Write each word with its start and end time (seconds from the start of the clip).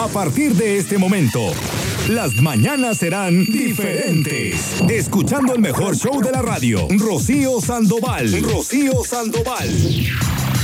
A 0.00 0.08
partir 0.08 0.54
de 0.54 0.78
este 0.78 0.98
momento, 0.98 1.52
las 2.08 2.34
mañanas 2.34 2.98
serán 2.98 3.44
diferentes. 3.44 4.80
Escuchando 4.88 5.54
el 5.54 5.60
mejor 5.60 5.96
show 5.96 6.20
de 6.20 6.32
la 6.32 6.42
radio, 6.42 6.88
Rocío 6.90 7.60
Sandoval. 7.60 8.42
Rocío 8.42 9.04
Sandoval. 9.04 9.68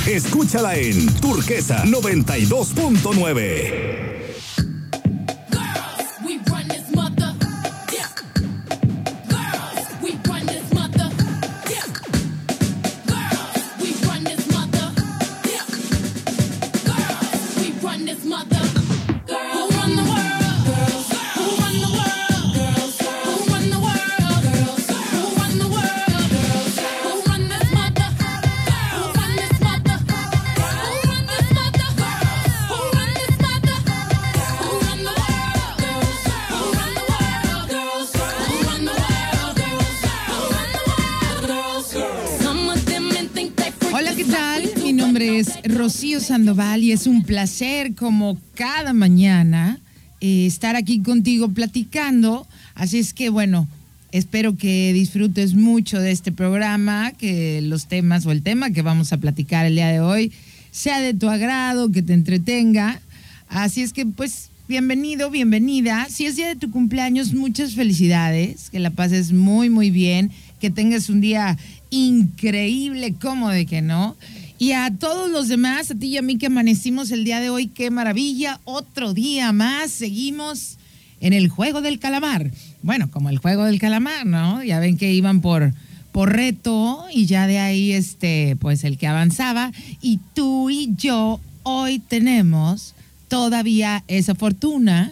Escúchala 0.06 0.77
en 0.77 1.06
Turquesa 1.21 1.85
92.9. 1.85 4.29
Sandoval 46.30 46.84
y 46.84 46.92
es 46.92 47.08
un 47.08 47.24
placer 47.24 47.96
como 47.96 48.38
cada 48.54 48.92
mañana 48.92 49.80
eh, 50.20 50.46
estar 50.46 50.76
aquí 50.76 51.02
contigo 51.02 51.48
platicando. 51.48 52.46
Así 52.76 53.00
es 53.00 53.12
que 53.12 53.30
bueno, 53.30 53.66
espero 54.12 54.56
que 54.56 54.92
disfrutes 54.92 55.54
mucho 55.54 55.98
de 55.98 56.12
este 56.12 56.30
programa, 56.30 57.10
que 57.18 57.60
los 57.62 57.88
temas 57.88 58.26
o 58.26 58.30
el 58.30 58.45
tema 58.45 58.70
que 58.70 58.82
vamos 58.82 59.12
a 59.12 59.16
platicar 59.16 59.66
el 59.66 59.74
día 59.74 59.88
de 59.88 59.98
hoy 59.98 60.30
sea 60.70 61.00
de 61.00 61.14
tu 61.14 61.28
agrado, 61.28 61.90
que 61.90 62.00
te 62.00 62.12
entretenga. 62.12 63.00
Así 63.48 63.82
es 63.82 63.92
que 63.92 64.06
pues 64.06 64.50
bienvenido, 64.69 65.31
bienvenida. 65.31 66.06
Si 66.09 66.27
es 66.27 66.37
día 66.37 66.47
de 66.47 66.55
tu 66.55 66.70
cumpleaños, 66.70 67.34
muchas 67.34 67.75
felicidades, 67.75 68.70
que 68.70 68.78
la 68.78 68.91
pases 68.91 69.33
muy, 69.33 69.69
muy 69.69 69.91
bien, 69.91 70.31
que 70.61 70.70
tengas 70.70 71.09
un 71.09 71.20
día 71.20 71.59
increíble, 71.91 73.15
como 73.20 73.50
de 73.50 73.67
que 73.67 73.83
no. 73.83 74.15
Y 74.61 74.72
a 74.72 74.91
todos 74.91 75.30
los 75.30 75.48
demás, 75.48 75.91
a 75.91 75.94
ti 75.94 76.08
y 76.08 76.19
a 76.19 76.22
mí 76.22 76.36
que 76.36 76.48
amanecimos 76.48 77.11
el 77.12 77.25
día 77.25 77.41
de 77.41 77.48
hoy, 77.48 77.69
qué 77.69 77.91
maravilla. 77.91 78.61
Otro 78.64 79.14
día 79.14 79.53
más, 79.53 79.91
seguimos 79.91 80.77
en 81.22 81.33
el 81.33 81.48
juego 81.48 81.80
del 81.80 81.98
calamar. 81.98 82.50
Bueno, 82.83 83.11
como 83.11 83.31
el 83.31 83.38
juego 83.38 83.64
del 83.64 83.81
calamar, 83.81 84.27
¿no? 84.27 84.62
Ya 84.62 84.78
ven 84.78 84.98
que 84.98 85.14
iban 85.14 85.41
por, 85.41 85.72
por 86.12 86.34
reto 86.34 87.06
y 87.11 87.25
ya 87.25 87.47
de 87.47 87.58
ahí, 87.58 87.92
este, 87.92 88.55
pues 88.61 88.84
el 88.84 88.98
que 88.98 89.06
avanzaba. 89.06 89.72
Y 90.03 90.20
tú 90.34 90.69
y 90.69 90.94
yo 90.94 91.41
hoy 91.62 91.98
tenemos 91.98 92.94
todavía 93.28 94.05
esa 94.08 94.34
fortuna 94.34 95.11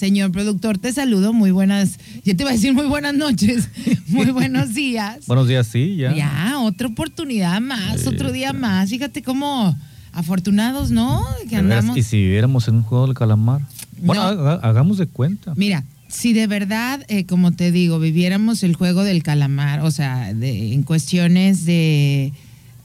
Señor 0.00 0.32
productor, 0.32 0.78
te 0.78 0.94
saludo. 0.94 1.34
Muy 1.34 1.50
buenas, 1.50 1.98
yo 2.24 2.34
te 2.34 2.42
iba 2.42 2.48
a 2.48 2.54
decir 2.54 2.72
muy 2.72 2.86
buenas 2.86 3.12
noches, 3.12 3.68
muy 4.06 4.30
buenos 4.30 4.72
días. 4.72 5.26
buenos 5.26 5.46
días, 5.46 5.66
sí, 5.66 5.96
ya. 5.96 6.14
Ya, 6.14 6.58
otra 6.58 6.86
oportunidad 6.88 7.60
más, 7.60 8.06
otro 8.06 8.32
día 8.32 8.54
más. 8.54 8.88
Fíjate 8.88 9.22
cómo 9.22 9.76
afortunados, 10.12 10.90
¿no? 10.90 11.22
Que 11.50 11.56
andamos. 11.56 11.98
Y 11.98 12.02
si 12.02 12.16
viviéramos 12.16 12.66
en 12.68 12.76
un 12.76 12.82
juego 12.82 13.08
del 13.08 13.14
calamar. 13.14 13.60
Bueno, 13.98 14.22
hagamos 14.22 14.96
de 14.96 15.06
cuenta. 15.06 15.52
Mira, 15.54 15.84
si 16.08 16.32
de 16.32 16.46
verdad, 16.46 17.04
eh, 17.08 17.26
como 17.26 17.52
te 17.52 17.70
digo, 17.70 17.98
viviéramos 17.98 18.62
el 18.62 18.76
juego 18.76 19.04
del 19.04 19.22
calamar, 19.22 19.80
o 19.80 19.90
sea, 19.90 20.32
de, 20.32 20.72
en 20.72 20.82
cuestiones 20.82 21.66
de, 21.66 22.32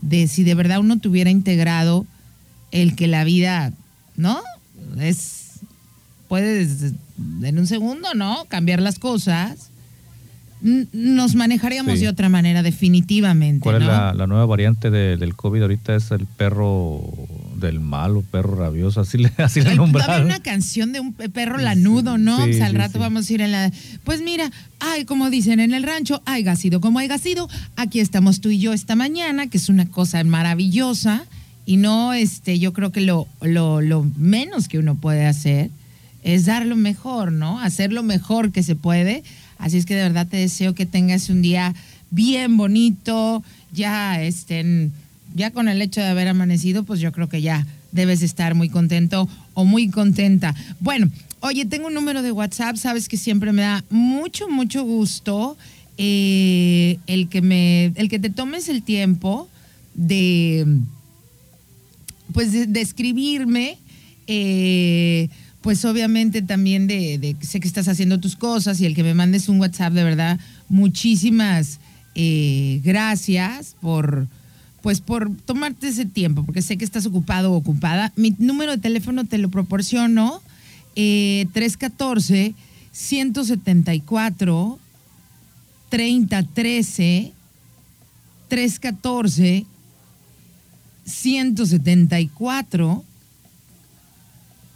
de 0.02 0.28
si 0.28 0.44
de 0.44 0.54
verdad 0.54 0.80
uno 0.80 1.00
tuviera 1.00 1.30
integrado 1.30 2.06
el 2.72 2.94
que 2.94 3.08
la 3.08 3.24
vida, 3.24 3.72
¿no? 4.18 4.42
Es 5.00 5.46
puedes 6.28 6.94
en 7.18 7.60
un 7.60 7.68
segundo, 7.68 8.14
¿no? 8.14 8.46
Cambiar 8.48 8.82
las 8.82 9.00
cosas. 9.00 9.70
Nos 10.62 11.36
manejaríamos 11.36 12.00
de 12.00 12.08
otra 12.08 12.28
manera, 12.28 12.64
definitivamente. 12.64 13.60
¿Cuál 13.60 13.82
es 13.82 13.88
la, 13.88 14.26
nueva 14.26 14.46
variante 14.46 14.90
del 14.90 15.36
COVID 15.36 15.62
ahorita? 15.62 15.96
Es 15.96 16.12
el 16.12 16.26
perro 16.26 17.04
del 17.58 17.80
mal 17.80 18.18
o 18.18 18.22
perro 18.22 18.56
rabioso, 18.56 19.02
así 19.02 19.18
le, 19.18 19.32
así 19.38 19.62
le 19.62 19.76
nombraron. 19.76 20.26
una 20.26 20.40
canción 20.40 20.92
de 20.92 21.02
un 21.02 21.14
perro 21.14 21.58
lanudo, 21.58 22.18
¿no? 22.18 22.38
pues 22.38 22.62
al 22.62 22.74
rato 22.74 23.00
vamos 23.00 23.30
a 23.30 23.34
ir 23.34 23.42
en 23.42 23.52
la... 23.52 23.72
Pues 24.04 24.22
mira, 24.22 24.52
ay, 24.80 25.06
como 25.06 25.30
dicen 25.30 25.60
en 25.60 25.74
el 25.74 25.84
rancho, 25.84 26.22
hay 26.26 26.46
sido 26.56 26.82
como 26.82 27.00
hay 27.00 27.10
sido. 27.20 27.48
Aquí 27.76 28.00
estamos 28.00 28.42
tú 28.42 28.50
y 28.50 28.58
yo 28.58 28.74
esta 28.74 28.96
mañana, 28.96 29.48
que 29.48 29.58
es 29.58 29.70
una 29.70 29.86
cosa 29.86 30.24
maravillosa. 30.24 31.26
Y 31.68 31.78
no, 31.78 32.14
este, 32.14 32.60
yo 32.60 32.74
creo 32.74 32.92
que 32.92 33.02
lo, 33.02 33.28
lo, 33.42 33.82
lo 33.82 34.06
menos 34.18 34.68
que 34.68 34.80
uno 34.80 34.96
puede 34.96 35.26
hacer 35.26 35.70
es 36.26 36.46
dar 36.46 36.66
lo 36.66 36.76
mejor, 36.76 37.32
¿no? 37.32 37.60
Hacer 37.60 37.94
lo 37.94 38.02
mejor 38.02 38.52
que 38.52 38.64
se 38.64 38.76
puede. 38.76 39.24
Así 39.60 39.78
es 39.78 39.86
que 39.86 39.96
de 39.96 40.02
verdad 40.02 40.28
te 40.28 40.38
deseo 40.38 40.74
que 40.74 40.88
tengas 40.88 41.30
un 41.30 41.44
día 41.44 41.74
bien 42.10 42.58
bonito, 42.58 43.44
ya 43.72 44.22
estén, 44.22 44.92
ya 45.36 45.52
con 45.52 45.70
el 45.70 45.82
hecho 45.84 46.02
de 46.02 46.08
haber 46.08 46.28
amanecido, 46.28 46.84
pues 46.84 47.00
yo 47.00 47.12
creo 47.12 47.30
que 47.30 47.44
ya 47.44 47.66
debes 47.92 48.24
estar 48.24 48.56
muy 48.56 48.70
contento 48.70 49.30
o 49.54 49.66
muy 49.66 49.90
contenta. 49.90 50.56
Bueno, 50.80 51.12
oye, 51.42 51.64
tengo 51.66 51.88
un 51.88 51.94
número 51.94 52.24
de 52.24 52.32
WhatsApp, 52.32 52.76
sabes 52.76 53.08
que 53.08 53.18
siempre 53.18 53.54
me 53.54 53.62
da 53.62 53.84
mucho, 53.92 54.50
mucho 54.50 54.84
gusto 54.84 55.56
eh, 56.00 56.98
el 57.06 57.30
que 57.30 57.44
me, 57.44 57.86
el 57.96 58.10
que 58.10 58.18
te 58.18 58.32
tomes 58.32 58.68
el 58.68 58.82
tiempo 58.82 59.48
de, 59.94 60.66
pues, 62.34 62.52
de, 62.52 62.82
escribirme. 62.82 63.78
Eh, 64.26 65.30
pues 65.66 65.84
obviamente 65.84 66.44
también 66.44 66.86
de, 66.86 67.36
sé 67.42 67.60
que 67.60 67.68
estás 67.68 67.88
haciendo 67.88 68.20
tus 68.20 68.36
cosas 68.36 68.80
y 68.80 68.86
el 68.86 68.94
que 68.94 69.02
me 69.02 69.16
mandes 69.16 69.50
un 69.50 69.60
WhatsApp, 69.60 69.94
de 69.94 70.04
verdad, 70.04 70.40
muchísimas 70.70 71.80
eh, 72.14 72.82
gracias 72.84 73.76
por 73.82 74.28
pues 74.84 75.02
por 75.02 75.36
tomarte 75.36 75.88
ese 75.88 76.06
tiempo, 76.06 76.44
porque 76.44 76.62
sé 76.62 76.78
que 76.78 76.86
estás 76.86 77.08
ocupado 77.08 77.52
o 77.52 77.56
ocupada. 77.56 78.14
Mi 78.16 78.36
número 78.38 78.74
de 78.74 78.78
teléfono 78.78 79.26
te 79.26 79.40
lo 79.40 79.50
proporciono, 79.50 80.40
eh, 80.96 81.48
314 81.54 82.54
174 82.92 84.80
3013 85.90 87.34
314 88.50 89.66
174 91.06 93.04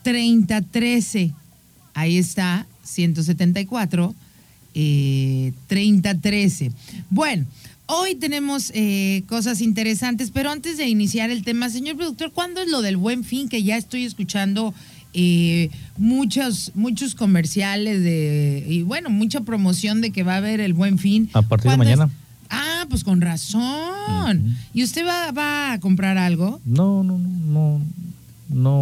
3013. 0.04 1.34
Ahí 1.94 2.18
está, 2.18 2.66
174, 2.84 4.16
eh, 4.76 5.54
3013. 5.68 6.72
Bueno, 7.10 7.46
hoy 7.88 8.16
tenemos 8.16 8.72
eh, 8.74 9.24
cosas 9.28 9.62
interesantes, 9.62 10.32
pero 10.32 10.52
antes 10.52 10.78
de 10.78 10.88
iniciar 10.88 11.30
el 11.30 11.44
tema, 11.44 11.70
señor 11.70 11.98
productor, 11.98 12.32
¿cuándo 12.32 12.62
es 12.62 12.70
lo 12.70 12.82
del 12.82 12.98
buen 12.98 13.24
fin? 13.24 13.50
Que 13.50 13.64
ya 13.64 13.78
estoy 13.78 14.06
escuchando 14.06 14.74
eh, 15.14 15.70
muchos, 15.98 16.72
muchos 16.76 17.16
comerciales 17.16 18.04
de, 18.04 18.66
y 18.68 18.84
bueno, 18.84 19.10
mucha 19.10 19.42
promoción 19.42 20.02
de 20.02 20.12
que 20.12 20.24
va 20.24 20.36
a 20.36 20.38
haber 20.38 20.60
el 20.60 20.74
buen 20.74 21.00
fin. 21.00 21.30
A 21.34 21.42
partir 21.42 21.72
de 21.72 21.78
mañana. 21.78 22.10
Ah, 22.50 22.86
pues 22.90 23.04
con 23.04 23.22
razón. 23.22 24.58
¿Y 24.74 24.84
usted 24.84 25.06
va, 25.06 25.32
va, 25.32 25.74
a 25.74 25.80
comprar 25.80 26.18
algo? 26.18 26.60
No, 26.66 27.04
no, 27.04 27.18
no, 27.18 27.28
no 27.28 27.82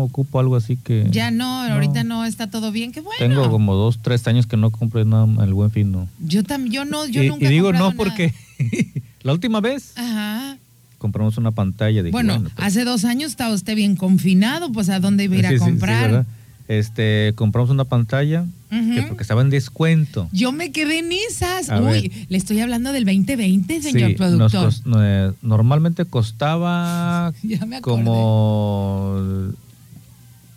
ocupo 0.03 0.39
algo 0.39 0.55
así 0.55 0.77
que... 0.77 1.07
Ya 1.11 1.31
no, 1.31 1.63
ahorita 1.63 2.03
no 2.03 2.25
está 2.25 2.47
todo 2.47 2.71
bien, 2.71 2.91
qué 2.91 3.01
bueno. 3.01 3.17
Tengo 3.19 3.49
como 3.49 3.75
dos, 3.75 3.99
tres 4.01 4.27
años 4.27 4.47
que 4.47 4.57
no 4.57 4.71
compré 4.71 5.05
nada 5.05 5.27
el 5.43 5.53
buen 5.53 5.71
fin, 5.71 5.91
no. 5.91 6.07
Yo 6.19 6.43
también, 6.43 6.71
yo 6.73 6.85
no, 6.85 7.05
yo 7.05 7.23
y, 7.23 7.29
nunca 7.29 7.45
Y 7.45 7.49
digo 7.49 7.73
no 7.73 7.91
porque 7.93 8.33
la 9.21 9.33
última 9.33 9.59
vez 9.59 9.93
Ajá. 9.97 10.57
compramos 10.97 11.37
una 11.37 11.51
pantalla. 11.51 12.03
de 12.03 12.11
bueno, 12.11 12.41
pues 12.41 12.53
hace 12.57 12.85
dos 12.85 13.05
años 13.05 13.31
estaba 13.31 13.53
usted 13.53 13.75
bien 13.75 13.95
confinado, 13.95 14.71
pues 14.71 14.89
¿a 14.89 14.99
dónde 14.99 15.25
iba 15.25 15.35
a 15.35 15.39
ir 15.39 15.45
a 15.47 15.57
comprar? 15.57 16.25
este, 16.67 17.33
compramos 17.35 17.69
una 17.69 17.85
pantalla 17.85 18.45
porque 18.69 19.23
estaba 19.23 19.41
en 19.41 19.49
descuento. 19.49 20.29
Yo 20.31 20.51
me 20.51 20.71
quedé 20.71 20.99
en 20.99 21.11
esas. 21.11 21.69
Uy, 21.69 22.11
le 22.29 22.37
estoy 22.37 22.59
hablando 22.59 22.91
del 22.91 23.05
2020, 23.05 23.81
señor 23.81 24.15
productor. 24.15 24.73
Eh, 24.99 25.31
normalmente 25.41 26.05
costaba 26.05 27.33
como 27.81 29.21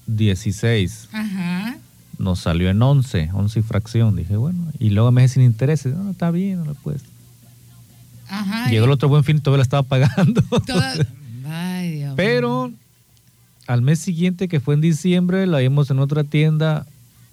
16. 0.06 1.08
Ajá. 1.12 1.76
Nos 2.18 2.40
salió 2.40 2.68
en 2.68 2.82
11, 2.82 3.30
11 3.32 3.58
y 3.58 3.62
fracción. 3.62 4.16
Dije, 4.16 4.36
bueno, 4.36 4.58
y 4.78 4.90
luego 4.90 5.10
me 5.12 5.22
dije 5.22 5.34
sin 5.34 5.42
intereses. 5.42 5.94
No, 5.94 6.10
está 6.10 6.30
bien, 6.30 6.58
no 6.58 6.64
lo 6.66 6.74
puedes. 6.74 7.02
Ajá. 8.28 8.68
Llegó 8.70 8.84
el 8.84 8.90
otro 8.90 9.08
buen 9.08 9.24
fin, 9.24 9.40
todavía 9.40 9.58
la 9.58 9.62
estaba 9.62 9.82
pagando. 9.84 10.42
Ay, 11.48 11.96
Dios 11.96 12.14
Pero 12.16 12.72
al 13.66 13.82
mes 13.82 14.00
siguiente, 14.00 14.48
que 14.48 14.60
fue 14.60 14.74
en 14.74 14.80
diciembre, 14.80 15.46
la 15.46 15.58
vimos 15.58 15.90
en 15.90 16.00
otra 16.00 16.24
tienda 16.24 16.86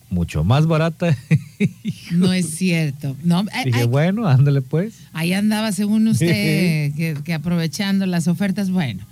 mucho 0.10 0.44
más 0.44 0.66
barata. 0.68 1.16
no 2.12 2.34
es 2.34 2.50
cierto. 2.52 3.16
No, 3.24 3.44
Dije, 3.66 3.86
bueno, 3.86 4.28
ándale 4.28 4.62
pues. 4.62 4.96
Ahí 5.14 5.34
andaba, 5.34 5.72
según 5.72 6.08
usted, 6.08 6.94
que, 7.24 7.34
aprovechando 7.34 8.06
las 8.06 8.28
ofertas. 8.28 8.70
Bueno, 8.70 9.04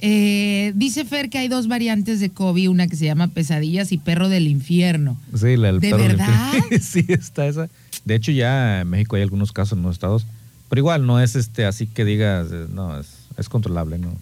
eh, 0.00 0.72
dice 0.74 1.04
Fer 1.04 1.28
que 1.30 1.38
hay 1.38 1.48
dos 1.48 1.68
variantes 1.68 2.20
de 2.20 2.30
COVID, 2.30 2.70
una 2.70 2.86
que 2.86 2.96
se 2.96 3.04
llama 3.04 3.28
pesadillas 3.28 3.92
y 3.92 3.98
perro 3.98 4.28
del 4.28 4.46
infierno. 4.46 5.18
Sí, 5.34 5.56
la 5.56 5.68
del 5.68 5.80
¿De 5.80 5.90
perro 5.90 6.02
verdad? 6.04 6.52
sí, 6.80 7.04
está 7.08 7.46
esa. 7.46 7.68
De 8.04 8.14
hecho, 8.14 8.32
ya 8.32 8.82
en 8.82 8.88
México 8.88 9.16
hay 9.16 9.22
algunos 9.22 9.52
casos 9.52 9.76
en 9.76 9.82
los 9.82 9.94
estados, 9.94 10.26
pero 10.68 10.80
igual 10.80 11.06
no 11.06 11.20
es 11.20 11.36
este 11.36 11.64
así 11.64 11.86
que 11.86 12.04
digas, 12.04 12.48
eh, 12.52 12.66
no, 12.72 12.98
es, 12.98 13.08
es 13.36 13.48
controlable, 13.48 13.98
¿no? 13.98 14.16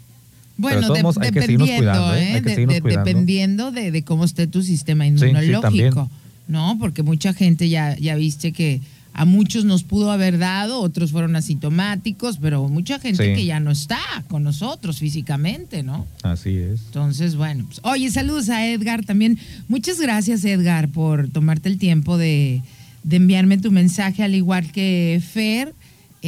Bueno, 0.56 0.88
dependiendo, 1.20 2.14
¿eh? 2.14 2.40
dependiendo 2.42 3.72
de, 3.72 4.02
cómo 4.02 4.24
esté 4.24 4.46
tu 4.46 4.62
sistema 4.62 5.06
inmunológico, 5.06 6.10
¿no? 6.48 6.76
Porque 6.80 7.02
mucha 7.02 7.32
gente 7.34 7.68
ya, 7.68 7.96
ya 7.96 8.16
viste 8.16 8.52
que 8.52 8.80
a 9.12 9.24
muchos 9.24 9.64
nos 9.64 9.82
pudo 9.82 10.10
haber 10.10 10.36
dado, 10.36 10.80
otros 10.80 11.10
fueron 11.10 11.36
asintomáticos, 11.36 12.36
pero 12.36 12.68
mucha 12.68 12.98
gente 12.98 13.34
que 13.34 13.46
ya 13.46 13.60
no 13.60 13.70
está 13.70 13.98
con 14.28 14.42
nosotros 14.42 14.98
físicamente, 14.98 15.82
¿no? 15.82 16.06
Así 16.22 16.56
es. 16.56 16.82
Entonces, 16.86 17.34
bueno, 17.34 17.64
pues, 17.66 17.80
oye, 17.82 18.10
saludos 18.10 18.50
a 18.50 18.66
Edgar 18.66 19.06
también. 19.06 19.38
Muchas 19.68 19.98
gracias, 19.98 20.44
Edgar, 20.44 20.88
por 20.88 21.30
tomarte 21.30 21.70
el 21.70 21.78
tiempo 21.78 22.18
de, 22.18 22.60
de 23.04 23.16
enviarme 23.16 23.56
tu 23.56 23.72
mensaje, 23.72 24.22
al 24.22 24.34
igual 24.34 24.70
que 24.70 25.22
Fer. 25.32 25.72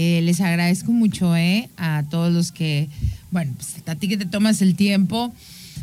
Eh, 0.00 0.20
les 0.22 0.40
agradezco 0.40 0.92
mucho 0.92 1.34
eh, 1.34 1.70
a 1.76 2.04
todos 2.08 2.32
los 2.32 2.52
que, 2.52 2.88
bueno, 3.32 3.52
pues 3.56 3.82
a 3.84 3.96
ti 3.96 4.06
que 4.06 4.16
te 4.16 4.26
tomas 4.26 4.62
el 4.62 4.76
tiempo 4.76 5.34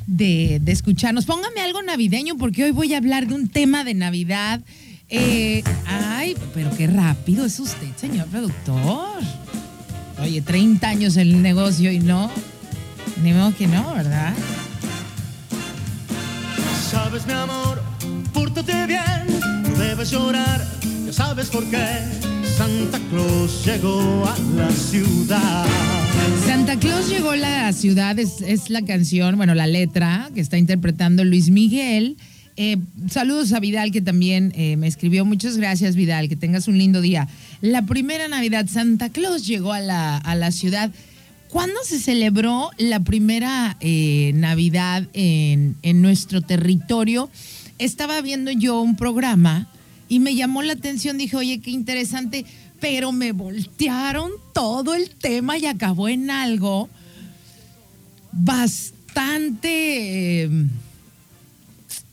de, 0.08 0.62
escucharnos. 0.68 1.26
Póngame 1.26 1.60
algo 1.60 1.82
navideño 1.82 2.38
porque 2.38 2.64
hoy 2.64 2.72
voy 2.72 2.94
a 2.94 2.98
hablar 2.98 3.28
de 3.28 3.34
un 3.34 3.50
tema 3.50 3.84
de 3.84 3.94
Navidad. 3.94 4.62
Eh, 5.10 5.64
ay, 5.86 6.38
pero 6.54 6.74
qué 6.78 6.88
rápido 6.88 7.44
es 7.44 7.60
usted, 7.60 7.90
señor 7.98 8.28
productor. 8.28 9.20
Oye, 10.22 10.42
30 10.42 10.88
años 10.88 11.18
el 11.18 11.42
negocio 11.42 11.92
y 11.92 12.00
no, 12.00 12.32
ni 13.22 13.34
modo 13.34 13.54
que 13.54 13.68
no, 13.68 13.96
¿verdad? 13.96 14.34
Sabes, 16.90 17.28
mi 17.28 17.34
amor, 17.34 17.84
pórtate 18.34 18.88
bien, 18.88 19.28
no 19.64 19.78
debes 19.78 20.10
llorar, 20.10 20.66
ya 21.06 21.12
sabes 21.12 21.50
por 21.50 21.70
qué 21.70 22.35
Santa 22.58 23.02
Claus 23.10 23.66
llegó 23.66 24.26
a 24.26 24.38
la 24.56 24.72
ciudad. 24.72 25.66
Santa 26.46 26.80
Claus 26.80 27.10
llegó 27.10 27.32
a 27.32 27.36
la 27.36 27.74
ciudad 27.74 28.18
es, 28.18 28.70
la 28.70 28.82
canción, 28.82 29.36
bueno, 29.36 29.54
la 29.56 29.68
letra 29.68 30.30
que 30.34 30.40
está 30.40 30.58
interpretando 30.58 31.26
Luis 31.26 31.50
Miguel. 31.50 32.16
Eh, 32.56 32.78
saludos 33.10 33.52
a 33.52 33.60
Vidal 33.60 33.92
que 33.92 34.00
también 34.00 34.54
eh, 34.56 34.78
me 34.78 34.88
escribió. 34.88 35.26
Muchas 35.26 35.58
gracias 35.58 35.98
Vidal, 35.98 36.30
que 36.30 36.38
tengas 36.38 36.70
un 36.70 36.78
lindo 36.78 37.02
día. 37.02 37.28
La 37.60 37.82
primera 37.82 38.30
Navidad, 38.30 38.68
Santa 38.70 39.10
Claus 39.10 39.46
llegó 39.46 39.74
a 39.74 39.82
la, 39.82 40.18
a 40.18 40.34
la 40.36 40.52
ciudad. 40.52 40.92
¿Cuándo 41.50 41.76
se 41.84 42.00
celebró 42.00 42.70
la 42.78 43.02
primera 43.02 43.76
eh, 43.82 44.32
Navidad 44.34 45.04
en, 45.12 45.76
en 45.82 46.02
nuestro 46.02 46.42
territorio? 46.42 47.30
Estaba 47.80 48.22
viendo 48.22 48.50
yo 48.52 48.80
un 48.80 48.96
programa 48.96 49.68
y 50.08 50.20
me 50.20 50.36
llamó 50.36 50.62
la 50.62 50.74
atención, 50.74 51.18
dije, 51.18 51.36
oye, 51.36 51.60
qué 51.60 51.72
interesante, 51.72 52.46
pero 52.80 53.12
me 53.12 53.32
voltearon 53.32 54.32
todo 54.54 54.94
el 54.94 55.10
tema 55.10 55.58
y 55.58 55.66
acabó 55.66 56.10
en 56.10 56.30
algo 56.30 56.90
bastante... 58.32 60.44
Em, 60.44 60.70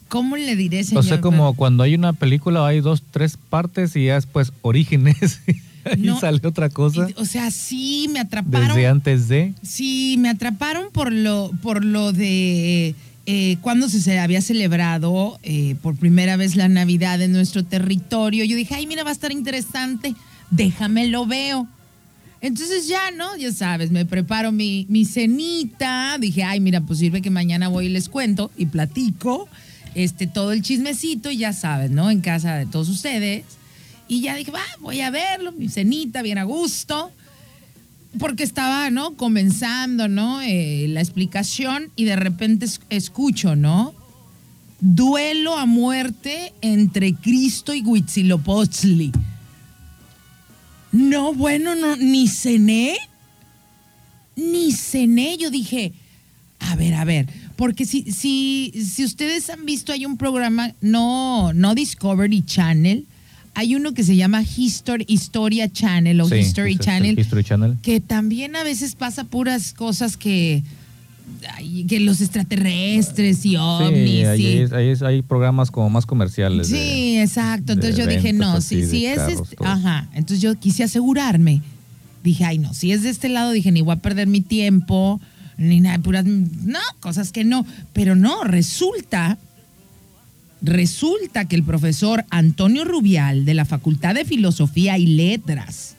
¿Cómo 0.09 0.37
le 0.37 0.57
diré, 0.57 0.85
señor? 0.85 1.05
O 1.05 1.07
sea, 1.07 1.23
como 1.23 1.55
cuando 1.55 1.83
hay 1.83 1.95
una 1.95 2.13
película 2.13 2.67
hay 2.67 2.81
dos, 2.81 3.03
tres 3.11 3.39
partes 3.39 3.97
y 3.97 4.07
ya 4.07 4.17
después 4.17 4.53
orígenes. 4.61 5.41
y 5.97 6.09
sale 6.21 6.47
otra 6.47 6.69
cosa. 6.69 7.09
O 7.17 7.25
sea, 7.25 7.51
sí 7.51 8.11
me 8.13 8.21
atraparon. 8.21 8.69
Desde 8.69 8.87
antes 8.87 9.29
de. 9.29 9.55
Sí, 9.63 10.17
me 10.19 10.29
atraparon 10.29 10.91
por 10.93 11.13
lo, 11.13 11.51
por 11.63 11.83
lo 11.83 12.13
de 12.13 12.95
eh, 13.27 13.57
cuando 13.61 13.89
se 13.89 14.19
había 14.19 14.41
celebrado 14.41 15.39
eh, 15.43 15.77
por 15.81 15.97
primera 15.97 16.37
vez 16.37 16.57
la 16.57 16.69
Navidad 16.69 17.21
en 17.23 17.33
nuestro 17.33 17.65
territorio. 17.65 18.45
Yo 18.45 18.57
dije, 18.57 18.75
ay, 18.75 18.87
mira, 18.87 19.05
va 19.05 19.11
a 19.11 19.13
estar 19.13 19.33
interesante, 19.33 20.15
déjame 20.51 21.07
lo 21.07 21.27
veo. 21.27 21.69
Entonces 22.41 22.89
ya, 22.89 23.13
¿no? 23.13 23.37
Ya 23.37 23.53
sabes, 23.53 23.93
me 23.93 24.05
preparo 24.05 24.51
mi, 24.51 24.87
mi 24.89 25.05
cenita. 25.05 26.17
Dije, 26.19 26.43
ay, 26.43 26.59
mira, 26.59 26.81
pues 26.81 26.99
sirve 26.99 27.23
que 27.23 27.31
mañana 27.31 27.69
voy 27.69 27.87
y 27.87 27.91
les 27.91 28.09
cuento 28.09 28.51
y 28.57 28.67
platico 28.67 29.49
este, 29.95 30.27
todo 30.27 30.53
el 30.53 30.63
chismecito, 30.63 31.31
ya 31.31 31.53
sabes, 31.53 31.91
¿no? 31.91 32.11
En 32.11 32.21
casa 32.21 32.57
de 32.57 32.67
todos 32.67 32.89
ustedes. 32.89 33.45
Y 34.09 34.21
ya 34.21 34.35
dije, 34.35 34.51
va, 34.51 34.63
voy 34.81 35.01
a 35.01 35.11
verlo, 35.11 35.53
mi 35.53 35.69
cenita, 35.69 36.23
bien 36.23 36.39
a 36.39 36.45
gusto 36.45 37.13
porque 38.19 38.43
estaba, 38.43 38.91
¿no? 38.91 39.15
Comenzando, 39.15 40.09
¿no? 40.09 40.43
Eh, 40.43 40.87
la 40.89 41.01
explicación 41.01 41.91
y 41.97 42.05
de 42.05 42.17
repente 42.17 42.67
escucho, 42.91 43.57
¿no? 43.57 43.95
Duelo 44.81 45.57
a 45.57 45.67
muerte 45.67 46.53
entre 46.61 47.15
Cristo 47.15 47.73
y 47.73 47.83
Huitzilopochtli. 47.83 49.13
No, 50.93 51.33
bueno, 51.33 51.75
no, 51.75 51.97
ni 51.97 52.29
cené. 52.29 52.97
Ni 54.37 54.73
cené. 54.73 55.39
Yo 55.39 55.51
dije, 55.51 55.93
a 56.59 56.77
ver, 56.77 56.95
a 56.95 57.05
ver, 57.05 57.29
porque 57.57 57.85
si, 57.87 58.13
si, 58.13 58.73
si 58.75 59.05
ustedes 59.05 59.49
han 59.51 59.65
visto, 59.65 59.93
hay 59.93 60.05
un 60.05 60.17
programa, 60.19 60.75
no, 60.81 61.53
no 61.55 61.75
Discovery 61.75 62.43
Channel, 62.43 63.07
hay 63.55 63.75
uno 63.75 63.93
que 63.93 64.03
se 64.03 64.17
llama 64.17 64.43
History, 64.43 65.05
Historia 65.09 65.71
Channel 65.71 66.21
o 66.21 66.35
History, 66.35 66.77
Channel, 66.77 67.19
History 67.19 67.45
Channel, 67.45 67.77
que 67.83 68.01
también 68.01 68.57
a 68.57 68.65
veces 68.65 68.95
pasa 68.95 69.25
puras 69.25 69.73
cosas 69.73 70.17
que 70.17 70.63
que 71.89 72.01
los 72.01 72.21
extraterrestres 72.21 73.45
y 73.45 73.57
ovnis. 73.57 74.27
Sí, 74.37 74.65
ahí, 74.73 74.95
hay 75.05 75.23
programas 75.23 75.71
como 75.71 75.91
más 75.91 76.07
comerciales. 76.07 76.69
Sí, 76.69 77.19
exacto. 77.19 77.73
Entonces 77.73 77.97
yo 77.97 78.07
dije, 78.07 78.33
no, 78.33 78.61
si, 78.61 78.87
si 78.87 79.07
es 79.07 79.21
este, 79.23 79.57
ajá. 79.61 80.09
Entonces 80.13 80.41
yo 80.41 80.55
quise 80.55 80.85
asegurarme. 80.85 81.63
Dije, 82.23 82.45
ay, 82.45 82.59
no, 82.59 82.73
si 82.75 82.93
es 82.93 83.03
de 83.03 83.11
este 83.11 83.29
lado, 83.29 83.51
dije, 83.51 83.73
ni 83.73 83.83
voy 83.83 83.95
a 83.95 83.97
perder 83.97 84.29
mi 84.29 84.41
tiempo, 84.41 85.21
ni 85.57 85.81
nada, 85.81 85.99
puras, 85.99 86.25
no, 86.25 86.79
cosas 87.01 87.33
que 87.33 87.45
no. 87.45 87.67
Pero 87.93 88.15
no, 88.15 88.45
resulta 88.45 89.39
Resulta 90.63 91.47
que 91.47 91.57
el 91.57 91.65
profesor 91.65 92.25
Antonio 92.31 92.85
Rubial 92.85 93.45
de 93.45 93.55
la 93.55 93.65
Facultad 93.65 94.15
de 94.15 94.25
Filosofía 94.25 94.97
y 94.97 95.07
Letras 95.07 95.97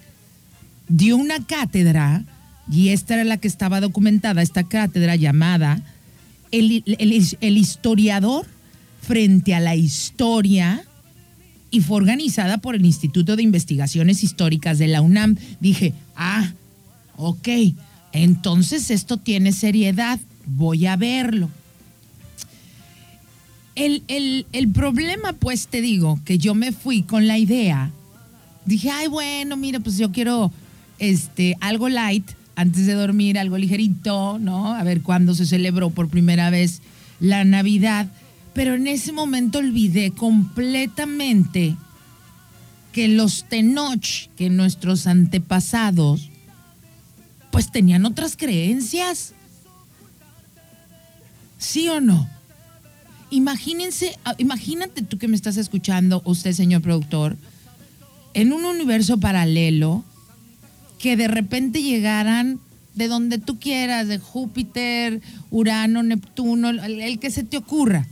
dio 0.87 1.17
una 1.17 1.45
cátedra, 1.45 2.23
y 2.71 2.89
esta 2.89 3.15
era 3.15 3.25
la 3.25 3.37
que 3.37 3.49
estaba 3.49 3.81
documentada, 3.81 4.41
esta 4.41 4.63
cátedra 4.63 5.17
llamada 5.17 5.81
El, 6.51 6.83
historiador 7.57 8.47
frente 9.01 9.53
a 9.53 9.59
la 9.59 9.75
historia, 9.75 10.85
y 11.69 11.81
fue 11.81 11.97
organizada 11.97 12.59
por 12.59 12.75
el 12.75 12.85
Instituto 12.85 13.35
de 13.35 13.43
Investigaciones 13.43 14.23
Históricas 14.23 14.77
de 14.77 14.87
la 14.87 15.01
UNAM. 15.01 15.35
Dije, 15.59 15.93
ah, 16.15 16.53
ok, 17.17 17.49
entonces 18.13 18.91
esto 18.91 19.17
tiene 19.17 19.51
seriedad, 19.51 20.19
voy 20.45 20.85
a 20.85 20.95
verlo. 20.95 21.49
El, 23.75 24.03
el, 24.51 24.69
problema, 24.69 25.33
pues 25.33 25.67
te 25.67 25.81
digo, 25.81 26.19
que 26.25 26.37
yo 26.37 26.53
me 26.53 26.71
fui 26.71 27.01
con 27.01 27.27
la 27.27 27.39
idea, 27.39 27.91
dije, 28.65 28.91
ay, 28.91 29.07
bueno, 29.07 29.57
mira, 29.57 29.79
pues 29.79 29.97
yo 29.97 30.11
quiero 30.11 30.51
este, 30.99 31.57
algo 31.59 31.89
light 31.89 32.29
antes 32.55 32.85
de 32.85 32.93
dormir, 32.93 33.39
algo 33.39 33.57
ligerito, 33.57 34.37
¿no? 34.39 34.73
A 34.75 34.83
ver 34.83 35.01
cuándo 35.01 35.33
se 35.33 35.47
celebró 35.47 35.89
por 35.89 36.09
primera 36.09 36.51
vez 36.51 36.81
la 37.19 37.43
Navidad. 37.45 38.07
Pero 38.53 38.75
en 38.75 38.85
ese 38.85 39.11
momento 39.11 39.57
olvidé 39.57 40.11
completamente 40.11 41.75
que 42.91 43.07
los 43.07 43.45
Tenoch, 43.45 44.29
que 44.37 44.51
nuestros 44.51 45.07
antepasados, 45.07 46.29
pues 47.51 47.71
tenían 47.71 48.05
otras 48.05 48.37
creencias. 48.37 49.33
¿Sí 51.57 51.89
o 51.89 51.99
no? 51.99 52.29
Imagínense, 53.33 54.17
ah, 54.25 54.35
imagínate 54.37 55.01
tú 55.01 55.17
que 55.17 55.27
me 55.27 55.35
estás 55.35 55.57
escuchando, 55.57 56.21
usted, 56.25 56.53
señor 56.53 56.81
productor, 56.81 57.37
en 58.33 58.53
un 58.53 58.65
universo 58.65 59.19
paralelo, 59.19 60.03
que 60.99 61.17
de 61.17 61.27
repente 61.27 61.81
llegaran 61.81 62.59
de 62.95 63.07
donde 63.07 63.39
tú 63.39 63.59
quieras, 63.59 64.07
de 64.07 64.19
Júpiter, 64.19 65.21
Urano, 65.49 66.03
Neptuno, 66.03 66.69
el, 66.69 67.19
que 67.19 67.31
se 67.31 67.43
te 67.43 67.57
ocurra. 67.57 68.07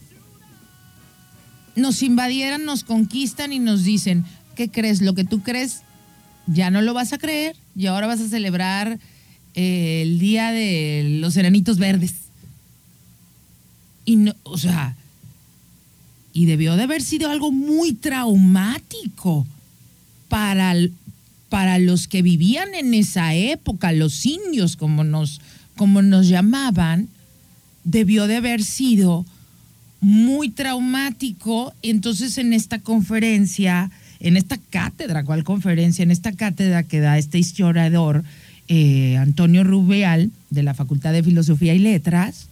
Nos 1.76 2.04
invadieran, 2.04 2.66
nos 2.66 2.84
conquistan 2.84 3.54
y 3.54 3.60
nos 3.60 3.84
dicen, 3.84 4.26
¿qué 4.56 4.70
crees? 4.70 5.02
Lo 5.02 5.14
que 5.14 5.24
tú 5.24 5.42
crees 5.42 5.84
ya 6.48 6.70
no 6.70 6.82
lo 6.82 6.94
vas 6.94 7.14
a 7.14 7.18
creer 7.18 7.56
y 7.76 7.86
ahora 7.86 8.08
vas 8.08 8.20
a 8.20 8.28
celebrar 8.28 9.00
eh, 9.54 10.02
el 10.04 10.20
día 10.20 10.52
de 10.52 11.18
los 11.20 11.34
serenitos 11.34 11.78
verdes 11.78 12.14
Y 14.06 14.16
no, 14.16 14.34
o 14.44 14.58
sea, 14.58 14.98
y 16.34 16.46
debió 16.46 16.76
de 16.76 16.84
haber 16.84 17.02
sido 17.02 17.30
algo 17.30 17.52
muy 17.52 17.94
traumático 17.94 19.46
para, 20.30 20.74
para 21.50 21.80
los 21.80 22.08
que 22.08 22.22
vivían 22.22 22.74
en 22.74 22.94
esa 22.94 23.34
época, 23.34 23.92
los 23.92 24.26
indios, 24.26 24.76
como 24.76 25.04
nos, 25.04 25.42
como 25.76 26.02
nos 26.02 26.28
llamaban, 26.28 27.10
debió 27.84 28.28
de 28.28 28.38
haber 28.38 28.64
sido 28.64 29.26
muy 30.00 30.50
traumático. 30.50 31.74
Entonces, 31.82 32.38
en 32.38 32.54
esta 32.54 32.80
conferencia, 32.80 33.92
en 34.20 34.38
esta 34.38 34.58
cátedra, 34.70 35.24
¿cuál 35.24 35.44
conferencia? 35.44 36.04
En 36.04 36.12
esta 36.12 36.32
cátedra 36.32 36.84
que 36.84 37.00
da 37.00 37.18
este 37.18 37.40
historiador 37.40 38.24
eh, 38.68 39.18
Antonio 39.18 39.64
Rubial, 39.64 40.32
de 40.50 40.64
la 40.64 40.74
Facultad 40.74 41.12
de 41.12 41.24
Filosofía 41.24 41.74
y 41.74 41.80
Letras, 41.80 42.48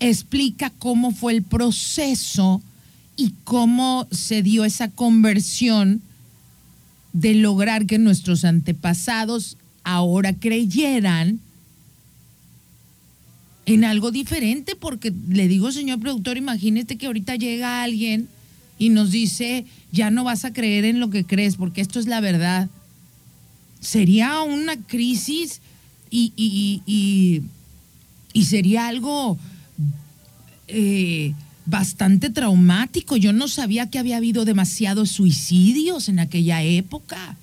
explica 0.00 0.70
cómo 0.70 1.12
fue 1.12 1.34
el 1.34 1.42
proceso 1.42 2.62
y 3.16 3.34
cómo 3.44 4.08
se 4.10 4.42
dio 4.42 4.64
esa 4.64 4.88
conversión 4.88 6.02
de 7.12 7.34
lograr 7.34 7.86
que 7.86 7.98
nuestros 7.98 8.44
antepasados 8.44 9.56
ahora 9.84 10.32
creyeran 10.34 11.40
en 13.66 13.84
algo 13.84 14.10
diferente, 14.10 14.74
porque 14.74 15.12
le 15.28 15.46
digo, 15.46 15.70
señor 15.70 16.00
productor, 16.00 16.36
imagínate 16.36 16.96
que 16.96 17.06
ahorita 17.06 17.36
llega 17.36 17.82
alguien 17.82 18.28
y 18.78 18.88
nos 18.88 19.10
dice, 19.10 19.66
ya 19.92 20.10
no 20.10 20.24
vas 20.24 20.44
a 20.44 20.52
creer 20.52 20.84
en 20.84 20.98
lo 20.98 21.10
que 21.10 21.24
crees, 21.24 21.56
porque 21.56 21.80
esto 21.80 22.00
es 22.00 22.06
la 22.06 22.20
verdad. 22.20 22.68
Sería 23.80 24.40
una 24.42 24.76
crisis 24.76 25.60
y, 26.10 26.32
y, 26.36 27.42
y, 28.32 28.44
sería 28.44 28.88
algo 28.88 29.38
eh, 30.72 31.34
bastante 31.66 32.30
traumático. 32.30 33.16
Yo 33.16 33.32
no 33.32 33.48
sabía 33.48 33.90
que 33.90 33.98
había 33.98 34.16
habido 34.16 34.44
demasiados 34.44 35.10
suicidios 35.10 36.08
en 36.08 36.18
aquella 36.18 36.62
época. 36.62 37.36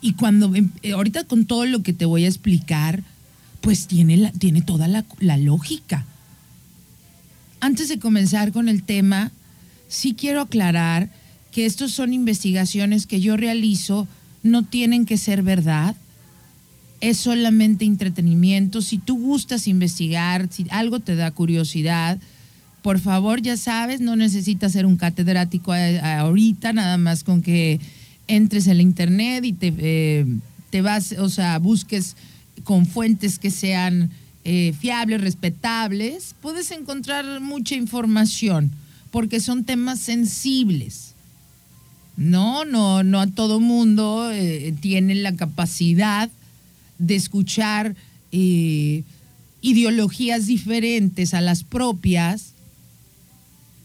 Y 0.00 0.14
cuando, 0.14 0.54
em, 0.54 0.70
eh, 0.82 0.92
ahorita 0.92 1.24
con 1.24 1.46
todo 1.46 1.66
lo 1.66 1.82
que 1.82 1.92
te 1.92 2.04
voy 2.04 2.24
a 2.24 2.28
explicar, 2.28 3.02
pues 3.60 3.86
tiene, 3.86 4.32
tiene 4.38 4.60
toda 4.62 4.86
la, 4.88 5.04
la 5.18 5.38
lógica. 5.38 6.04
Antes 7.60 7.88
de 7.88 7.98
comenzar 7.98 8.52
con 8.52 8.68
el 8.68 8.82
tema, 8.82 9.32
sí 9.88 10.14
quiero 10.14 10.42
aclarar 10.42 11.10
que 11.50 11.64
estos 11.64 11.92
son 11.92 12.12
investigaciones 12.12 13.06
que 13.06 13.20
yo 13.20 13.36
realizo, 13.36 14.06
no 14.42 14.64
tienen 14.64 15.06
que 15.06 15.16
ser 15.16 15.42
verdad, 15.42 15.96
es 17.04 17.18
solamente 17.18 17.84
entretenimiento. 17.84 18.80
Si 18.80 18.96
tú 18.96 19.18
gustas 19.18 19.68
investigar, 19.68 20.48
si 20.50 20.66
algo 20.70 21.00
te 21.00 21.16
da 21.16 21.30
curiosidad, 21.30 22.18
por 22.80 22.98
favor, 22.98 23.42
ya 23.42 23.58
sabes, 23.58 24.00
no 24.00 24.16
necesitas 24.16 24.72
ser 24.72 24.86
un 24.86 24.96
catedrático 24.96 25.74
ahorita, 25.74 26.72
nada 26.72 26.96
más 26.96 27.22
con 27.22 27.42
que 27.42 27.78
entres 28.26 28.66
en 28.68 28.78
la 28.78 28.82
internet 28.82 29.44
y 29.44 29.52
te, 29.52 29.74
eh, 29.78 30.26
te 30.70 30.80
vas, 30.80 31.12
o 31.12 31.28
sea, 31.28 31.58
busques 31.58 32.16
con 32.62 32.86
fuentes 32.86 33.38
que 33.38 33.50
sean 33.50 34.10
eh, 34.44 34.72
fiables, 34.78 35.20
respetables, 35.20 36.34
puedes 36.40 36.70
encontrar 36.70 37.40
mucha 37.40 37.74
información, 37.74 38.70
porque 39.10 39.40
son 39.40 39.64
temas 39.64 39.98
sensibles. 39.98 41.12
No, 42.16 42.64
no, 42.64 43.02
no 43.02 43.20
a 43.20 43.26
todo 43.26 43.60
mundo 43.60 44.30
eh, 44.32 44.74
tiene 44.80 45.14
la 45.16 45.36
capacidad 45.36 46.30
de 46.98 47.14
escuchar 47.16 47.96
eh, 48.32 49.04
ideologías 49.60 50.46
diferentes 50.46 51.34
a 51.34 51.40
las 51.40 51.64
propias 51.64 52.54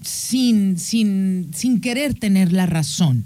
sin, 0.01 0.77
sin, 0.77 1.51
sin 1.53 1.81
querer 1.81 2.13
tener 2.13 2.51
la 2.53 2.65
razón. 2.65 3.25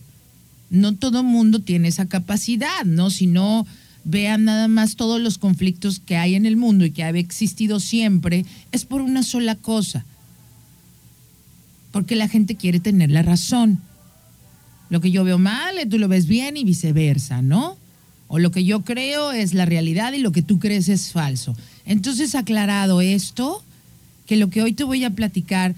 No 0.70 0.96
todo 0.96 1.24
mundo 1.24 1.60
tiene 1.60 1.88
esa 1.88 2.08
capacidad, 2.08 2.86
¿no? 2.86 3.10
Si 3.10 3.28
no 3.28 3.66
vean 4.04 4.46
nada 4.46 4.68
más 4.68 4.96
todos 4.96 5.22
los 5.22 5.38
conflictos 5.38 6.00
que 6.00 6.18
hay 6.18 6.36
en 6.36 6.46
el 6.46 6.58
mundo 6.58 6.86
y 6.86 6.92
que 6.92 7.04
ha 7.04 7.10
existido 7.10 7.80
siempre, 7.80 8.46
es 8.72 8.86
por 8.86 9.02
una 9.02 9.24
sola 9.24 9.56
cosa. 9.56 10.06
Porque 11.92 12.16
la 12.16 12.28
gente 12.28 12.56
quiere 12.56 12.80
tener 12.80 13.12
la 13.12 13.22
razón. 13.22 13.80
Lo 14.90 15.00
que 15.00 15.12
yo 15.12 15.24
veo 15.24 15.38
mal, 15.38 15.76
tú 15.90 16.00
lo 16.00 16.08
ves 16.08 16.28
bien 16.28 16.58
y 16.58 16.64
viceversa, 16.64 17.42
¿no? 17.42 17.78
O 18.34 18.40
lo 18.40 18.50
que 18.50 18.64
yo 18.64 18.82
creo 18.82 19.32
es 19.32 19.54
la 19.54 19.66
realidad 19.66 20.14
y 20.14 20.18
lo 20.18 20.32
que 20.32 20.42
tú 20.42 20.58
crees 20.58 20.90
es 20.90 21.12
falso. 21.12 21.56
Entonces, 21.86 22.34
aclarado 22.34 23.00
esto, 23.00 23.64
que 24.26 24.38
lo 24.38 24.50
que 24.50 24.64
hoy 24.64 24.74
te 24.74 24.84
voy 24.84 25.04
a 25.04 25.12
platicar, 25.12 25.76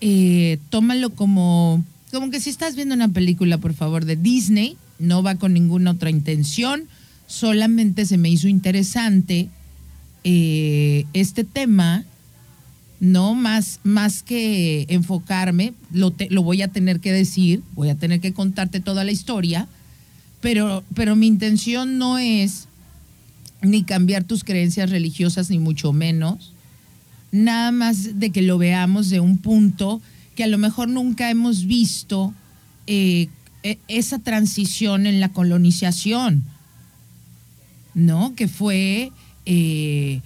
eh, 0.00 0.58
tómalo 0.70 1.10
como, 1.10 1.84
como 2.12 2.30
que 2.30 2.38
si 2.38 2.50
estás 2.50 2.76
viendo 2.76 2.94
una 2.94 3.08
película, 3.08 3.58
por 3.58 3.74
favor, 3.74 4.04
de 4.04 4.14
Disney, 4.14 4.76
no 5.00 5.24
va 5.24 5.34
con 5.34 5.52
ninguna 5.52 5.90
otra 5.90 6.10
intención 6.10 6.84
solamente 7.26 8.06
se 8.06 8.18
me 8.18 8.30
hizo 8.30 8.48
interesante 8.48 9.48
eh, 10.24 11.04
este 11.12 11.44
tema, 11.44 12.04
no 13.00 13.34
más, 13.34 13.80
más 13.84 14.22
que 14.22 14.86
enfocarme, 14.88 15.74
lo, 15.92 16.14
lo, 16.30 16.42
voy 16.42 16.62
a 16.62 16.68
tener 16.68 17.00
que 17.00 17.12
decir, 17.12 17.62
voy 17.74 17.90
a 17.90 17.94
tener 17.94 18.20
que 18.20 18.32
contarte 18.32 18.80
toda 18.80 19.04
la 19.04 19.12
historia, 19.12 19.68
pero, 20.46 20.84
pero 20.94 21.16
mi 21.16 21.26
intención 21.26 21.98
no 21.98 22.18
es 22.18 22.68
ni 23.62 23.82
cambiar 23.82 24.22
tus 24.22 24.44
creencias 24.44 24.90
religiosas, 24.90 25.50
ni 25.50 25.58
mucho 25.58 25.92
menos, 25.92 26.52
nada 27.32 27.72
más 27.72 28.20
de 28.20 28.30
que 28.30 28.42
lo 28.42 28.56
veamos 28.56 29.10
de 29.10 29.18
un 29.18 29.38
punto 29.38 30.00
que 30.36 30.44
a 30.44 30.46
lo 30.46 30.56
mejor 30.56 30.88
nunca 30.88 31.30
hemos 31.30 31.64
visto 31.66 32.32
eh, 32.86 33.26
e, 33.64 33.78
esa 33.88 34.20
transición 34.20 35.08
en 35.08 35.18
la 35.18 35.30
colonización 35.30 36.44
¿no? 37.94 38.36
Que 38.36 38.46
fue 38.46 39.10
eh, 39.46 40.20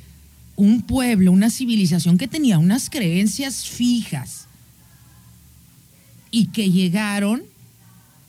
un 0.55 0.83
pueblo, 0.83 1.33
una 1.33 1.49
civilización 1.49 2.19
que 2.19 2.29
tenía 2.29 2.59
unas 2.59 2.91
creencias 2.91 3.67
fijas 3.67 4.49
y 6.31 6.49
que 6.49 6.71
llegaron 6.71 7.43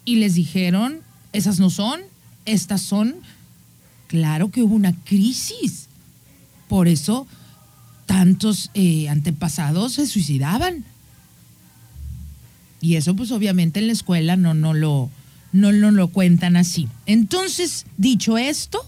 y 0.05 0.15
les 0.15 0.36
dijeron, 0.36 1.01
esas 1.33 1.59
no 1.59 1.69
son, 1.69 2.01
estas 2.45 2.81
son. 2.81 3.15
Claro 4.07 4.51
que 4.51 4.61
hubo 4.61 4.75
una 4.75 4.93
crisis. 5.03 5.88
Por 6.67 6.88
eso 6.88 7.27
tantos 8.05 8.69
eh, 8.73 9.09
antepasados 9.09 9.93
se 9.93 10.07
suicidaban. 10.07 10.83
Y 12.81 12.95
eso 12.95 13.15
pues 13.15 13.31
obviamente 13.31 13.79
en 13.79 13.88
la 13.88 13.93
escuela 13.93 14.35
no, 14.35 14.53
no, 14.53 14.73
lo, 14.73 15.09
no, 15.51 15.71
no 15.71 15.91
lo 15.91 16.07
cuentan 16.07 16.57
así. 16.57 16.88
Entonces, 17.05 17.85
dicho 17.97 18.38
esto, 18.38 18.85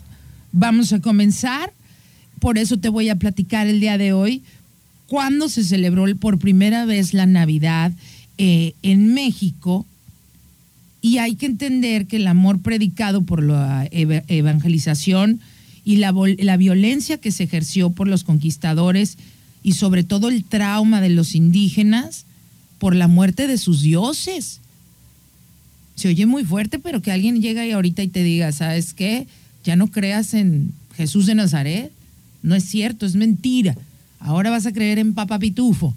Vamos 0.54 0.94
a 0.94 1.02
comenzar. 1.02 1.74
Por 2.40 2.60
eso 2.60 2.78
te 2.78 2.88
voy 2.88 3.10
a 3.10 3.16
platicar 3.16 3.68
el 3.68 3.80
día 3.80 3.98
de 3.98 4.14
hoy 4.14 4.44
cuando 5.08 5.50
se 5.50 5.64
celebró 5.64 6.06
por 6.16 6.38
primera 6.38 6.86
vez 6.86 7.14
la 7.14 7.26
Navidad 7.26 7.92
eh, 8.38 8.76
en 8.84 9.14
México. 9.14 9.86
Y 11.04 11.20
hay 11.20 11.36
que 11.36 11.46
entender 11.46 12.08
que 12.08 12.16
el 12.16 12.26
amor 12.26 12.62
predicado 12.62 13.22
por 13.22 13.44
la 13.44 13.88
evangelización 13.92 15.40
y 15.86 15.98
la, 15.98 16.12
la 16.40 16.58
violencia 16.58 17.20
que 17.20 17.32
se 17.32 17.44
ejerció 17.44 17.92
por 17.92 18.08
los 18.08 18.24
conquistadores 18.24 19.20
y 19.62 19.74
sobre 19.74 20.04
todo 20.04 20.30
el 20.30 20.44
trauma 20.44 21.00
de 21.00 21.10
los 21.10 21.36
indígenas 21.36 22.26
por 22.80 22.96
la 22.96 23.08
muerte 23.08 23.46
de 23.48 23.60
sus 23.60 23.84
dioses. 23.84 24.62
Se 25.96 26.08
oye 26.08 26.26
muy 26.26 26.44
fuerte, 26.44 26.80
pero 26.80 27.04
que 27.04 27.12
alguien 27.12 27.40
llega 27.40 27.68
y 27.68 27.72
ahorita 27.72 28.02
y 28.02 28.08
te 28.08 28.24
diga, 28.24 28.52
¿sabes 28.52 28.96
qué? 28.96 29.28
ya 29.64 29.76
no 29.76 29.88
creas 29.88 30.34
en 30.34 30.74
Jesús 30.96 31.26
de 31.26 31.36
Nazaret. 31.36 31.92
No 32.42 32.56
es 32.56 32.66
cierto, 32.66 33.06
es 33.06 33.16
mentira. 33.16 33.76
Ahora 34.20 34.50
vas 34.50 34.66
a 34.66 34.74
creer 34.74 35.00
en 35.00 35.14
Papa 35.14 35.40
Pitufo. 35.40 35.94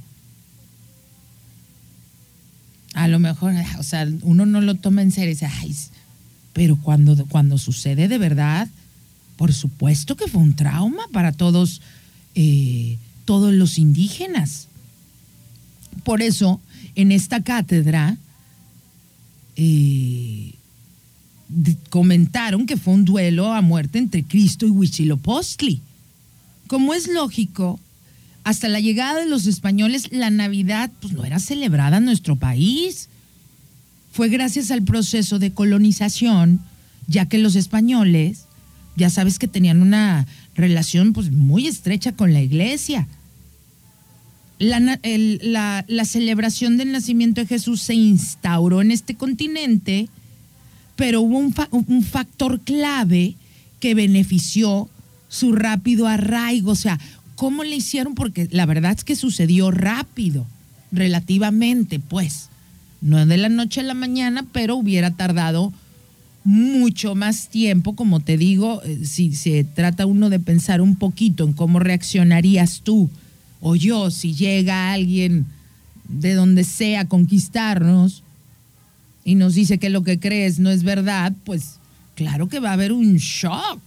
A 3.07 3.09
lo 3.09 3.21
mejor, 3.21 3.55
o 3.79 3.83
sea, 3.85 4.05
uno 4.23 4.47
no 4.47 4.61
lo 4.61 4.75
toma 4.75 5.01
en 5.01 5.13
serio 5.13 5.31
y 5.31 5.35
dice, 5.69 5.91
pero 6.53 6.77
cuando, 6.77 7.25
cuando 7.27 7.57
sucede 7.57 8.09
de 8.09 8.19
verdad, 8.19 8.67
por 9.37 9.55
supuesto 9.55 10.17
que 10.17 10.27
fue 10.27 10.43
un 10.43 10.57
trauma 10.57 11.05
para 11.13 11.31
todos, 11.31 11.83
eh, 12.35 12.99
todos 13.25 13.55
los 13.55 13.79
indígenas. 13.79 14.67
Por 16.03 16.21
eso, 16.21 16.61
en 16.97 17.13
esta 17.13 17.45
cátedra, 17.45 18.17
eh, 19.55 20.55
comentaron 21.91 22.67
que 22.67 22.77
fue 22.77 22.93
un 22.93 23.05
duelo 23.05 23.53
a 23.53 23.63
muerte 23.63 23.99
entre 23.99 24.25
Cristo 24.25 24.67
y 24.67 24.71
Huitzilopochtli. 24.71 25.81
Como 26.67 26.93
es 26.93 27.07
lógico, 27.07 27.79
hasta 28.47 28.69
la 28.69 28.79
llegada 28.79 29.19
de 29.19 29.27
los 29.27 29.49
españoles, 29.49 30.13
la 30.13 30.31
Navidad 30.31 30.93
pues, 31.01 31.13
no 31.13 31.25
era 31.25 31.41
celebrada 31.41 31.97
en 31.97 32.05
nuestro 32.05 32.37
país. 32.37 33.09
Fue 34.13 34.29
gracias 34.29 34.71
al 34.71 34.83
proceso 34.83 35.41
de 35.41 35.51
colonización, 35.51 36.61
ya 37.09 37.27
que 37.27 37.39
los 37.39 37.57
españoles, 37.57 38.45
ya 38.95 39.11
sabes 39.11 39.41
que 39.41 39.49
tenían 39.49 39.83
una 39.83 40.29
relación 40.55 41.13
pues, 41.13 41.33
muy 41.33 41.67
estrecha 41.67 42.13
con 42.13 42.33
la 42.33 42.41
iglesia. 42.41 43.09
la, 44.61 45.01
la, 45.89 46.05
celebración 46.05 46.77
del 46.77 46.93
nacimiento 46.93 47.41
de 47.41 47.49
Jesús 47.49 47.83
se 47.83 47.95
instauró 47.95 48.81
en 48.81 48.93
este 48.93 49.17
continente, 49.17 50.09
pero 50.95 51.21
hubo 51.21 51.37
un, 51.37 51.53
un 51.73 52.05
factor 52.05 52.61
clave 52.61 53.35
que 53.81 53.97
benefició 53.97 54.89
su 55.29 55.53
rápido 55.53 56.07
arraigo. 56.07 56.71
O 56.71 56.77
sea, 56.77 56.99
¿cómo 57.37 57.63
le 57.63 57.77
hicieron? 57.77 58.15
Porque 58.15 58.49
la 58.51 58.67
verdad 58.67 58.93
es 58.97 59.05
que 59.05 59.15
sucedió 59.15 59.71
rápido, 59.71 60.47
relativamente, 60.91 62.01
pues. 62.01 62.49
No 63.01 63.25
de 63.25 63.37
la 63.37 63.49
noche 63.49 63.81
a 63.81 63.85
la 63.85 63.95
mañana, 63.95 64.45
pero 64.53 64.77
hubiera 64.77 65.13
tardado 65.13 65.73
mucho 66.43 67.15
más 67.15 67.49
tiempo, 67.49 67.95
como 67.95 68.21
te 68.21 68.37
digo, 68.37 68.81
eh, 68.85 69.01
si 69.05 69.35
se 69.35 69.65
trata 69.65 70.07
uno 70.07 70.31
de 70.31 70.39
pensar 70.39 70.81
un 70.81 70.97
poquito 70.97 71.45
en 71.45 71.53
cómo 71.53 71.81
reaccionarías 71.81 72.83
tú 72.83 73.11
o 73.61 73.75
yo 73.75 74.13
si 74.13 74.33
llega 74.33 74.93
alguien 74.93 75.47
de 76.09 76.35
donde 76.35 76.63
sea 76.63 77.01
a 77.01 77.09
conquistarnos 77.09 78.23
y 79.25 79.35
nos 79.35 79.55
dice 79.55 79.79
que 79.79 79.91
lo 79.91 80.05
que 80.05 80.21
crees 80.21 80.61
no 80.61 80.71
es 80.71 80.85
verdad, 80.85 81.33
pues 81.45 81.81
claro 82.15 82.49
que 82.49 82.61
va 82.61 82.71
a 82.71 82.75
haber 82.75 82.93
un 82.93 83.17
shock, 83.17 83.81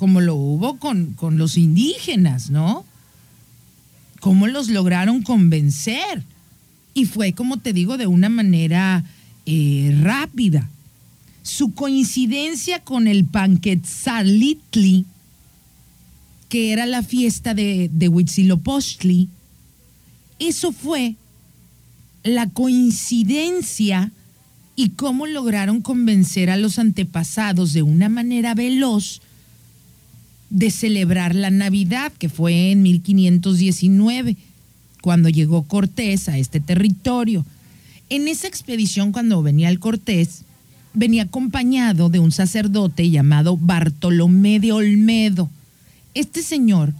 como 0.00 0.22
lo 0.22 0.34
hubo 0.34 0.78
con, 0.78 1.12
con 1.12 1.36
los 1.36 1.58
indígenas, 1.58 2.48
¿no? 2.48 2.86
¿Cómo 4.20 4.46
los 4.46 4.70
lograron 4.70 5.22
convencer? 5.22 6.22
Y 6.94 7.04
fue, 7.04 7.34
como 7.34 7.58
te 7.58 7.74
digo, 7.74 7.98
de 7.98 8.06
una 8.06 8.30
manera 8.30 9.04
eh, 9.44 9.94
rápida. 10.00 10.70
Su 11.42 11.74
coincidencia 11.74 12.82
con 12.82 13.08
el 13.08 13.26
Panquetzalitli, 13.26 15.04
que 16.48 16.72
era 16.72 16.86
la 16.86 17.02
fiesta 17.02 17.52
de, 17.52 17.90
de 17.92 18.08
Huitzilopochtli, 18.08 19.28
eso 20.38 20.72
fue 20.72 21.16
la 22.22 22.48
coincidencia 22.48 24.12
y 24.76 24.90
cómo 24.90 25.26
lograron 25.26 25.82
convencer 25.82 26.48
a 26.48 26.56
los 26.56 26.78
antepasados 26.78 27.74
de 27.74 27.82
una 27.82 28.08
manera 28.08 28.54
veloz 28.54 29.20
de 30.50 30.70
celebrar 30.70 31.34
la 31.34 31.50
Navidad, 31.50 32.12
que 32.12 32.28
fue 32.28 32.72
en 32.72 32.82
1519 32.82 34.36
cuando 35.00 35.28
llegó 35.28 35.62
Cortés 35.62 36.28
a 36.28 36.36
este 36.38 36.60
territorio. 36.60 37.46
En 38.10 38.28
esa 38.28 38.48
expedición, 38.48 39.12
cuando 39.12 39.42
venía 39.42 39.68
el 39.68 39.78
Cortés, 39.78 40.42
venía 40.92 41.22
acompañado 41.22 42.08
de 42.08 42.18
un 42.18 42.32
sacerdote 42.32 43.08
llamado 43.08 43.56
Bartolomé 43.56 44.60
de 44.60 44.72
Olmedo. 44.72 45.48
Este 46.14 46.42
señor, 46.42 46.92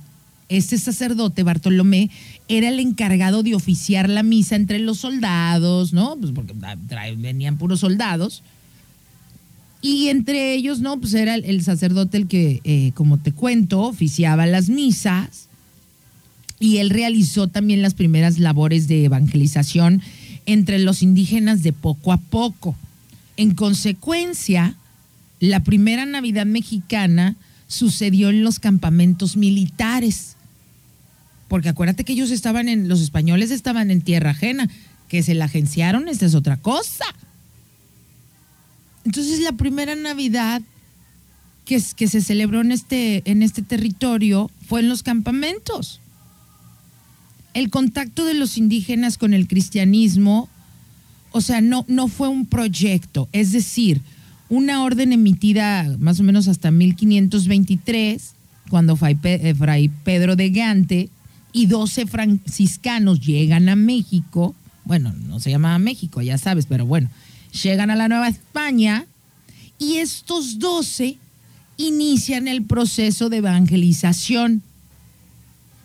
este 0.49 0.79
sacerdote 0.79 1.43
Bartolomé, 1.43 2.11
era 2.49 2.69
el 2.69 2.79
encargado 2.79 3.43
de 3.43 3.55
oficiar 3.55 4.09
la 4.09 4.23
misa 4.23 4.57
entre 4.57 4.79
los 4.79 4.99
soldados, 4.99 5.93
¿no? 5.93 6.17
Pues 6.17 6.33
porque 6.33 6.55
venían 7.17 7.59
puros 7.59 7.81
soldados. 7.81 8.43
Y 9.83 10.09
entre 10.09 10.55
ellos, 10.55 10.81
¿no? 10.81 11.01
Pues 11.01 11.15
era 11.15 11.35
el, 11.35 11.63
sacerdote 11.63 12.19
el 12.19 12.27
que, 12.27 12.61
eh, 12.65 12.93
como 12.95 13.19
te 13.19 13.33
cuento, 13.33 13.81
oficiaba 13.81 14.47
las 14.47 14.69
misas 14.69 15.49
y 16.59 16.77
él 16.77 16.91
realizó 16.91 17.49
también 17.49 17.81
las 17.81 17.95
primeras 17.95 18.39
labores 18.39 18.87
de 18.87 19.07
evangelización 19.07 20.03
entre 20.45 20.79
los 20.79 21.03
indígenas 21.03 21.63
de 21.63 21.73
poco 21.73 22.13
a 22.13 22.19
poco. 22.19 22.77
En 23.39 23.55
consecuencia, 23.55 24.77
la 25.41 25.61
primera 25.61 26.05
Navidad 26.05 26.45
mexicana 26.45 27.37
sucedió 27.67 28.29
en 28.29 28.45
los 28.45 28.59
campamentos 28.59 29.39
militares. 29.39 30.37
Porque 31.49 31.71
acuérdate 31.71 32.05
que 32.05 32.13
ellos 32.13 32.31
estaban 32.31 32.69
en, 32.69 32.89
los 32.89 33.01
españoles 33.01 33.51
estaban 33.51 33.91
en 33.91 34.03
tierra 34.03 34.31
ajena, 34.31 34.69
que 35.09 35.23
se 35.23 35.35
la 35.35 35.47
agenciaron, 35.47 36.09
esta 36.09 36.27
es 36.27 36.35
otra 36.35 36.59
cosa. 36.59 37.07
Entonces 39.05 39.41
la 39.41 39.53
primera 39.53 39.95
Navidad 39.95 40.63
que, 41.65 41.81
se 41.81 42.21
celebró 42.21 42.61
en 42.61 42.73
este, 42.73 43.23
en 43.31 43.43
este 43.43 43.63
territorio 43.63 44.51
fue 44.67 44.81
en 44.81 44.89
los 44.89 45.03
campamentos. 45.03 46.01
El 47.55 47.71
contacto 47.71 48.25
de 48.25 48.35
los 48.35 48.57
indígenas 48.59 49.19
con 49.19 49.35
el 49.35 49.47
cristianismo, 49.47 50.49
o 51.31 51.41
sea, 51.41 51.61
no, 51.61 51.85
no 51.89 52.09
fue 52.09 52.29
un 52.29 52.47
proyecto, 52.47 53.29
es 53.33 53.53
decir, 53.53 54.01
una 54.49 54.83
orden 54.83 55.13
emitida 55.13 55.97
más 56.01 56.19
o 56.19 56.25
menos 56.25 56.49
hasta 56.49 56.73
1523, 56.73 58.35
cuando 58.69 58.99
eh, 59.01 59.55
Fray 59.55 59.89
Pedro 60.05 60.35
de 60.35 60.51
Gante 60.51 61.09
y 61.53 61.67
12 61.67 62.07
franciscanos 62.07 63.21
llegan 63.21 63.69
a 63.69 63.77
México, 63.77 64.57
bueno, 64.85 65.13
no 65.13 65.39
se 65.39 65.51
llamaba 65.51 65.79
México, 65.79 66.21
ya 66.21 66.37
sabes, 66.37 66.67
pero 66.67 66.85
bueno, 66.85 67.11
llegan 67.53 67.91
a 67.91 67.97
la 67.97 68.09
Nueva 68.09 68.29
España 68.29 69.07
y 69.79 69.97
estos 69.97 70.59
12 70.59 71.19
inician 71.77 72.49
el 72.49 72.65
proceso 72.65 73.29
de 73.29 73.39
evangelización. 73.39 74.63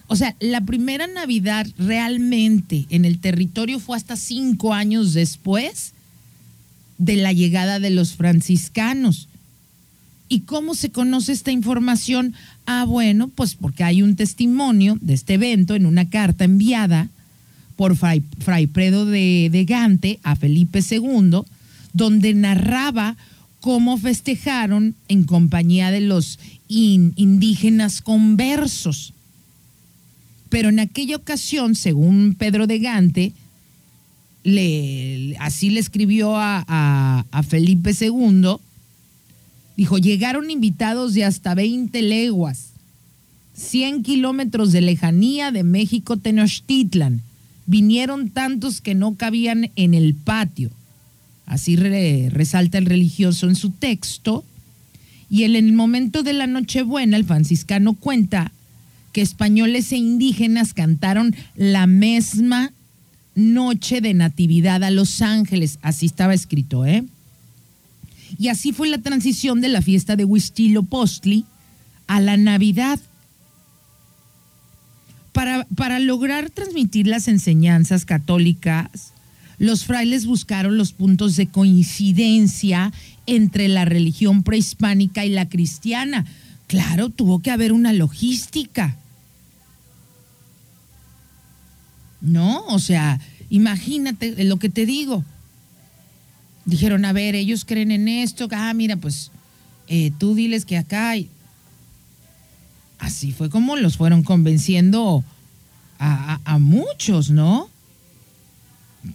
O 0.07 0.15
sea, 0.15 0.35
la 0.39 0.61
primera 0.61 1.07
Navidad 1.07 1.65
realmente 1.77 2.85
en 2.89 3.05
el 3.05 3.19
territorio 3.19 3.79
fue 3.79 3.97
hasta 3.97 4.15
cinco 4.15 4.73
años 4.73 5.13
después 5.13 5.93
de 6.97 7.15
la 7.15 7.33
llegada 7.33 7.79
de 7.79 7.89
los 7.89 8.13
franciscanos. 8.13 9.27
¿Y 10.27 10.41
cómo 10.41 10.75
se 10.75 10.89
conoce 10.89 11.31
esta 11.31 11.51
información? 11.51 12.33
Ah, 12.65 12.85
bueno, 12.85 13.29
pues 13.29 13.55
porque 13.55 13.83
hay 13.83 14.01
un 14.01 14.15
testimonio 14.15 14.97
de 15.01 15.13
este 15.13 15.35
evento 15.35 15.75
en 15.75 15.85
una 15.85 16.09
carta 16.09 16.45
enviada 16.45 17.09
por 17.75 17.95
Fray, 17.95 18.67
Predo 18.67 19.05
de, 19.05 19.65
Gante 19.67 20.19
a 20.23 20.35
Felipe 20.35 20.79
II, 20.89 21.41
donde 21.95 22.33
narraba 22.33 23.17
cómo 23.59 23.97
festejaron 23.97 24.95
en 25.07 25.23
compañía 25.23 25.89
de 25.89 26.01
los 26.01 26.39
indígenas 26.67 28.01
conversos 28.01 29.15
pero 30.55 30.69
en 30.69 30.79
aquella 30.79 31.17
ocasión, 31.17 31.75
según 31.75 32.35
Pedro 32.39 32.65
de 32.65 32.79
Gante, 32.79 33.33
así 35.39 35.69
le 35.69 35.79
escribió 35.81 36.37
a, 36.37 37.25
Felipe 37.45 37.91
II, 37.99 38.55
dijo, 39.75 39.97
llegaron 39.97 40.49
invitados 40.49 41.13
de 41.13 41.25
hasta 41.25 41.55
20 41.55 42.01
leguas, 42.03 42.69
100 43.55 44.03
kilómetros 44.03 44.71
de 44.71 44.79
lejanía 44.79 45.51
de 45.51 45.63
México 45.63 46.15
Tenochtitlan. 46.15 47.21
Vinieron 47.65 48.29
tantos 48.29 48.79
que 48.79 48.95
no 48.95 49.15
cabían 49.15 49.71
en 49.75 49.93
el 49.93 50.13
patio. 50.13 50.69
Así 51.45 51.75
resalta 51.75 52.77
el 52.77 52.85
religioso 52.85 53.47
en 53.47 53.55
su 53.55 53.71
texto. 53.71 54.43
Y 55.29 55.43
en 55.43 55.55
el 55.55 55.73
momento 55.73 56.23
de 56.23 56.33
la 56.33 56.47
Nochebuena, 56.47 57.17
el 57.17 57.25
franciscano 57.25 57.93
cuenta 57.93 58.51
que 59.11 59.21
españoles 59.21 59.91
e 59.91 59.97
indígenas 59.97 60.73
cantaron 60.73 61.35
la 61.55 61.87
misma 61.87 62.73
noche 63.35 64.01
de 64.01 64.13
natividad 64.13 64.83
a 64.83 64.91
Los 64.91 65.21
Ángeles. 65.21 65.79
Así 65.81 66.05
estaba 66.05 66.33
escrito, 66.33 66.85
¿eh? 66.85 67.03
Y 68.37 68.49
así 68.49 68.73
fue 68.73 68.89
la 68.89 68.97
transición 68.97 69.61
de 69.61 69.69
la 69.69 69.81
fiesta 69.81 70.15
de 70.15 70.25
Huitzilopochtli 70.25 71.45
a 72.07 72.19
la 72.19 72.37
Navidad. 72.37 72.99
Para, 75.31 75.65
para 75.75 75.99
lograr 75.99 76.49
transmitir 76.49 77.07
las 77.07 77.27
enseñanzas 77.27 78.05
católicas, 78.05 79.11
los 79.57 79.85
frailes 79.85 80.25
buscaron 80.25 80.77
los 80.77 80.91
puntos 80.91 81.35
de 81.35 81.47
coincidencia 81.47 82.91
entre 83.25 83.67
la 83.67 83.85
religión 83.85 84.43
prehispánica 84.43 85.25
y 85.25 85.29
la 85.29 85.49
cristiana. 85.49 86.25
Claro, 86.67 87.09
tuvo 87.09 87.39
que 87.39 87.51
haber 87.51 87.71
una 87.71 87.93
logística. 87.93 88.97
¿no? 92.25 92.65
O 92.67 92.79
sea, 92.79 93.19
imagínate 93.49 94.43
lo 94.43 94.57
que 94.57 94.69
te 94.69 94.85
digo. 94.85 95.23
Dijeron, 96.65 97.05
a 97.05 97.13
ver, 97.13 97.35
ellos 97.35 97.63
creen 97.63 97.91
en 97.91 98.07
esto, 98.07 98.47
ah, 98.51 98.73
mira, 98.73 98.97
pues 98.97 99.31
eh, 99.87 100.11
tú 100.17 100.33
diles 100.33 100.65
que 100.65 100.77
acá 100.77 101.11
hay. 101.11 101.29
Así 102.97 103.31
fue 103.31 103.49
como 103.49 103.75
los 103.75 103.97
fueron 103.97 104.23
convenciendo 104.23 105.23
a, 105.99 106.39
a 106.43 106.57
muchos, 106.57 107.29
¿no? 107.29 107.69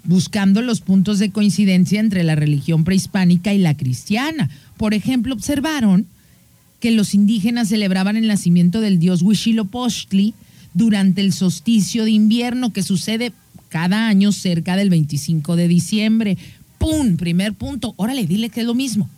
Buscando 0.05 0.62
los 0.62 0.81
puntos 0.81 1.18
de 1.18 1.31
coincidencia 1.31 2.00
entre 2.00 2.24
la 2.24 2.35
religión 2.35 2.85
prehispánica 2.85 3.53
y 3.53 3.59
la 3.59 3.76
cristiana. 3.76 4.50
Por 4.76 4.94
ejemplo, 4.94 5.35
observaron 5.35 6.07
que 6.81 6.90
los 6.90 7.14
indígenas 7.14 7.68
celebraban 7.68 8.16
el 8.16 8.26
nacimiento 8.26 8.81
del 8.81 8.98
dios 8.98 9.22
Huitzilopochtli, 9.22 10.35
durante 10.72 11.20
el 11.20 11.33
solsticio 11.33 12.05
de 12.05 12.12
invierno 12.12 12.72
que 12.72 12.85
sucede 12.85 13.33
cada 13.70 14.07
año 14.07 14.31
cerca 14.31 14.76
del 14.76 14.88
25 14.88 15.57
de 15.57 15.66
diciembre. 15.66 16.38
¡Pum! 16.79 17.16
Primer 17.16 17.55
punto. 17.55 17.92
Órale, 17.96 18.24
dile 18.26 18.50
que 18.50 18.61
es 18.61 18.66
lo 18.66 18.74
mismo. 18.74 19.11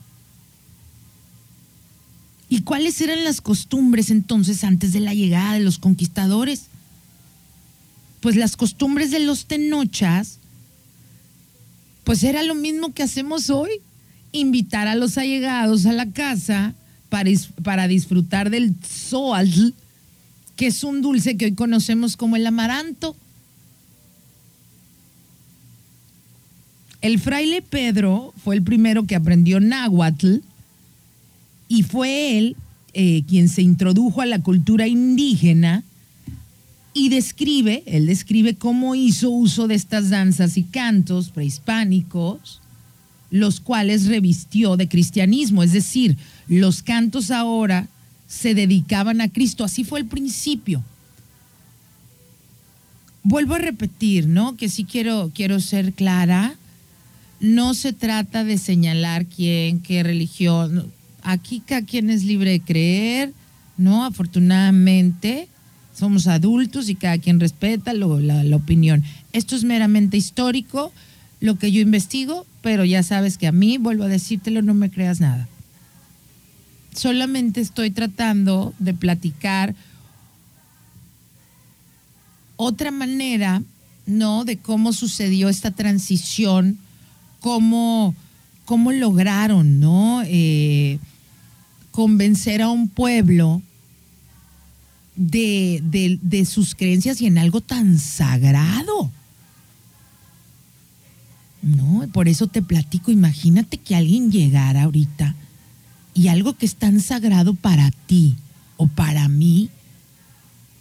¿Y 2.49 2.63
cuáles 2.63 3.01
eran 3.03 3.23
las 3.25 3.43
costumbres 3.43 4.11
entonces 4.11 4.65
antes 4.65 4.93
de 4.95 5.01
la 5.01 5.13
llegada 5.13 5.55
de 5.55 5.61
los 5.61 5.79
conquistadores? 5.79 6.69
pues 8.23 8.37
las 8.37 8.57
costumbres 8.57 9.11
de 9.11 9.19
los 9.19 9.47
tenochas, 9.47 10.39
pues 12.05 12.23
era 12.25 12.43
lo 12.43 12.55
mismo 12.55 12.93
que 12.93 13.03
hacemos 13.03 13.51
hoy, 13.51 13.71
invitar 14.33 14.89
a 14.89 14.95
los 14.95 15.19
allegados 15.19 15.87
a 15.87 15.93
la 15.93 16.11
casa 16.11 16.75
para, 17.09 17.31
para 17.63 17.89
disfrutar 17.89 18.51
del 18.51 18.75
zoal, 18.85 19.75
que 20.57 20.67
es 20.67 20.83
un 20.85 21.03
dulce 21.03 21.37
que 21.37 21.47
hoy 21.47 21.55
conocemos 21.55 22.17
como 22.17 22.37
el 22.37 22.47
amaranto. 22.47 23.15
El 27.01 27.19
fraile 27.19 27.63
Pedro 27.63 28.33
fue 28.43 28.55
el 28.55 28.63
primero 28.63 29.07
que 29.07 29.17
aprendió 29.17 29.61
náhuatl 29.61 30.37
y 31.69 31.83
fue 31.83 32.39
él 32.39 32.57
eh, 32.95 33.25
quien 33.27 33.49
se 33.49 33.63
introdujo 33.63 34.21
a 34.21 34.27
la 34.27 34.41
cultura 34.41 34.87
indígena 34.87 35.83
y 36.95 37.09
describe, 37.09 37.83
él 37.87 38.07
describe 38.07 38.55
cómo 38.55 38.95
hizo 38.95 39.31
uso 39.31 39.67
de 39.67 39.75
estas 39.75 40.11
danzas 40.11 40.57
y 40.57 40.65
cantos 40.65 41.31
prehispánicos, 41.31 42.61
los 43.31 43.61
cuales 43.61 44.07
revistió 44.07 44.77
de 44.77 44.89
cristianismo, 44.89 45.63
es 45.63 45.73
decir, 45.73 46.19
los 46.49 46.83
cantos 46.83 47.31
ahora 47.31 47.89
se 48.29 48.55
dedicaban 48.55 49.21
a 49.23 49.29
Cristo, 49.29 49.65
así 49.65 49.85
fue 49.85 50.01
el 50.01 50.07
principio. 50.07 50.85
Vuelvo 53.23 53.55
a 53.55 53.59
repetir, 53.59 54.27
¿no? 54.27 54.57
Que 54.57 54.69
sí 54.69 54.85
quiero, 54.85 55.31
quiero 55.35 55.61
ser 55.61 55.93
clara, 55.95 56.57
no 57.41 57.73
se 57.73 57.93
trata 57.93 58.45
de 58.45 58.59
señalar 58.59 59.27
quién, 59.27 59.81
qué 59.81 60.03
religión, 60.03 60.93
aquí 61.23 61.63
cada 61.65 61.83
quien 61.83 62.11
es 62.11 62.25
libre 62.25 62.51
de 62.51 62.61
creer, 62.61 63.33
¿no? 63.79 64.05
Afortunadamente 64.05 65.49
somos 65.95 66.27
adultos 66.27 66.89
y 66.89 66.95
cada 66.95 67.19
quien 67.19 67.41
respeta 67.41 67.93
la, 67.93 68.57
opinión. 68.57 69.05
Esto 69.33 69.57
es 69.57 69.65
meramente 69.65 70.17
histórico, 70.17 70.93
lo 71.41 71.59
que 71.59 71.73
yo 71.73 71.81
investigo, 71.81 72.47
pero 72.63 72.85
ya 72.85 73.03
sabes 73.03 73.39
que 73.39 73.47
a 73.47 73.53
mí, 73.53 73.79
vuelvo 73.79 74.05
a 74.05 74.09
decírtelo, 74.09 74.63
no 74.63 74.75
me 74.75 74.91
creas 74.91 75.21
nada. 75.21 75.49
Solamente 76.95 77.61
estoy 77.61 77.91
tratando 77.91 78.75
de 78.79 78.95
platicar 78.95 79.75
otra 82.57 82.91
manera, 82.91 83.63
¿no? 84.07 84.45
De 84.45 84.59
cómo 84.59 84.93
sucedió 84.93 85.49
esta 85.49 85.71
transición, 85.73 86.79
cómo, 87.41 88.15
cómo 88.65 88.93
lograron, 88.93 89.81
¿no? 89.81 90.23
Eh, 90.27 90.99
convencer 91.91 92.63
a 92.63 92.69
un 92.69 92.89
pueblo 92.89 93.63
de, 95.17 96.47
sus 96.49 96.75
creencias 96.75 97.21
y 97.21 97.27
en 97.27 97.39
algo 97.39 97.61
tan 97.61 97.99
sagrado. 97.99 99.11
No, 101.63 102.09
por 102.13 102.29
eso 102.29 102.49
te 102.49 102.61
platico, 102.61 103.13
imagínate 103.13 103.79
que 103.79 103.95
alguien 103.95 104.33
llegara 104.33 104.83
ahorita 104.83 105.37
y 106.15 106.29
algo 106.29 106.55
que 106.55 106.67
es 106.67 106.75
tan 106.75 107.01
sagrado 107.01 107.55
para 107.55 107.91
ti 108.07 108.37
o 108.77 108.89
para 108.89 109.29
mí, 109.29 109.71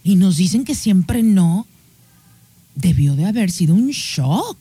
y 0.04 0.16
nos 0.16 0.38
dicen 0.38 0.64
que 0.66 0.74
siempre 0.74 1.22
no, 1.22 1.68
debió 2.74 3.16
de 3.16 3.26
haber 3.26 3.52
sido 3.52 3.76
un 3.76 3.90
shock. 3.90 4.58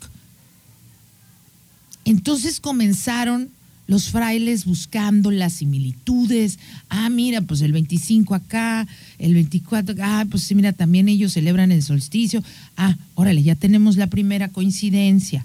Entonces 2.05 2.61
comenzaron 2.61 3.51
los 3.91 4.11
frailes 4.11 4.67
buscando 4.67 5.33
las 5.33 5.55
similitudes. 5.55 6.61
Ah, 6.91 7.11
mira, 7.11 7.41
pues 7.41 7.61
el 7.61 7.73
25 7.73 8.37
acá, 8.37 8.87
el 9.19 9.35
24, 9.35 9.97
ah, 10.01 10.25
pues 10.31 10.45
sí, 10.45 10.55
mira, 10.55 10.73
también 10.73 11.09
ellos 11.09 11.33
celebran 11.33 11.73
el 11.73 11.83
solsticio. 11.83 12.41
Ah, 12.77 12.97
órale, 13.17 13.43
ya 13.43 13.57
tenemos 13.57 13.97
la 13.97 14.07
primera 14.07 14.47
coincidencia. 14.47 15.45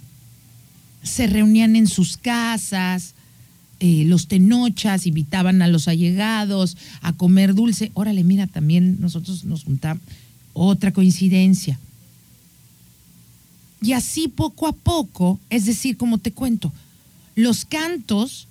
Se 1.02 1.26
reunían 1.26 1.76
en 1.76 1.88
sus 1.88 2.18
casas, 2.18 3.16
eh, 3.80 4.04
los 4.06 4.28
tenochas 4.28 5.08
invitaban 5.08 5.64
a 5.64 5.68
los 5.68 5.88
allegados 5.88 6.78
a 7.02 7.14
comer 7.14 7.56
dulce. 7.56 7.90
Órale, 7.96 8.24
mira, 8.24 8.46
también 8.46 9.02
nosotros 9.02 9.44
nos 9.44 9.64
juntamos. 9.64 10.04
Otra 10.54 10.92
coincidencia. 10.92 11.80
Y 13.82 13.94
así 13.94 14.28
poco 14.28 14.68
a 14.68 14.74
poco, 14.74 15.40
es 15.50 15.66
decir, 15.66 15.98
como 15.98 16.20
te 16.20 16.32
cuento, 16.32 16.72
los 17.36 17.66
cantos 17.66 18.48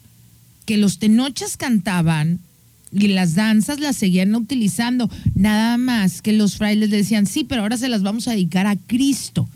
que 0.67 0.77
los 0.77 0.99
tenochas 0.99 1.57
cantaban 1.57 2.41
y 2.93 3.09
las 3.09 3.35
danzas 3.35 3.81
las 3.81 3.97
seguían 3.97 4.35
utilizando, 4.35 5.11
nada 5.35 5.77
más 5.79 6.23
que 6.23 6.33
los 6.33 6.57
frailes 6.57 6.91
decían, 6.91 7.27
sí, 7.27 7.45
pero 7.45 7.63
ahora 7.63 7.77
se 7.77 7.89
las 7.89 8.03
vamos 8.03 8.29
a 8.29 8.33
dedicar 8.33 8.67
a 8.67 8.77
Cristo. 8.77 9.49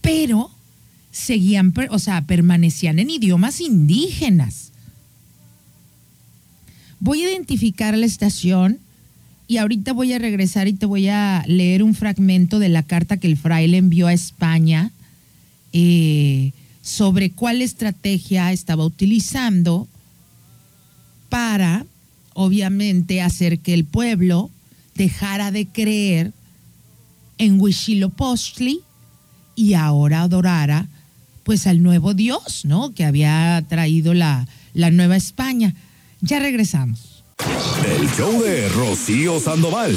Pero 0.00 0.50
seguían, 1.12 1.74
o 1.90 1.98
sea, 1.98 2.22
permanecían 2.22 2.98
en 2.98 3.10
idiomas 3.10 3.60
indígenas. 3.60 4.72
Voy 6.98 7.22
a 7.22 7.30
identificar 7.30 7.96
la 7.96 8.06
estación 8.06 8.78
y 9.46 9.58
ahorita 9.58 9.92
voy 9.92 10.14
a 10.14 10.18
regresar 10.18 10.66
y 10.68 10.72
te 10.72 10.86
voy 10.86 11.08
a 11.08 11.44
leer 11.46 11.82
un 11.82 11.94
fragmento 11.94 12.58
de 12.58 12.70
la 12.70 12.82
carta 12.82 13.18
que 13.18 13.26
el 13.26 13.36
fraile 13.36 13.76
envió 13.76 14.06
a 14.06 14.14
España. 14.14 14.90
Eh, 15.74 16.52
sobre 16.84 17.30
cuál 17.30 17.62
estrategia 17.62 18.52
estaba 18.52 18.84
utilizando 18.84 19.88
para, 21.30 21.86
obviamente, 22.34 23.22
hacer 23.22 23.60
que 23.60 23.72
el 23.72 23.86
pueblo 23.86 24.50
dejara 24.94 25.50
de 25.50 25.66
creer 25.66 26.32
en 27.38 27.58
Huitzilopochtli 27.58 28.82
y 29.56 29.74
ahora 29.74 30.20
adorara 30.20 30.86
pues 31.42 31.66
al 31.66 31.82
nuevo 31.82 32.14
Dios, 32.14 32.64
¿no? 32.64 32.94
Que 32.94 33.04
había 33.04 33.64
traído 33.68 34.12
la, 34.12 34.46
la 34.74 34.90
Nueva 34.90 35.16
España. 35.16 35.74
Ya 36.20 36.38
regresamos. 36.38 37.24
El 37.98 38.08
show 38.10 38.42
de 38.42 38.68
Rocío 38.68 39.40
Sandoval. 39.40 39.96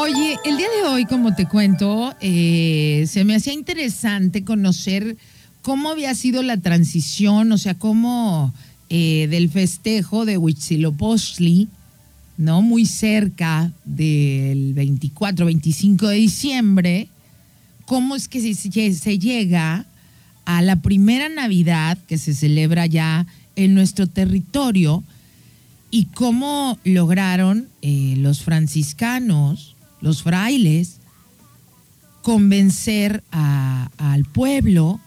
Oye, 0.00 0.38
el 0.44 0.56
día 0.56 0.68
de 0.80 0.88
hoy, 0.88 1.06
como 1.06 1.34
te 1.34 1.46
cuento, 1.46 2.14
eh, 2.20 3.04
se 3.08 3.24
me 3.24 3.34
hacía 3.34 3.52
interesante 3.52 4.44
conocer 4.44 5.16
cómo 5.60 5.90
había 5.90 6.14
sido 6.14 6.44
la 6.44 6.56
transición, 6.56 7.50
o 7.50 7.58
sea, 7.58 7.74
cómo 7.74 8.54
eh, 8.90 9.26
del 9.28 9.50
festejo 9.50 10.24
de 10.24 10.38
Huitzilopochtli, 10.38 11.66
¿no? 12.36 12.62
Muy 12.62 12.86
cerca 12.86 13.72
del 13.84 14.72
24, 14.74 15.46
25 15.46 16.06
de 16.06 16.16
diciembre, 16.16 17.08
cómo 17.84 18.14
es 18.14 18.28
que 18.28 18.54
se, 18.54 19.18
llega 19.18 19.84
a 20.44 20.62
la 20.62 20.76
primera 20.76 21.28
Navidad 21.28 21.98
que 22.06 22.18
se 22.18 22.34
celebra 22.34 22.86
ya 22.86 23.26
en 23.56 23.74
nuestro 23.74 24.06
territorio 24.06 25.02
y 25.90 26.04
cómo 26.04 26.78
lograron 26.84 27.66
eh, 27.82 28.14
los 28.16 28.44
franciscanos 28.44 29.74
los 30.00 30.22
frailes, 30.22 30.98
convencer 32.22 33.22
al 33.30 34.24
pueblo 34.26 35.00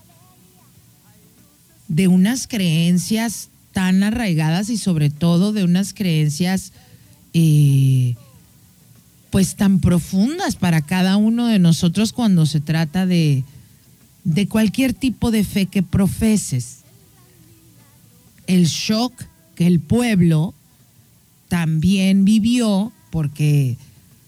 de 1.88 2.08
unas 2.08 2.48
creencias 2.48 3.50
tan 3.74 4.04
arraigadas 4.04 4.70
y 4.70 4.78
sobre 4.78 5.10
todo 5.10 5.54
de 5.54 5.64
unas 5.64 5.94
creencias 5.94 6.74
eh, 7.34 8.16
pues 9.30 9.56
tan 9.56 9.80
profundas 9.80 10.56
para 10.56 10.82
cada 10.82 11.18
uno 11.18 11.48
de 11.48 11.60
nosotros 11.60 12.12
cuando 12.12 12.46
se 12.46 12.60
trata 12.60 13.06
de, 13.06 13.44
de 14.24 14.48
cualquier 14.48 14.94
tipo 14.94 15.32
de 15.32 15.44
fe 15.44 15.68
que 15.68 15.84
profeses. 15.84 16.80
El 18.48 18.66
shock 18.66 19.14
que 19.56 19.68
el 19.68 19.80
pueblo 19.80 20.54
también 21.48 22.26
vivió 22.26 22.92
porque 23.10 23.78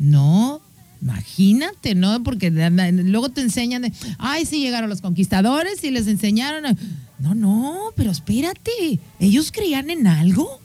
no, 0.04 0.62
imagínate, 1.02 1.96
¿no? 1.96 2.22
Porque 2.24 2.52
luego 2.52 3.30
te 3.30 3.40
enseñan, 3.40 3.84
de, 3.84 3.94
ay, 4.18 4.46
sí 4.46 4.60
llegaron 4.60 4.90
los 4.90 5.00
conquistadores 5.00 5.82
y 5.86 5.92
les 5.92 6.08
enseñaron. 6.08 6.78
No, 7.20 7.34
no, 7.34 7.80
pero 7.96 8.12
espérate, 8.12 9.00
ellos 9.22 9.54
creían 9.54 9.90
en 9.90 10.08
algo. 10.08 10.60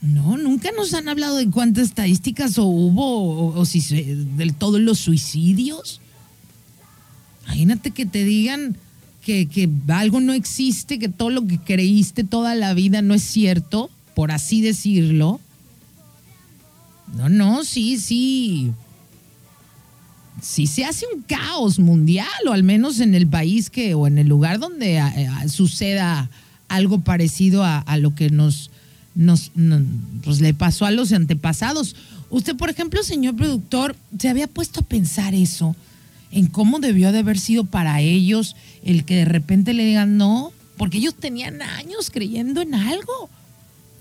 No, 0.00 0.36
nunca 0.36 0.70
nos 0.76 0.92
han 0.92 1.08
hablado 1.08 1.36
de 1.36 1.48
cuántas 1.48 1.84
estadísticas 1.84 2.58
o 2.58 2.64
hubo, 2.64 3.54
o, 3.54 3.64
si 3.64 3.80
del 4.36 4.54
todo 4.54 4.80
los 4.80 4.98
suicidios. 4.98 6.00
Imagínate 7.44 7.92
que 7.92 8.06
te 8.06 8.24
digan 8.24 8.76
que, 9.24 9.46
que 9.46 9.70
algo 9.86 10.20
no 10.20 10.32
existe, 10.32 10.98
que 10.98 11.08
todo 11.08 11.30
lo 11.30 11.46
que 11.46 11.58
creíste 11.60 12.24
toda 12.24 12.56
la 12.56 12.74
vida 12.74 13.02
no 13.02 13.14
es 13.14 13.22
cierto 13.22 13.88
por 14.14 14.30
así 14.30 14.60
decirlo. 14.60 15.40
No, 17.16 17.28
no, 17.28 17.64
sí, 17.64 17.98
sí. 17.98 18.72
Sí 20.40 20.66
se 20.66 20.84
hace 20.84 21.04
un 21.14 21.22
caos 21.22 21.78
mundial, 21.78 22.26
o 22.48 22.52
al 22.52 22.62
menos 22.62 23.00
en 23.00 23.14
el 23.14 23.26
país 23.26 23.70
que, 23.70 23.94
o 23.94 24.06
en 24.06 24.18
el 24.18 24.26
lugar 24.28 24.58
donde 24.58 24.96
eh, 24.98 25.28
suceda 25.48 26.30
algo 26.68 27.00
parecido 27.00 27.64
a, 27.64 27.84
lo 27.98 28.14
que 28.14 28.30
nos, 28.30 28.70
nos, 29.14 29.52
nos- 29.54 29.82
pues, 30.24 30.40
le 30.40 30.54
pasó 30.54 30.86
a 30.86 30.90
los 30.90 31.12
antepasados. 31.12 31.94
Usted, 32.30 32.56
por 32.56 32.70
ejemplo, 32.70 33.02
señor 33.02 33.36
productor, 33.36 33.94
¿se 34.18 34.30
había 34.30 34.46
puesto 34.46 34.80
a 34.80 34.84
pensar 34.84 35.34
eso? 35.34 35.76
En 36.30 36.46
cómo 36.46 36.80
debió 36.80 37.12
de 37.12 37.18
haber 37.18 37.38
sido 37.38 37.64
para 37.64 38.00
ellos 38.00 38.56
el 38.84 39.04
que 39.04 39.16
de 39.16 39.24
repente 39.26 39.74
le 39.74 39.84
digan 39.84 40.16
no, 40.16 40.50
porque 40.78 40.96
ellos 40.96 41.14
tenían 41.14 41.60
años 41.60 42.10
creyendo 42.10 42.62
en 42.62 42.74
algo 42.74 43.28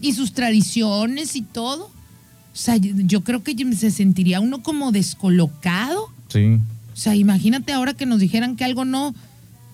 y 0.01 0.13
sus 0.13 0.33
tradiciones 0.33 1.35
y 1.35 1.41
todo. 1.41 1.85
O 1.85 2.57
sea, 2.57 2.75
yo, 2.77 3.23
creo 3.23 3.43
que 3.43 3.55
se 3.75 3.91
sentiría 3.91 4.41
uno 4.41 4.61
como 4.61 4.91
descolocado. 4.91 6.09
Sí. 6.27 6.57
O 6.93 6.97
sea, 6.97 7.15
imagínate 7.15 7.71
ahora 7.71 7.93
que 7.93 8.05
nos 8.05 8.19
dijeran 8.19 8.55
que 8.55 8.65
algo 8.65 8.83
no. 8.83 9.15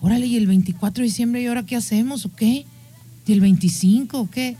Órale, 0.00 0.26
y 0.26 0.36
el 0.36 0.46
24 0.46 1.02
de 1.02 1.08
diciembre, 1.08 1.42
¿y 1.42 1.46
ahora 1.46 1.64
qué 1.64 1.74
hacemos 1.74 2.24
o 2.24 2.34
qué? 2.34 2.64
¿Y 3.26 3.32
el 3.32 3.40
25 3.40 4.20
o 4.20 4.30
qué? 4.30 4.56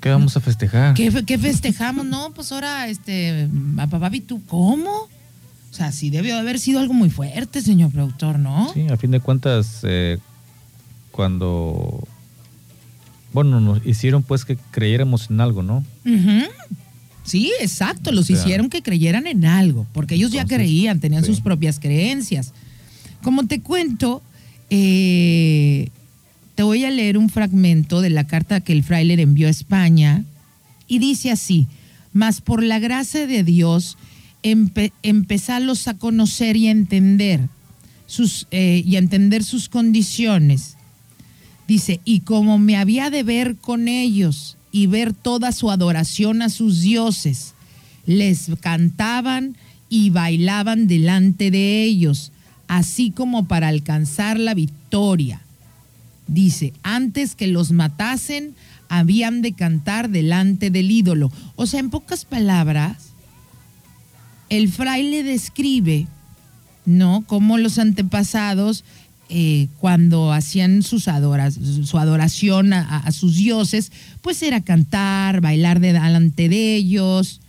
¿Qué 0.00 0.10
vamos 0.10 0.36
a 0.36 0.40
festejar? 0.40 0.94
¿Qué, 0.94 1.10
qué 1.26 1.38
festejamos? 1.38 2.06
No, 2.06 2.32
pues 2.32 2.52
ahora, 2.52 2.86
este, 2.88 3.48
a 3.78 3.86
papá 3.88 4.10
tú, 4.24 4.40
¿cómo? 4.46 4.90
O 4.90 5.74
sea, 5.74 5.90
sí 5.90 6.10
debió 6.10 6.34
de 6.34 6.40
haber 6.40 6.58
sido 6.58 6.78
algo 6.78 6.94
muy 6.94 7.10
fuerte, 7.10 7.60
señor 7.60 7.90
productor, 7.90 8.38
¿no? 8.38 8.72
Sí, 8.72 8.86
a 8.88 8.96
fin 8.96 9.10
de 9.10 9.20
cuentas, 9.20 9.80
eh, 9.82 10.18
cuando. 11.10 12.06
Bueno, 13.36 13.60
nos 13.60 13.84
hicieron 13.86 14.22
pues 14.22 14.46
que 14.46 14.56
creyéramos 14.70 15.28
en 15.28 15.42
algo, 15.42 15.62
¿no? 15.62 15.84
Sí, 17.22 17.52
exacto, 17.60 18.10
los 18.10 18.24
O 18.24 18.26
sea, 18.28 18.36
hicieron 18.38 18.70
que 18.70 18.80
creyeran 18.80 19.26
en 19.26 19.44
algo, 19.44 19.86
porque 19.92 20.14
ellos 20.14 20.30
ya 20.32 20.46
creían, 20.46 21.00
tenían 21.00 21.22
sí. 21.22 21.26
sus 21.32 21.42
propias 21.42 21.78
creencias. 21.78 22.54
Como 23.22 23.46
te 23.46 23.60
cuento, 23.60 24.22
eh, 24.70 25.90
te 26.54 26.62
voy 26.62 26.86
a 26.86 26.90
leer 26.90 27.18
un 27.18 27.28
fragmento 27.28 28.00
de 28.00 28.08
la 28.08 28.26
carta 28.26 28.60
que 28.62 28.72
el 28.72 28.82
fraile 28.82 29.16
le 29.16 29.22
envió 29.24 29.48
a 29.48 29.50
España 29.50 30.24
y 30.88 30.98
dice 30.98 31.30
así, 31.30 31.66
mas 32.14 32.40
por 32.40 32.62
la 32.62 32.78
gracia 32.78 33.26
de 33.26 33.44
Dios, 33.44 33.98
empe- 34.42 34.92
empezarlos 35.02 35.88
a 35.88 35.94
conocer 35.98 36.56
y 36.56 36.68
a 36.68 36.70
entender 36.70 37.40
sus, 38.06 38.46
eh, 38.50 38.82
y 38.86 38.96
a 38.96 39.00
entender 39.00 39.44
sus 39.44 39.68
condiciones. 39.68 40.75
Dice, 41.66 42.00
y 42.04 42.20
como 42.20 42.58
me 42.58 42.76
había 42.76 43.10
de 43.10 43.22
ver 43.22 43.56
con 43.56 43.88
ellos 43.88 44.56
y 44.70 44.86
ver 44.86 45.12
toda 45.12 45.52
su 45.52 45.70
adoración 45.70 46.42
a 46.42 46.48
sus 46.48 46.80
dioses, 46.80 47.54
les 48.06 48.50
cantaban 48.60 49.56
y 49.88 50.10
bailaban 50.10 50.86
delante 50.86 51.50
de 51.50 51.82
ellos, 51.82 52.32
así 52.68 53.10
como 53.10 53.46
para 53.46 53.68
alcanzar 53.68 54.38
la 54.38 54.54
victoria. 54.54 55.40
Dice, 56.28 56.72
antes 56.82 57.34
que 57.34 57.46
los 57.46 57.72
matasen, 57.72 58.54
habían 58.88 59.42
de 59.42 59.52
cantar 59.52 60.10
delante 60.10 60.70
del 60.70 60.90
ídolo. 60.90 61.30
O 61.56 61.66
sea, 61.66 61.80
en 61.80 61.90
pocas 61.90 62.24
palabras, 62.24 63.10
el 64.48 64.68
fraile 64.68 65.22
describe, 65.22 66.06
¿no? 66.84 67.24
Cómo 67.26 67.58
los 67.58 67.78
antepasados, 67.78 68.84
eh, 69.28 69.66
cuando 69.80 70.32
hacían 70.32 70.82
su 70.82 70.98
adoración 71.98 72.72
a, 72.72 73.10
sus 73.10 73.36
dioses, 73.36 73.90
pues 74.22 74.40
era 74.42 74.60
cantar, 74.60 75.40
bailar 75.40 75.80
de- 75.80 75.92
delante 75.94 76.48
de 76.48 76.76
ellos, 76.76 77.40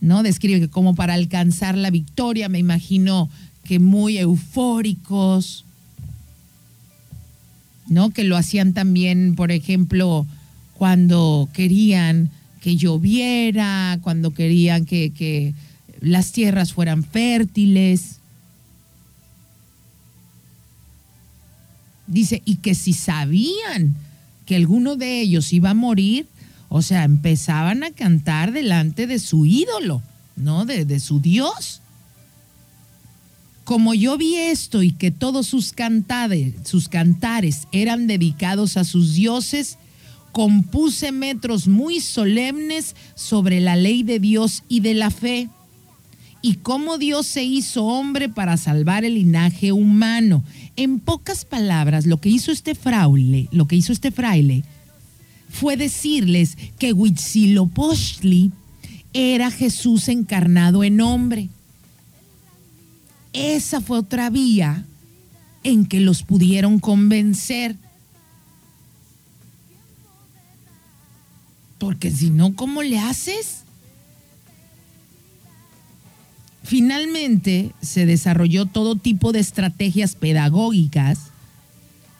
¿no? 0.00 0.22
Describe 0.22 0.60
que 0.60 0.68
como 0.68 0.94
para 0.94 1.14
alcanzar 1.14 1.76
la 1.76 1.90
victoria, 1.90 2.48
me 2.48 2.58
imagino 2.58 3.28
que 3.64 3.78
muy 3.78 4.18
eufóricos, 4.18 5.64
¿no? 7.88 8.10
Que 8.10 8.24
lo 8.24 8.36
hacían 8.36 8.74
también, 8.74 9.34
por 9.34 9.50
ejemplo, 9.52 10.26
cuando 10.74 11.48
querían 11.52 12.30
que 12.60 12.76
lloviera, 12.76 13.98
cuando 14.02 14.32
querían 14.32 14.84
que, 14.84 15.10
que 15.10 15.54
las 16.00 16.30
tierras 16.32 16.72
fueran 16.72 17.02
fértiles. 17.04 18.18
Dice, 22.06 22.42
y 22.44 22.56
que 22.56 22.74
si 22.74 22.92
sabían 22.92 23.94
que 24.46 24.56
alguno 24.56 24.96
de 24.96 25.20
ellos 25.20 25.52
iba 25.52 25.70
a 25.70 25.74
morir, 25.74 26.26
o 26.68 26.82
sea, 26.82 27.04
empezaban 27.04 27.84
a 27.84 27.90
cantar 27.90 28.52
delante 28.52 29.06
de 29.06 29.18
su 29.18 29.46
ídolo, 29.46 30.02
¿no? 30.36 30.64
De, 30.64 31.00
su 31.00 31.20
Dios. 31.20 31.80
Como 33.64 33.94
yo 33.94 34.16
vi 34.16 34.36
esto 34.36 34.82
y 34.82 34.92
que 34.92 35.10
todos 35.10 35.46
sus 35.46 35.72
cantares 35.72 37.68
eran 37.72 38.06
dedicados 38.06 38.76
a 38.76 38.84
sus 38.84 39.14
dioses, 39.14 39.78
compuse 40.32 41.12
metros 41.12 41.68
muy 41.68 42.00
solemnes 42.00 42.96
sobre 43.14 43.60
la 43.60 43.76
ley 43.76 44.02
de 44.02 44.18
Dios 44.18 44.64
y 44.68 44.80
de 44.80 44.94
la 44.94 45.10
fe, 45.10 45.50
y 46.42 46.56
cómo 46.56 46.98
Dios 46.98 47.26
se 47.28 47.44
hizo 47.44 47.84
hombre 47.84 48.28
para 48.28 48.56
salvar 48.56 49.04
el 49.04 49.14
linaje 49.14 49.70
humano. 49.70 50.42
En 50.74 50.98
pocas 50.98 51.44
palabras, 51.44 52.04
lo 52.04 52.18
que 52.18 52.28
hizo 52.28 52.50
este 52.50 52.74
fraile, 52.74 53.48
lo 53.52 53.68
que 53.68 53.76
hizo 53.76 53.92
este 53.92 54.10
fraile, 54.10 54.64
fue 55.48 55.76
decirles 55.76 56.58
que 56.78 56.92
Huitzilopochtli 56.92 58.50
era 59.12 59.50
Jesús 59.52 60.08
encarnado 60.08 60.82
en 60.82 61.00
hombre. 61.00 61.48
Esa 63.32 63.80
fue 63.80 63.98
otra 63.98 64.28
vía 64.28 64.84
en 65.62 65.86
que 65.86 66.00
los 66.00 66.24
pudieron 66.24 66.80
convencer. 66.80 67.76
Porque 71.78 72.10
si 72.10 72.30
no, 72.30 72.54
¿cómo 72.56 72.82
le 72.82 72.98
haces? 72.98 73.61
Finalmente 76.64 77.72
se 77.80 78.06
desarrolló 78.06 78.66
todo 78.66 78.96
tipo 78.96 79.32
de 79.32 79.40
estrategias 79.40 80.14
pedagógicas 80.14 81.18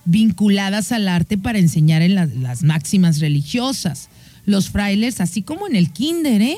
vinculadas 0.05 0.91
al 0.93 1.07
arte 1.09 1.39
para 1.39 1.59
enseñar 1.59 2.03
en 2.03 2.15
la- 2.17 2.27
las 2.27 2.63
máximas 2.63 3.21
religiosas. 3.21 4.09
Los 4.47 4.69
frailes, 4.71 5.21
así 5.21 5.43
como 5.43 5.69
en 5.69 5.77
el 5.77 5.91
kinder, 5.93 6.43
¿eh? 6.43 6.57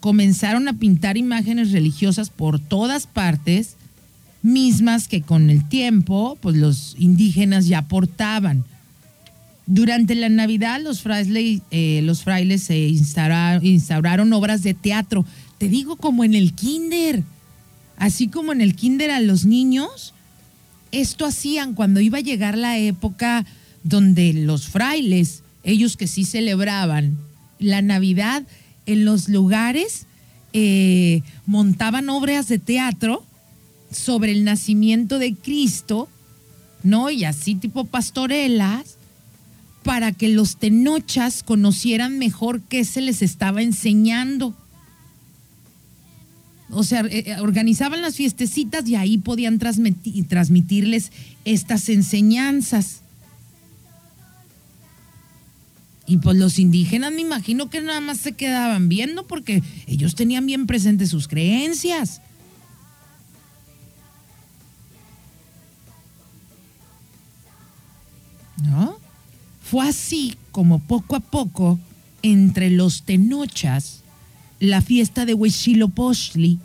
comenzaron 0.00 0.68
a 0.68 0.74
pintar 0.74 1.16
imágenes 1.16 1.72
religiosas 1.72 2.30
por 2.30 2.60
todas 2.60 3.08
partes, 3.08 3.74
mismas 4.42 5.08
que 5.08 5.22
con 5.22 5.50
el 5.50 5.68
tiempo 5.68 6.38
pues, 6.40 6.54
los 6.56 6.94
indígenas 7.00 7.66
ya 7.66 7.82
portaban. 7.82 8.64
Durante 9.70 10.14
la 10.14 10.30
Navidad 10.30 10.80
los 10.82 11.02
frailes, 11.02 11.60
eh, 11.70 12.00
los 12.02 12.24
frailes 12.24 12.62
se 12.62 12.88
instaura- 12.88 13.60
instauraron 13.62 14.32
obras 14.32 14.62
de 14.62 14.72
teatro, 14.72 15.26
te 15.58 15.68
digo 15.68 15.96
como 15.96 16.24
en 16.24 16.34
el 16.34 16.54
kinder, 16.54 17.22
así 17.98 18.28
como 18.28 18.52
en 18.52 18.62
el 18.62 18.74
kinder 18.74 19.10
a 19.10 19.20
los 19.20 19.44
niños, 19.44 20.14
esto 20.90 21.26
hacían 21.26 21.74
cuando 21.74 22.00
iba 22.00 22.16
a 22.16 22.22
llegar 22.22 22.56
la 22.56 22.78
época 22.78 23.44
donde 23.84 24.32
los 24.32 24.68
frailes, 24.68 25.42
ellos 25.64 25.98
que 25.98 26.06
sí 26.06 26.24
celebraban 26.24 27.18
la 27.58 27.82
Navidad, 27.82 28.44
en 28.86 29.04
los 29.04 29.28
lugares 29.28 30.06
eh, 30.54 31.20
montaban 31.44 32.08
obras 32.08 32.48
de 32.48 32.58
teatro 32.58 33.22
sobre 33.90 34.32
el 34.32 34.44
nacimiento 34.44 35.18
de 35.18 35.34
Cristo, 35.34 36.08
¿no? 36.82 37.10
Y 37.10 37.24
así 37.24 37.54
tipo 37.54 37.84
pastorelas, 37.84 38.96
para 39.82 40.12
que 40.12 40.28
los 40.28 40.56
tenochas 40.56 41.42
conocieran 41.42 42.18
mejor 42.18 42.60
qué 42.62 42.84
se 42.84 43.00
les 43.00 43.22
estaba 43.22 43.62
enseñando. 43.62 44.54
O 46.70 46.82
sea, 46.84 47.00
eh, 47.00 47.24
eh, 47.26 47.36
organizaban 47.40 48.02
las 48.02 48.16
fiestecitas 48.16 48.86
y 48.88 48.94
ahí 48.96 49.18
podían 49.18 49.58
transmiti- 49.58 50.26
transmitirles 50.26 51.12
estas 51.44 51.88
enseñanzas. 51.88 53.00
Y 56.06 56.18
pues 56.18 56.36
los 56.36 56.58
indígenas 56.58 57.12
me 57.12 57.20
imagino 57.20 57.70
que 57.70 57.80
nada 57.80 58.00
más 58.00 58.18
se 58.18 58.32
quedaban 58.32 58.88
viendo 58.88 59.26
porque 59.26 59.62
ellos 59.86 60.14
tenían 60.14 60.46
bien 60.46 60.66
presentes 60.66 61.10
sus 61.10 61.28
creencias. 61.28 62.20
¿No? 68.62 68.98
Fue 69.70 69.86
así 69.86 70.34
como 70.50 70.78
poco 70.78 71.14
a 71.16 71.20
poco, 71.20 71.78
entre 72.22 72.70
los 72.70 73.02
tenochas, 73.02 74.00
la 74.60 74.80
fiesta 74.80 75.26
de 75.26 75.34
Huitzilopochtli 75.34 76.58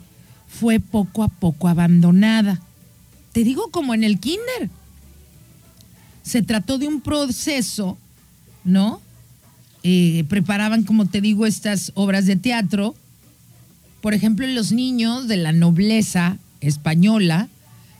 fue 0.48 0.80
poco 0.80 1.22
a 1.22 1.28
poco 1.28 1.68
abandonada. 1.68 2.60
Te 3.32 3.44
digo 3.44 3.70
como 3.70 3.92
en 3.92 4.04
el 4.04 4.18
kinder. 4.18 4.70
Se 6.22 6.42
trató 6.42 6.78
de 6.78 6.88
un 6.88 7.02
proceso, 7.02 7.98
¿no? 8.64 9.00
Eh, 9.82 10.24
preparaban, 10.28 10.84
como 10.84 11.06
te 11.06 11.20
digo, 11.20 11.44
estas 11.44 11.92
obras 11.94 12.24
de 12.24 12.36
teatro. 12.36 12.94
Por 14.00 14.14
ejemplo, 14.14 14.46
los 14.46 14.72
niños 14.72 15.28
de 15.28 15.36
la 15.36 15.52
nobleza 15.52 16.38
española 16.60 17.48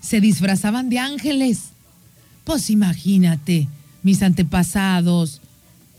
se 0.00 0.22
disfrazaban 0.22 0.88
de 0.88 0.98
ángeles. 0.98 1.64
Pues 2.44 2.70
imagínate, 2.70 3.68
mis 4.04 4.22
antepasados, 4.22 5.40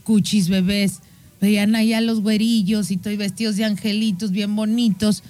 cuchis 0.05 0.47
bebés, 0.47 1.01
veían 1.41 1.75
allá 1.75 1.99
los 1.99 2.21
güerillos 2.21 2.91
y 2.91 2.93
estoy 2.93 3.17
vestidos 3.17 3.57
de 3.57 3.65
angelitos 3.65 4.31
bien 4.31 4.55
bonitos. 4.55 5.23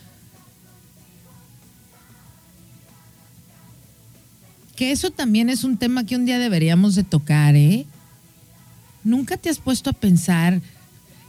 Que 4.75 4.91
eso 4.91 5.09
también 5.09 5.49
es 5.49 5.63
un 5.63 5.77
tema 5.77 6.05
que 6.05 6.17
un 6.17 6.25
día 6.25 6.37
deberíamos 6.37 6.95
de 6.95 7.05
tocar, 7.05 7.55
¿eh? 7.55 7.85
Nunca 9.05 9.37
te 9.37 9.49
has 9.49 9.59
puesto 9.59 9.89
a 9.89 9.93
pensar, 9.93 10.61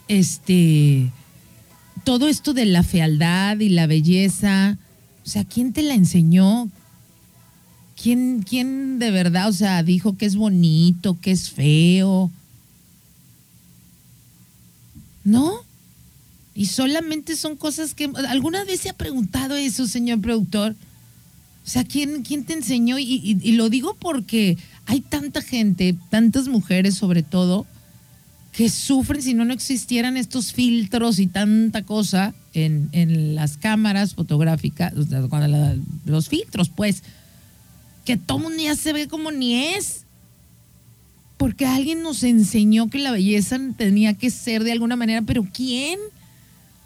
este, 0.08 1.12
todo 2.02 2.26
esto 2.26 2.54
de 2.54 2.64
la 2.64 2.82
fealdad 2.82 3.60
y 3.60 3.68
la 3.68 3.86
belleza, 3.86 4.78
o 5.24 5.28
sea, 5.28 5.44
¿quién 5.44 5.72
te 5.72 5.82
la 5.82 5.94
enseñó? 5.94 6.70
¿Quién, 8.00 8.42
quién 8.42 8.98
de 8.98 9.10
verdad, 9.10 9.48
o 9.48 9.52
sea, 9.52 9.82
dijo 9.82 10.16
que 10.16 10.26
es 10.26 10.36
bonito, 10.36 11.18
que 11.20 11.30
es 11.30 11.50
feo? 11.50 12.30
¿No? 15.24 15.64
Y 16.54 16.66
solamente 16.66 17.36
son 17.36 17.56
cosas 17.56 17.94
que... 17.94 18.10
¿Alguna 18.28 18.64
vez 18.64 18.80
se 18.80 18.90
ha 18.90 18.94
preguntado 18.94 19.56
eso, 19.56 19.86
señor 19.86 20.20
productor? 20.20 20.76
O 21.66 21.68
sea, 21.68 21.84
¿quién, 21.84 22.22
quién 22.22 22.44
te 22.44 22.52
enseñó? 22.52 22.98
Y, 22.98 23.52
lo 23.52 23.68
digo 23.68 23.96
porque 23.98 24.56
hay 24.84 25.00
tanta 25.00 25.42
gente, 25.42 25.96
tantas 26.10 26.48
mujeres 26.48 26.94
sobre 26.94 27.22
todo, 27.22 27.66
que 28.52 28.68
sufren 28.70 29.20
si 29.20 29.34
no, 29.34 29.44
no 29.44 29.52
existieran 29.52 30.16
estos 30.16 30.52
filtros 30.52 31.18
y 31.18 31.26
tanta 31.26 31.82
cosa 31.82 32.34
en, 32.54 32.88
en 32.92 33.34
las 33.34 33.56
cámaras 33.56 34.14
fotográficas, 34.14 34.92
los 36.04 36.28
filtros, 36.28 36.68
pues, 36.68 37.02
que 38.06 38.16
todo 38.16 38.38
mundo 38.38 38.62
ya 38.62 38.74
se 38.74 38.94
ve 38.94 39.08
como 39.08 39.30
ni 39.30 39.74
es. 39.74 40.06
Porque 41.36 41.66
alguien 41.66 42.02
nos 42.02 42.22
enseñó 42.22 42.88
que 42.88 42.98
la 42.98 43.10
belleza 43.10 43.58
tenía 43.76 44.14
que 44.14 44.30
ser 44.30 44.64
de 44.64 44.72
alguna 44.72 44.96
manera, 44.96 45.20
pero 45.20 45.46
¿quién? 45.52 45.98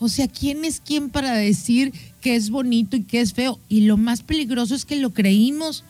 O 0.01 0.09
sea, 0.09 0.27
¿quién 0.27 0.65
es 0.65 0.81
quién 0.85 1.11
para 1.11 1.35
decir 1.35 1.93
que 2.21 2.35
es 2.35 2.51
bonito 2.51 2.97
y 2.97 3.05
que 3.05 3.21
es 3.21 3.35
feo? 3.35 3.61
Y 3.69 3.83
lo 3.83 3.97
más 3.97 4.23
peligroso 4.23 4.75
es 4.75 4.85
que 4.85 4.97
lo 4.97 5.13
creímos, 5.13 5.85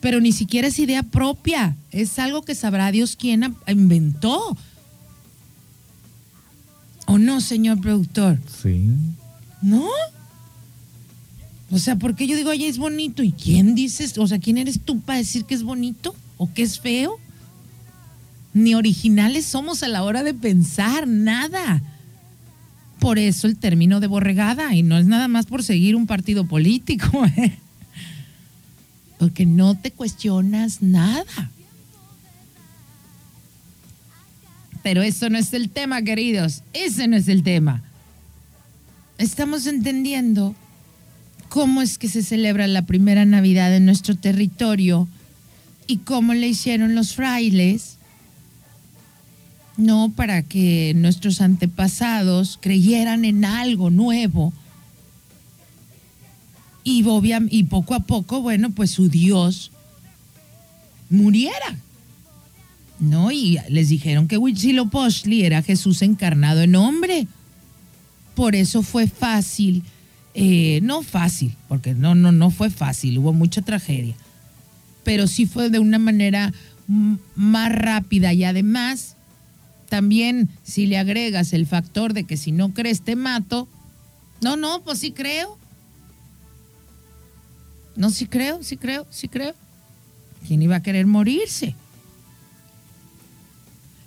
pero 0.00 0.20
ni 0.20 0.32
siquiera 0.32 0.66
es 0.66 0.78
idea 0.78 1.04
propia, 1.04 1.76
es 1.92 2.18
algo 2.18 2.42
que 2.42 2.56
sabrá 2.56 2.90
Dios 2.90 3.14
quién 3.14 3.54
inventó. 3.68 4.56
¿O 7.06 7.18
no, 7.18 7.40
señor 7.40 7.80
productor? 7.80 8.38
Sí. 8.62 8.90
¿No? 9.60 9.86
O 11.72 11.78
sea, 11.78 11.96
porque 11.96 12.26
yo 12.26 12.36
digo, 12.36 12.50
oye, 12.50 12.68
es 12.68 12.76
bonito. 12.76 13.22
¿Y 13.22 13.32
quién 13.32 13.74
dices? 13.74 14.16
O 14.18 14.26
sea, 14.26 14.38
¿quién 14.38 14.58
eres 14.58 14.78
tú 14.78 15.00
para 15.00 15.18
decir 15.18 15.46
que 15.46 15.54
es 15.54 15.62
bonito 15.62 16.14
o 16.36 16.52
que 16.52 16.62
es 16.62 16.78
feo? 16.78 17.18
Ni 18.52 18.74
originales 18.74 19.46
somos 19.46 19.82
a 19.82 19.88
la 19.88 20.02
hora 20.02 20.22
de 20.22 20.34
pensar, 20.34 21.08
nada. 21.08 21.82
Por 23.00 23.18
eso 23.18 23.46
el 23.46 23.56
término 23.56 24.00
de 24.00 24.06
borregada, 24.06 24.74
y 24.74 24.82
no 24.82 24.98
es 24.98 25.06
nada 25.06 25.28
más 25.28 25.46
por 25.46 25.64
seguir 25.64 25.96
un 25.96 26.06
partido 26.06 26.46
político, 26.46 27.24
¿eh? 27.38 27.56
porque 29.18 29.46
no 29.46 29.74
te 29.74 29.92
cuestionas 29.92 30.82
nada. 30.82 31.50
Pero 34.82 35.00
eso 35.00 35.30
no 35.30 35.38
es 35.38 35.54
el 35.54 35.70
tema, 35.70 36.02
queridos. 36.02 36.64
Ese 36.74 37.08
no 37.08 37.16
es 37.16 37.28
el 37.28 37.42
tema. 37.42 37.82
Estamos 39.16 39.66
entendiendo 39.66 40.54
cómo 41.52 41.82
es 41.82 41.98
que 41.98 42.08
se 42.08 42.22
celebra 42.22 42.66
la 42.66 42.86
primera 42.86 43.26
Navidad 43.26 43.76
en 43.76 43.84
nuestro 43.84 44.16
territorio 44.16 45.06
y 45.86 45.98
cómo 45.98 46.32
le 46.32 46.48
hicieron 46.48 46.94
los 46.94 47.14
frailes, 47.14 47.98
no 49.76 50.10
para 50.16 50.44
que 50.44 50.94
nuestros 50.96 51.42
antepasados 51.42 52.58
creyeran 52.58 53.26
en 53.26 53.44
algo 53.44 53.90
nuevo. 53.90 54.54
Y, 56.84 57.04
y 57.50 57.64
poco 57.64 57.96
a 57.96 58.00
poco, 58.00 58.40
bueno, 58.40 58.70
pues 58.70 58.90
su 58.90 59.10
Dios 59.10 59.72
muriera. 61.10 61.76
¿no? 62.98 63.30
Y 63.30 63.58
les 63.68 63.90
dijeron 63.90 64.26
que 64.26 64.38
Huitzilopochtli 64.38 65.44
era 65.44 65.60
Jesús 65.60 66.00
encarnado 66.00 66.62
en 66.62 66.76
hombre. 66.76 67.26
Por 68.34 68.56
eso 68.56 68.82
fue 68.82 69.06
fácil, 69.06 69.82
eh, 70.34 70.80
no 70.82 71.02
fácil, 71.02 71.56
porque 71.68 71.94
no, 71.94 72.14
no, 72.14 72.32
no 72.32 72.50
fue 72.50 72.70
fácil, 72.70 73.18
hubo 73.18 73.32
mucha 73.32 73.62
tragedia, 73.62 74.14
pero 75.04 75.26
sí 75.26 75.46
fue 75.46 75.70
de 75.70 75.78
una 75.78 75.98
manera 75.98 76.52
más 77.36 77.72
rápida 77.72 78.32
y 78.32 78.44
además 78.44 79.16
también 79.88 80.48
si 80.62 80.86
le 80.86 80.96
agregas 80.96 81.52
el 81.52 81.66
factor 81.66 82.14
de 82.14 82.24
que 82.24 82.36
si 82.36 82.50
no 82.50 82.72
crees 82.72 83.02
te 83.02 83.14
mato, 83.14 83.68
no, 84.40 84.56
no, 84.56 84.82
pues 84.82 84.98
sí 84.98 85.12
creo. 85.12 85.58
No, 87.94 88.10
sí 88.10 88.26
creo, 88.26 88.62
sí 88.62 88.76
creo, 88.76 89.06
sí 89.10 89.28
creo. 89.28 89.54
¿Quién 90.46 90.62
iba 90.62 90.76
a 90.76 90.82
querer 90.82 91.06
morirse? 91.06 91.76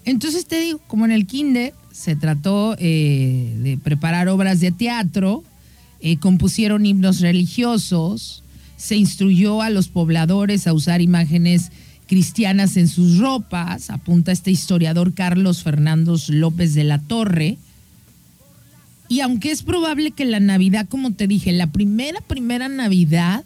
Entonces 0.03 0.45
te 0.45 0.59
digo, 0.59 0.79
como 0.87 1.05
en 1.05 1.11
el 1.11 1.25
kinder 1.27 1.73
se 1.91 2.15
trató 2.15 2.75
eh, 2.77 3.55
de 3.59 3.77
preparar 3.77 4.27
obras 4.27 4.59
de 4.59 4.71
teatro, 4.71 5.43
eh, 5.99 6.17
compusieron 6.17 6.85
himnos 6.85 7.21
religiosos, 7.21 8.43
se 8.77 8.95
instruyó 8.95 9.61
a 9.61 9.69
los 9.69 9.87
pobladores 9.87 10.67
a 10.67 10.73
usar 10.73 11.01
imágenes 11.01 11.71
cristianas 12.07 12.77
en 12.77 12.87
sus 12.87 13.17
ropas, 13.17 13.89
apunta 13.89 14.31
este 14.31 14.51
historiador 14.51 15.13
Carlos 15.13 15.63
Fernando 15.63 16.17
López 16.29 16.73
de 16.73 16.83
la 16.83 16.99
Torre. 16.99 17.57
Y 19.07 19.21
aunque 19.21 19.51
es 19.51 19.63
probable 19.63 20.11
que 20.11 20.25
la 20.25 20.39
Navidad, 20.39 20.87
como 20.87 21.13
te 21.13 21.27
dije, 21.27 21.51
la 21.51 21.67
primera, 21.67 22.21
primera 22.21 22.69
Navidad 22.69 23.43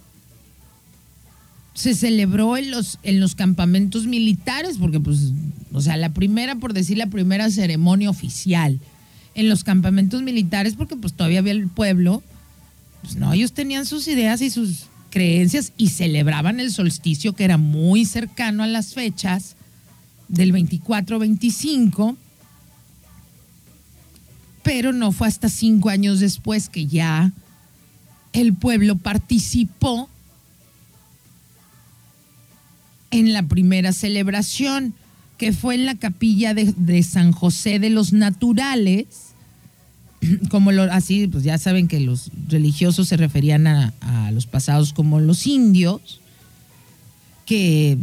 se 1.73 1.95
celebró 1.95 2.57
en 2.57 2.71
los, 2.71 2.99
en 3.03 3.19
los 3.21 3.35
campamentos 3.35 4.05
militares, 4.05 4.77
porque 4.77 4.99
pues, 4.99 5.31
o 5.71 5.79
sea, 5.79 5.95
la 5.95 6.09
primera, 6.09 6.55
por 6.55 6.73
decir 6.73 6.97
la 6.97 7.07
primera 7.07 7.49
ceremonia 7.49 8.09
oficial 8.09 8.79
en 9.35 9.47
los 9.47 9.63
campamentos 9.63 10.21
militares, 10.21 10.75
porque 10.75 10.97
pues 10.97 11.13
todavía 11.13 11.39
había 11.39 11.53
el 11.53 11.69
pueblo, 11.69 12.21
pues 13.01 13.15
no, 13.15 13.33
ellos 13.33 13.53
tenían 13.53 13.85
sus 13.85 14.07
ideas 14.07 14.41
y 14.41 14.49
sus 14.49 14.85
creencias 15.09 15.73
y 15.77 15.89
celebraban 15.89 16.59
el 16.59 16.71
solsticio 16.71 17.33
que 17.33 17.43
era 17.43 17.57
muy 17.57 18.05
cercano 18.05 18.63
a 18.63 18.67
las 18.67 18.93
fechas 18.93 19.55
del 20.27 20.53
24-25, 20.53 22.15
pero 24.63 24.93
no 24.93 25.11
fue 25.11 25.27
hasta 25.27 25.49
cinco 25.49 25.89
años 25.89 26.19
después 26.19 26.69
que 26.69 26.85
ya 26.85 27.31
el 28.33 28.53
pueblo 28.53 28.95
participó 28.95 30.09
en 33.11 33.33
la 33.33 33.43
primera 33.43 33.91
celebración, 33.93 34.93
que 35.37 35.53
fue 35.53 35.75
en 35.75 35.85
la 35.85 35.95
capilla 35.95 36.53
de, 36.53 37.03
San 37.03 37.31
José 37.31 37.79
de 37.79 37.89
los 37.89 38.13
Naturales, 38.13 39.28
como 40.49 40.71
lo, 40.71 40.83
así, 40.83 41.27
pues 41.27 41.43
ya 41.43 41.57
saben 41.57 41.87
que 41.87 41.99
los 41.99 42.31
religiosos 42.47 43.07
se 43.07 43.17
referían 43.17 43.67
a, 43.67 43.93
a 44.01 44.31
los 44.31 44.45
pasados 44.45 44.93
como 44.93 45.19
los 45.19 45.47
indios, 45.47 46.19
que 47.45 47.97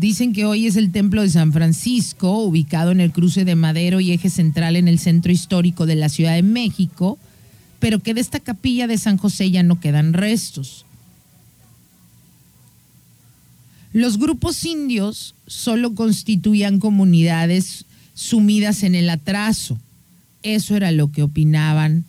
dicen 0.00 0.32
que 0.32 0.44
hoy 0.44 0.66
es 0.66 0.76
el 0.76 0.90
templo 0.90 1.22
de 1.22 1.30
San 1.30 1.52
Francisco, 1.52 2.38
ubicado 2.38 2.90
en 2.90 3.00
el 3.00 3.12
cruce 3.12 3.44
de 3.44 3.54
Madero 3.54 4.00
y 4.00 4.12
eje 4.12 4.30
central 4.30 4.76
en 4.76 4.88
el 4.88 4.98
centro 4.98 5.30
histórico 5.30 5.86
de 5.86 5.96
la 5.96 6.08
Ciudad 6.08 6.34
de 6.34 6.42
México, 6.42 7.18
pero 7.78 8.00
que 8.00 8.14
de 8.14 8.20
esta 8.20 8.40
capilla 8.40 8.86
de 8.86 8.98
San 8.98 9.16
José 9.16 9.50
ya 9.50 9.62
no 9.62 9.80
quedan 9.80 10.12
restos. 10.12 10.86
Los 13.92 14.18
grupos 14.18 14.64
indios 14.64 15.34
solo 15.46 15.94
constituían 15.94 16.80
comunidades 16.80 17.84
sumidas 18.14 18.84
en 18.84 18.94
el 18.94 19.10
atraso. 19.10 19.78
Eso 20.42 20.76
era 20.76 20.90
lo 20.92 21.12
que 21.12 21.22
opinaban, 21.22 22.04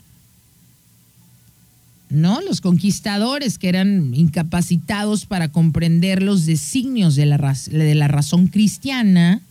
¿no? 2.10 2.42
Los 2.42 2.62
conquistadores 2.62 3.58
que 3.58 3.70
eran 3.70 4.14
incapacitados 4.14 5.26
para 5.26 5.52
comprender 5.52 6.22
los 6.22 6.46
designios 6.46 7.16
de 7.16 7.26
la, 7.26 7.56
de 7.70 7.96
la 7.96 8.08
razón 8.08 8.48
cristiana. 8.48 9.42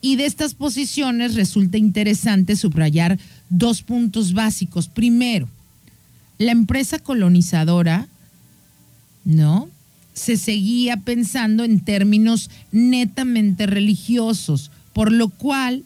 Y 0.00 0.16
de 0.16 0.26
estas 0.26 0.54
posiciones 0.54 1.34
resulta 1.34 1.78
interesante 1.78 2.54
subrayar 2.54 3.18
dos 3.48 3.82
puntos 3.82 4.34
básicos. 4.34 4.88
Primero, 4.88 5.48
la 6.38 6.52
empresa 6.52 6.98
colonizadora, 6.98 8.06
¿no? 9.24 9.68
se 10.16 10.38
seguía 10.38 10.96
pensando 10.96 11.62
en 11.62 11.80
términos 11.80 12.50
netamente 12.72 13.66
religiosos, 13.66 14.70
por 14.94 15.12
lo 15.12 15.28
cual, 15.28 15.84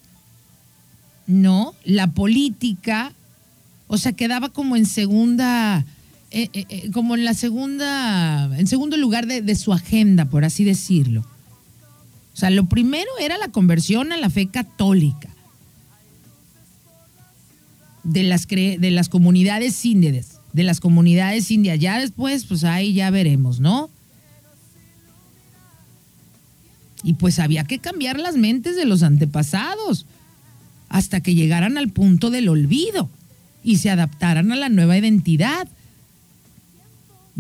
no, 1.31 1.74
la 1.85 2.09
política, 2.09 3.12
o 3.87 3.97
sea, 3.99 4.12
quedaba 4.12 4.51
como 4.51 4.76
en 4.76 4.85
segunda, 4.85 5.85
eh, 6.31 6.49
eh, 6.53 6.66
eh, 6.68 6.91
como 6.93 7.14
en 7.14 7.24
la 7.24 7.35
segunda, 7.35 8.51
en 8.59 8.66
segundo 8.66 8.97
lugar 8.97 9.26
de, 9.26 9.55
su 9.55 9.72
agenda, 9.72 10.26
por 10.26 10.45
así 10.45 10.64
decirlo. 10.64 11.24
O 12.35 12.37
sea, 12.37 12.51
lo 12.51 12.66
primero 12.66 13.11
era 13.20 13.39
la 13.39 13.49
conversión 13.49 14.12
a 14.12 14.16
la 14.16 14.31
fe 14.31 14.49
católica 14.49 15.28
de 18.03 18.22
las, 18.22 18.47
de 18.49 18.91
las 18.91 19.09
comunidades 19.09 19.85
indias, 19.85 20.41
de 20.53 20.64
las 20.64 20.81
comunidades 20.81 21.51
indias. 21.51 21.78
Ya 21.78 21.99
después, 21.99 22.45
pues 22.45 22.64
ahí 22.64 22.93
ya 22.93 23.11
veremos, 23.11 23.61
¿no? 23.61 23.91
Y 27.03 27.14
pues 27.14 27.39
había 27.39 27.64
que 27.64 27.78
cambiar 27.78 28.18
las 28.18 28.37
mentes 28.37 28.76
de 28.76 28.85
los 28.85 29.03
antepasados 29.03 30.07
hasta 30.91 31.22
que 31.22 31.34
llegaran 31.34 31.78
al 31.78 31.88
punto 31.88 32.28
del 32.28 32.51
olvido 32.51 33.09
y 33.64 33.78
se 33.78 33.88
adaptaran 33.88 34.53
a 34.53 34.57
la 34.57 34.68
nueva 34.68 34.99
identidad, 34.99 35.66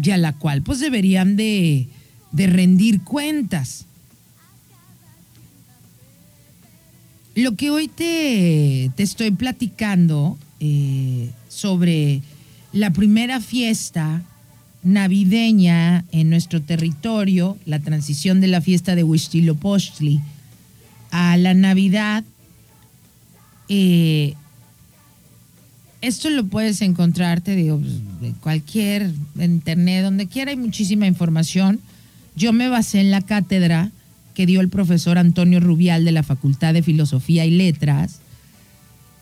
y 0.02 0.10
a 0.10 0.16
la 0.16 0.32
cual 0.32 0.62
pues 0.62 0.80
deberían 0.80 1.36
de, 1.36 1.88
de 2.32 2.46
rendir 2.46 3.02
cuentas. 3.02 3.84
Lo 7.34 7.54
que 7.56 7.70
hoy 7.70 7.88
te, 7.88 8.90
te 8.96 9.02
estoy 9.02 9.30
platicando 9.32 10.38
eh, 10.60 11.30
sobre 11.48 12.22
la 12.72 12.92
primera 12.92 13.40
fiesta 13.40 14.22
navideña 14.82 16.04
en 16.12 16.30
nuestro 16.30 16.62
territorio, 16.62 17.58
la 17.66 17.80
transición 17.80 18.40
de 18.40 18.46
la 18.46 18.60
fiesta 18.60 18.94
de 18.94 19.04
Huitzilopochtli 19.04 20.20
a 21.10 21.36
la 21.36 21.54
Navidad, 21.54 22.24
esto 26.00 26.30
lo 26.30 26.44
puedes 26.46 26.82
encontrar, 26.82 27.40
te 27.40 27.54
digo, 27.54 27.78
pues, 27.78 28.20
de 28.20 28.32
cualquier 28.40 29.12
internet, 29.38 30.02
donde 30.02 30.26
quiera 30.26 30.50
hay 30.50 30.56
muchísima 30.56 31.06
información. 31.06 31.80
Yo 32.34 32.52
me 32.52 32.68
basé 32.68 33.00
en 33.00 33.10
la 33.10 33.20
cátedra 33.20 33.92
que 34.34 34.46
dio 34.46 34.60
el 34.60 34.68
profesor 34.68 35.18
Antonio 35.18 35.60
Rubial 35.60 36.04
de 36.04 36.12
la 36.12 36.22
Facultad 36.22 36.74
de 36.74 36.82
Filosofía 36.82 37.44
y 37.46 37.50
Letras, 37.50 38.20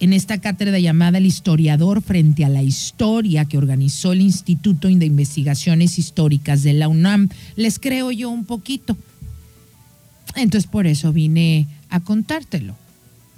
en 0.00 0.12
esta 0.12 0.38
cátedra 0.40 0.78
llamada 0.78 1.18
El 1.18 1.26
historiador 1.26 2.02
frente 2.02 2.44
a 2.44 2.48
la 2.48 2.62
historia 2.62 3.46
que 3.46 3.58
organizó 3.58 4.12
el 4.12 4.20
Instituto 4.20 4.88
de 4.88 5.06
Investigaciones 5.06 5.98
Históricas 5.98 6.62
de 6.62 6.72
la 6.72 6.88
UNAM. 6.88 7.28
Les 7.56 7.78
creo 7.78 8.12
yo 8.12 8.30
un 8.30 8.44
poquito. 8.44 8.96
Entonces 10.36 10.70
por 10.70 10.86
eso 10.86 11.12
vine 11.12 11.66
a 11.90 12.00
contártelo, 12.00 12.76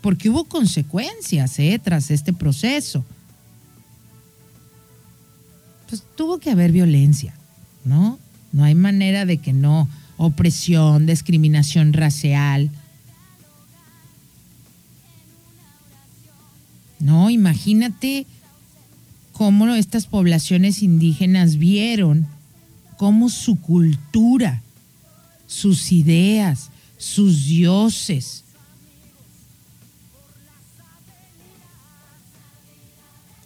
porque 0.00 0.30
hubo 0.30 0.44
consecuencias 0.44 1.58
eh, 1.58 1.80
tras 1.82 2.10
este 2.10 2.32
proceso 2.32 3.04
pues 5.90 6.04
tuvo 6.14 6.38
que 6.38 6.50
haber 6.50 6.70
violencia, 6.70 7.34
¿no? 7.84 8.20
No 8.52 8.62
hay 8.62 8.76
manera 8.76 9.26
de 9.26 9.38
que 9.38 9.52
no. 9.52 9.88
Opresión, 10.16 11.04
discriminación 11.04 11.92
racial. 11.92 12.70
No, 17.00 17.28
imagínate 17.28 18.26
cómo 19.32 19.66
estas 19.74 20.06
poblaciones 20.06 20.82
indígenas 20.82 21.56
vieron 21.56 22.28
cómo 22.96 23.30
su 23.30 23.56
cultura, 23.60 24.62
sus 25.46 25.90
ideas, 25.90 26.70
sus 26.98 27.46
dioses, 27.46 28.44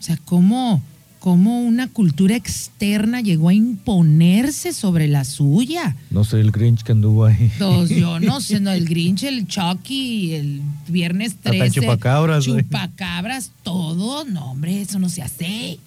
o 0.05 0.07
sea, 0.07 0.19
cómo 0.27 0.83
cómo 1.19 1.63
una 1.63 1.89
cultura 1.89 2.37
externa 2.37 3.23
llegó 3.23 3.49
a 3.49 3.55
imponerse 3.55 4.75
sobre 4.75 5.09
la 5.09 5.25
suya. 5.25 5.97
No 6.11 6.23
sé, 6.23 6.39
el 6.39 6.51
Grinch 6.51 6.83
que 6.83 6.93
anduvo 6.93 7.25
ahí. 7.25 7.51
yo 7.59 8.21
no 8.21 8.41
sé, 8.43 8.61
no, 8.61 8.71
el 8.71 8.87
Grinch, 8.87 9.23
el 9.23 9.47
Chucky, 9.47 10.35
el 10.35 10.61
Viernes 10.87 11.37
13. 11.37 11.63
Hasta 11.63 11.81
chupacabras. 11.81 12.45
Chupacabras, 12.45 13.53
todo. 13.63 14.27
No, 14.27 14.51
hombre, 14.51 14.83
eso 14.83 14.99
no 14.99 15.09
se 15.09 15.23
hace. 15.23 15.79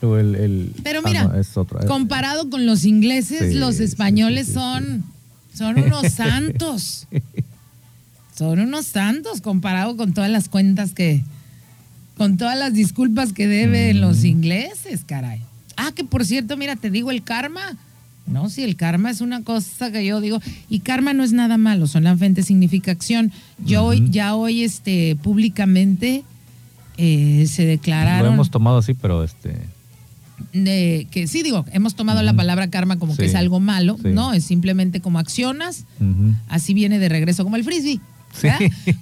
Pero 0.00 1.00
ah, 1.00 1.08
mira, 1.08 1.32
comparado 1.88 2.48
con 2.48 2.64
los 2.64 2.84
ingleses, 2.84 3.56
los 3.56 3.80
españoles 3.80 4.46
son, 4.46 5.02
son 5.52 5.76
unos 5.80 6.12
santos. 6.12 7.08
son 8.38 8.60
unos 8.60 8.86
santos 8.86 9.40
comparado 9.40 9.96
con 9.96 10.14
todas 10.14 10.30
las 10.30 10.48
cuentas 10.48 10.92
que, 10.92 11.24
con 12.16 12.36
todas 12.36 12.58
las 12.58 12.74
disculpas 12.74 13.32
que 13.32 13.46
deben 13.46 14.00
los 14.00 14.22
mm. 14.22 14.26
ingleses, 14.26 15.04
caray. 15.04 15.40
Ah, 15.76 15.92
que 15.94 16.04
por 16.04 16.24
cierto, 16.24 16.56
mira, 16.56 16.76
te 16.76 16.90
digo 16.90 17.10
el 17.10 17.22
karma. 17.22 17.76
No, 18.26 18.48
si 18.48 18.62
el 18.62 18.76
karma 18.76 19.10
es 19.10 19.20
una 19.20 19.42
cosa 19.42 19.90
que 19.90 20.06
yo 20.06 20.20
digo, 20.20 20.40
y 20.68 20.80
karma 20.80 21.12
no 21.12 21.24
es 21.24 21.32
nada 21.32 21.58
malo, 21.58 21.88
solamente 21.88 22.44
significa 22.44 22.92
acción. 22.92 23.32
Yo 23.64 23.84
hoy, 23.84 24.08
ya 24.10 24.36
hoy, 24.36 24.62
este, 24.62 25.16
públicamente 25.16 26.22
eh, 26.98 27.46
se 27.48 27.66
declararon. 27.66 28.28
Lo 28.28 28.34
hemos 28.34 28.50
tomado 28.50 28.78
así, 28.78 28.94
pero 28.94 29.24
este. 29.24 29.56
De, 30.52 31.06
que 31.10 31.26
sí, 31.26 31.42
digo, 31.42 31.64
hemos 31.72 31.94
tomado 31.94 32.22
la 32.22 32.34
palabra 32.34 32.68
karma 32.68 32.98
como 32.98 33.16
que 33.16 33.26
es 33.26 33.34
algo 33.34 33.60
malo, 33.60 33.96
¿no? 34.04 34.32
Es 34.32 34.44
simplemente 34.44 35.00
como 35.00 35.18
accionas, 35.18 35.84
así 36.48 36.74
viene 36.74 36.98
de 36.98 37.08
regreso, 37.08 37.44
como 37.44 37.56
el 37.56 37.64
frisbee. 37.64 38.00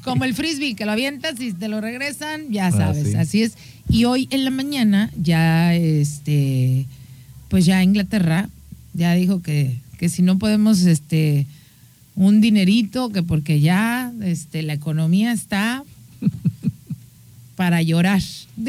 Como 0.02 0.24
el 0.24 0.34
frisbee, 0.34 0.74
que 0.74 0.84
lo 0.84 0.92
avientas 0.92 1.40
y 1.40 1.52
te 1.52 1.68
lo 1.68 1.80
regresan, 1.80 2.50
ya 2.50 2.68
ah, 2.68 2.72
sabes, 2.72 3.14
así 3.14 3.42
es. 3.42 3.54
Y 3.88 4.04
hoy 4.04 4.28
en 4.30 4.44
la 4.44 4.50
mañana 4.50 5.10
ya, 5.20 5.74
este, 5.74 6.86
pues 7.48 7.64
ya 7.64 7.82
Inglaterra 7.82 8.48
ya 8.94 9.14
dijo 9.14 9.42
que, 9.42 9.76
que 9.98 10.08
si 10.08 10.22
no 10.22 10.38
podemos, 10.38 10.82
este, 10.82 11.46
un 12.16 12.40
dinerito, 12.40 13.10
que 13.10 13.22
porque 13.22 13.60
ya, 13.60 14.12
este, 14.22 14.62
la 14.62 14.74
economía 14.74 15.32
está 15.32 15.84
para 17.56 17.82
llorar. 17.82 18.22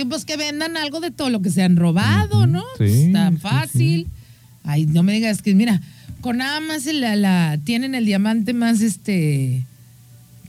Pues 0.10 0.26
que 0.26 0.38
vendan 0.38 0.78
algo 0.78 1.00
de 1.00 1.12
todo 1.12 1.30
lo 1.30 1.42
que 1.42 1.50
se 1.50 1.64
han 1.64 1.76
robado, 1.76 2.48
¿no? 2.48 2.64
es 2.80 3.12
tan 3.12 3.38
fácil. 3.40 4.08
Ay, 4.64 4.86
no 4.86 5.04
me 5.04 5.14
digas 5.14 5.42
que, 5.42 5.56
mira, 5.56 5.82
con 6.22 6.38
nada 6.38 6.60
más 6.62 6.86
la, 6.86 7.16
la, 7.16 7.58
tienen 7.64 7.96
el 7.96 8.06
diamante 8.06 8.54
más, 8.54 8.82
este, 8.82 9.64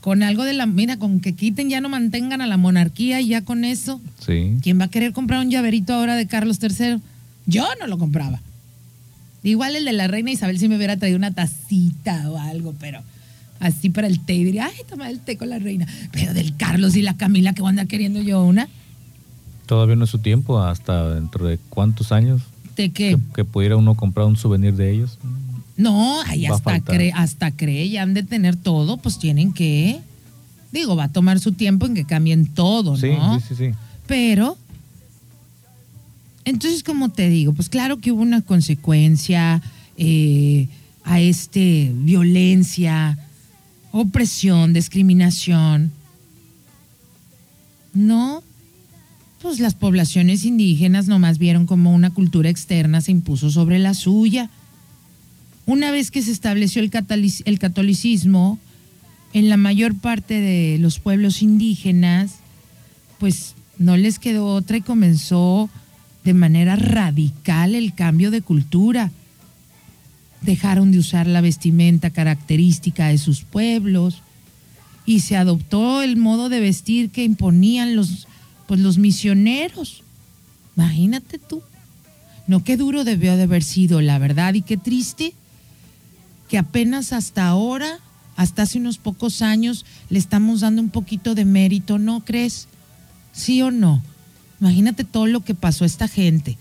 con 0.03 0.21
algo 0.21 0.43
de 0.43 0.51
la, 0.51 0.65
mira, 0.65 0.97
con 0.97 1.21
que 1.21 1.33
quiten, 1.33 1.69
ya 1.69 1.79
no 1.79 1.87
mantengan 1.87 2.41
a 2.41 2.45
la 2.45 2.57
monarquía 2.57 3.21
y 3.21 3.29
ya 3.29 3.41
con 3.41 3.63
eso. 3.63 4.01
Sí. 4.19 4.57
¿Quién 4.61 4.77
va 4.77 4.85
a 4.85 4.87
querer 4.89 5.13
comprar 5.13 5.39
un 5.39 5.49
llaverito 5.49 5.93
ahora 5.93 6.17
de 6.17 6.27
Carlos 6.27 6.59
III? 6.61 6.99
Yo 7.45 7.65
no 7.79 7.87
lo 7.87 7.97
compraba. 7.97 8.41
Igual 9.43 9.77
el 9.77 9.85
de 9.85 9.93
la 9.93 10.07
reina 10.07 10.29
Isabel 10.29 10.59
si 10.59 10.67
me 10.67 10.75
hubiera 10.75 10.97
traído 10.97 11.17
una 11.17 11.31
tacita 11.31 12.29
o 12.29 12.37
algo, 12.37 12.75
pero 12.81 12.99
así 13.61 13.89
para 13.91 14.07
el 14.07 14.19
té, 14.19 14.33
diría, 14.33 14.65
ay, 14.65 14.81
toma 14.89 15.09
el 15.09 15.19
té 15.19 15.37
con 15.37 15.49
la 15.49 15.59
reina. 15.59 15.87
Pero 16.11 16.33
del 16.33 16.57
Carlos 16.57 16.97
y 16.97 17.01
la 17.01 17.15
Camila, 17.15 17.53
que 17.53 17.61
voy 17.61 17.69
a 17.69 17.71
andar 17.71 17.87
queriendo 17.87 18.21
yo 18.21 18.43
una. 18.43 18.67
Todavía 19.67 19.95
no 19.95 20.03
es 20.03 20.09
su 20.09 20.19
tiempo, 20.19 20.61
hasta 20.61 21.13
dentro 21.13 21.45
de 21.45 21.59
cuántos 21.69 22.11
años. 22.11 22.41
¿De 22.75 22.89
qué? 22.89 23.17
Que, 23.33 23.45
pudiera 23.45 23.77
uno 23.77 23.95
comprar 23.95 24.27
un 24.27 24.35
souvenir 24.35 24.73
de 24.73 24.91
ellos. 24.91 25.17
No, 25.75 26.21
ahí 26.23 26.45
hasta 26.45 26.79
cree, 26.81 27.11
hasta 27.13 27.51
cree, 27.51 27.89
ya 27.89 28.03
han 28.03 28.13
de 28.13 28.23
tener 28.23 28.55
todo, 28.55 28.97
pues 28.97 29.17
tienen 29.17 29.53
que. 29.53 29.99
Digo, 30.71 30.95
va 30.95 31.05
a 31.05 31.11
tomar 31.11 31.39
su 31.39 31.53
tiempo 31.53 31.85
en 31.85 31.93
que 31.93 32.05
cambien 32.05 32.47
todo, 32.47 32.91
¿no? 32.91 33.39
Sí, 33.39 33.45
sí, 33.47 33.55
sí. 33.55 33.71
Pero, 34.07 34.57
entonces, 36.45 36.83
como 36.83 37.09
te 37.09 37.29
digo, 37.29 37.53
pues 37.53 37.69
claro 37.69 37.97
que 37.97 38.11
hubo 38.11 38.21
una 38.21 38.41
consecuencia 38.41 39.61
eh, 39.97 40.67
a 41.03 41.19
este 41.19 41.91
violencia, 41.93 43.17
opresión, 43.91 44.73
discriminación. 44.73 45.91
No, 47.93 48.43
pues 49.41 49.59
las 49.59 49.75
poblaciones 49.75 50.45
indígenas 50.45 51.07
nomás 51.07 51.37
vieron 51.37 51.67
como 51.67 51.93
una 51.93 52.11
cultura 52.11 52.49
externa 52.49 53.01
se 53.01 53.11
impuso 53.11 53.51
sobre 53.51 53.77
la 53.77 53.93
suya 53.93 54.49
una 55.65 55.91
vez 55.91 56.11
que 56.11 56.21
se 56.21 56.31
estableció 56.31 56.81
el, 56.81 56.89
catolicismo, 57.59 58.59
en 59.33 59.49
la 59.49 59.57
mayor 59.57 59.95
parte 59.95 60.41
de 60.41 60.77
los 60.77 60.99
pueblos 60.99 61.41
indígenas, 61.41 62.35
pues 63.17 63.55
no 63.77 63.95
les 63.95 64.19
quedó 64.19 64.47
otra 64.47 64.77
y 64.77 64.81
comenzó 64.81 65.69
de 66.23 66.33
manera 66.33 66.75
radical 66.75 67.75
el 67.75 67.93
cambio 67.93 68.29
de 68.29 68.41
cultura. 68.41 69.11
Dejaron 70.41 70.91
de 70.91 70.99
usar 70.99 71.27
la 71.27 71.39
vestimenta 71.39 72.09
característica 72.09 73.07
de 73.07 73.17
sus 73.17 73.43
pueblos 73.43 74.21
y 75.05 75.21
se 75.21 75.37
adoptó 75.37 76.01
el 76.01 76.17
modo 76.17 76.49
de 76.49 76.59
vestir 76.59 77.09
que 77.09 77.23
imponían 77.23 77.95
los, 77.95 78.27
pues, 78.67 78.81
los 78.81 78.97
misioneros. 78.97 80.03
Imagínate 80.75 81.39
tú. 81.39 81.61
No, 82.47 82.65
qué 82.65 82.75
duro 82.75 83.05
debió 83.05 83.37
de 83.37 83.43
haber 83.43 83.63
sido, 83.63 84.01
la 84.01 84.19
verdad, 84.19 84.53
y 84.53 84.61
qué 84.61 84.75
triste 84.75 85.33
que 86.53 86.59
apenas 86.59 87.13
hasta 87.13 87.47
ahora, 87.47 87.97
hasta 88.35 88.61
hace 88.61 88.77
unos 88.77 88.99
pocos 88.99 89.41
años, 89.41 89.87
le 90.11 90.19
estamos 90.19 90.61
dando 90.61 90.83
un 90.83 90.89
poquito 90.89 91.33
de 91.33 91.45
mérito, 91.45 91.97
¿no 91.97 92.23
crees? 92.23 92.67
¿Sí 93.31 93.63
o 93.63 93.71
no? 93.71 94.03
Imagínate 94.61 95.03
todo 95.03 95.25
lo 95.25 95.39
que 95.43 95.55
pasó 95.55 95.83
a 95.83 95.87
esta 95.87 96.07
gente. 96.07 96.59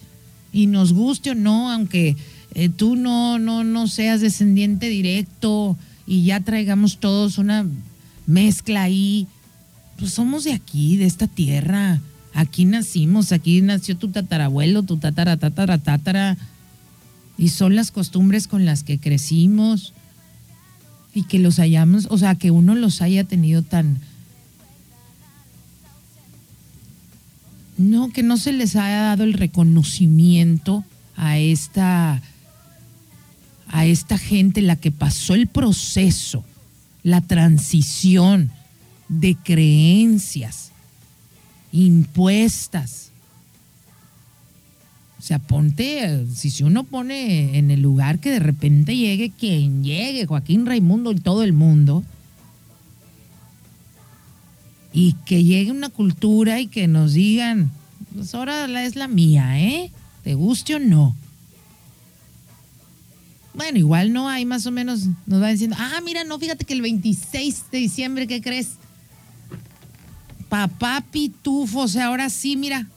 Y 0.50 0.66
nos 0.66 0.94
guste 0.94 1.32
o 1.32 1.34
no, 1.34 1.70
aunque 1.70 2.16
eh, 2.54 2.70
tú 2.70 2.96
no, 2.96 3.38
no, 3.38 3.64
no 3.64 3.86
seas 3.86 4.22
descendiente 4.22 4.88
directo 4.88 5.76
y 6.06 6.24
ya 6.24 6.40
traigamos 6.40 6.96
todos 6.96 7.36
una 7.36 7.66
mezcla 8.26 8.84
ahí. 8.84 9.26
Pues 9.98 10.14
somos 10.14 10.44
de 10.44 10.54
aquí, 10.54 10.96
de 10.96 11.04
esta 11.04 11.26
tierra. 11.26 12.00
Aquí 12.32 12.64
nacimos, 12.64 13.30
aquí 13.30 13.60
nació 13.60 13.98
tu 13.98 14.08
tatarabuelo, 14.08 14.84
tu 14.84 14.96
tatara, 14.96 15.36
tatara, 15.36 15.76
tatara. 15.76 16.38
Y 17.38 17.48
son 17.48 17.76
las 17.76 17.90
costumbres 17.90 18.46
con 18.46 18.64
las 18.64 18.82
que 18.82 18.98
crecimos. 18.98 19.92
Y 21.14 21.24
que 21.24 21.38
los 21.38 21.58
hayamos, 21.58 22.06
o 22.10 22.18
sea, 22.18 22.34
que 22.34 22.50
uno 22.50 22.74
los 22.74 23.02
haya 23.02 23.24
tenido 23.24 23.62
tan... 23.62 23.98
No, 27.76 28.10
que 28.10 28.22
no 28.22 28.36
se 28.36 28.52
les 28.52 28.76
haya 28.76 29.02
dado 29.02 29.24
el 29.24 29.32
reconocimiento 29.32 30.84
a 31.16 31.38
esta 31.38 32.22
a 33.72 33.86
esta 33.86 34.18
gente 34.18 34.60
la 34.60 34.76
que 34.76 34.92
pasó 34.92 35.34
el 35.34 35.46
proceso, 35.46 36.44
la 37.02 37.22
transición 37.22 38.52
de 39.08 39.34
creencias 39.34 40.72
impuestas. 41.72 43.11
O 45.22 45.24
sea, 45.24 45.38
ponte, 45.38 46.26
si, 46.34 46.64
uno 46.64 46.82
pone 46.82 47.56
en 47.56 47.70
el 47.70 47.80
lugar 47.80 48.18
que 48.18 48.32
de 48.32 48.40
repente 48.40 48.96
llegue 48.96 49.30
quien 49.30 49.84
llegue, 49.84 50.26
Joaquín 50.26 50.66
Raimundo 50.66 51.12
y 51.12 51.20
todo 51.20 51.44
el 51.44 51.52
mundo, 51.52 52.02
y 54.92 55.12
que 55.24 55.44
llegue 55.44 55.70
una 55.70 55.90
cultura 55.90 56.58
y 56.58 56.66
que 56.66 56.88
nos 56.88 57.12
digan, 57.12 57.70
pues 58.12 58.34
ahora 58.34 58.64
es 58.82 58.96
la 58.96 59.06
mía, 59.06 59.60
¿eh? 59.60 59.92
¿Te 60.24 60.34
guste 60.34 60.74
o 60.74 60.80
no? 60.80 61.14
Bueno, 63.54 63.78
igual 63.78 64.12
no 64.12 64.28
hay 64.28 64.44
más 64.44 64.66
o 64.66 64.72
menos, 64.72 65.06
nos 65.26 65.40
va 65.40 65.50
diciendo, 65.50 65.76
ah, 65.78 66.00
mira, 66.04 66.24
no, 66.24 66.36
fíjate 66.40 66.64
que 66.64 66.74
el 66.74 66.82
26 66.82 67.66
de 67.70 67.78
diciembre, 67.78 68.26
¿qué 68.26 68.42
crees? 68.42 68.70
Papá 70.48 71.04
Pitufo, 71.12 71.82
o 71.82 71.88
sea, 71.88 72.06
ahora 72.06 72.28
sí, 72.28 72.56
mira, 72.56 72.88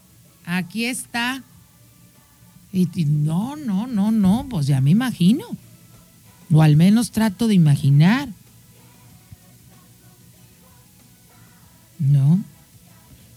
aquí 0.43 0.85
está. 0.85 1.43
Y, 2.75 3.05
no, 3.05 3.55
no, 3.55 3.87
no, 3.87 4.11
no, 4.11 4.47
pues 4.49 4.67
ya 4.67 4.81
me 4.81 4.91
imagino. 4.91 5.45
O 6.51 6.61
al 6.61 6.75
menos 6.75 7.11
trato 7.11 7.47
de 7.47 7.53
imaginar. 7.53 8.27
No. 11.99 12.43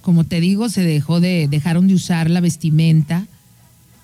Como 0.03 0.24
te 0.24 0.41
digo, 0.41 0.68
se 0.68 0.82
dejó 0.82 1.20
de, 1.20 1.47
dejaron 1.49 1.86
de 1.86 1.95
usar 1.95 2.28
la 2.30 2.41
vestimenta 2.41 3.26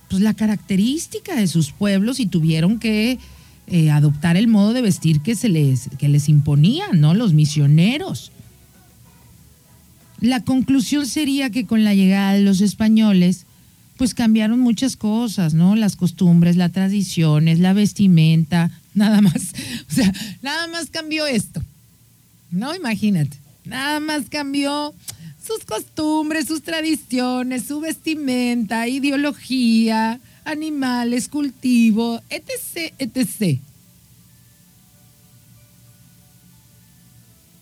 pues, 0.08 0.22
la 0.22 0.34
característica 0.34 1.34
de 1.34 1.48
sus 1.48 1.72
pueblos 1.72 2.20
y 2.20 2.26
tuvieron 2.26 2.78
que 2.78 3.18
eh, 3.66 3.90
adoptar 3.90 4.36
el 4.36 4.46
modo 4.46 4.72
de 4.72 4.82
vestir 4.82 5.20
que 5.22 5.34
se 5.34 5.48
les, 5.48 5.88
que 5.98 6.08
les 6.08 6.28
imponían, 6.28 7.00
¿no? 7.00 7.14
Los 7.14 7.32
misioneros. 7.32 8.30
La 10.20 10.44
conclusión 10.44 11.06
sería 11.06 11.50
que 11.50 11.66
con 11.66 11.82
la 11.82 11.94
llegada 11.94 12.34
de 12.34 12.42
los 12.42 12.60
españoles, 12.60 13.46
pues 13.96 14.14
cambiaron 14.14 14.60
muchas 14.60 14.96
cosas, 14.96 15.54
¿no? 15.54 15.76
Las 15.76 15.96
costumbres, 15.96 16.56
las 16.56 16.72
tradiciones, 16.72 17.60
la 17.60 17.72
vestimenta, 17.72 18.70
nada 18.94 19.20
más. 19.20 19.52
O 19.90 19.94
sea, 19.94 20.12
nada 20.42 20.66
más 20.68 20.90
cambió 20.90 21.26
esto. 21.26 21.62
No, 22.50 22.74
imagínate. 22.74 23.36
Nada 23.64 24.00
más 24.00 24.24
cambió 24.28 24.94
sus 25.44 25.64
costumbres, 25.64 26.46
sus 26.46 26.62
tradiciones, 26.62 27.64
su 27.64 27.80
vestimenta, 27.80 28.88
ideología, 28.88 30.20
animales, 30.44 31.28
cultivo, 31.28 32.20
etc., 32.30 32.92
etc. 32.98 33.58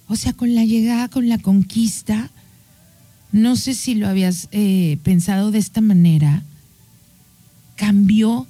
O 0.08 0.16
sea, 0.16 0.32
con 0.32 0.54
la 0.54 0.64
llegada, 0.64 1.08
con 1.08 1.28
la 1.28 1.38
conquista, 1.38 2.30
no 3.32 3.56
sé 3.56 3.72
si 3.74 3.94
lo 3.94 4.08
habías 4.08 4.48
eh, 4.52 4.98
pensado 5.02 5.50
de 5.50 5.58
esta 5.58 5.80
manera, 5.80 6.42
cambió 7.76 8.46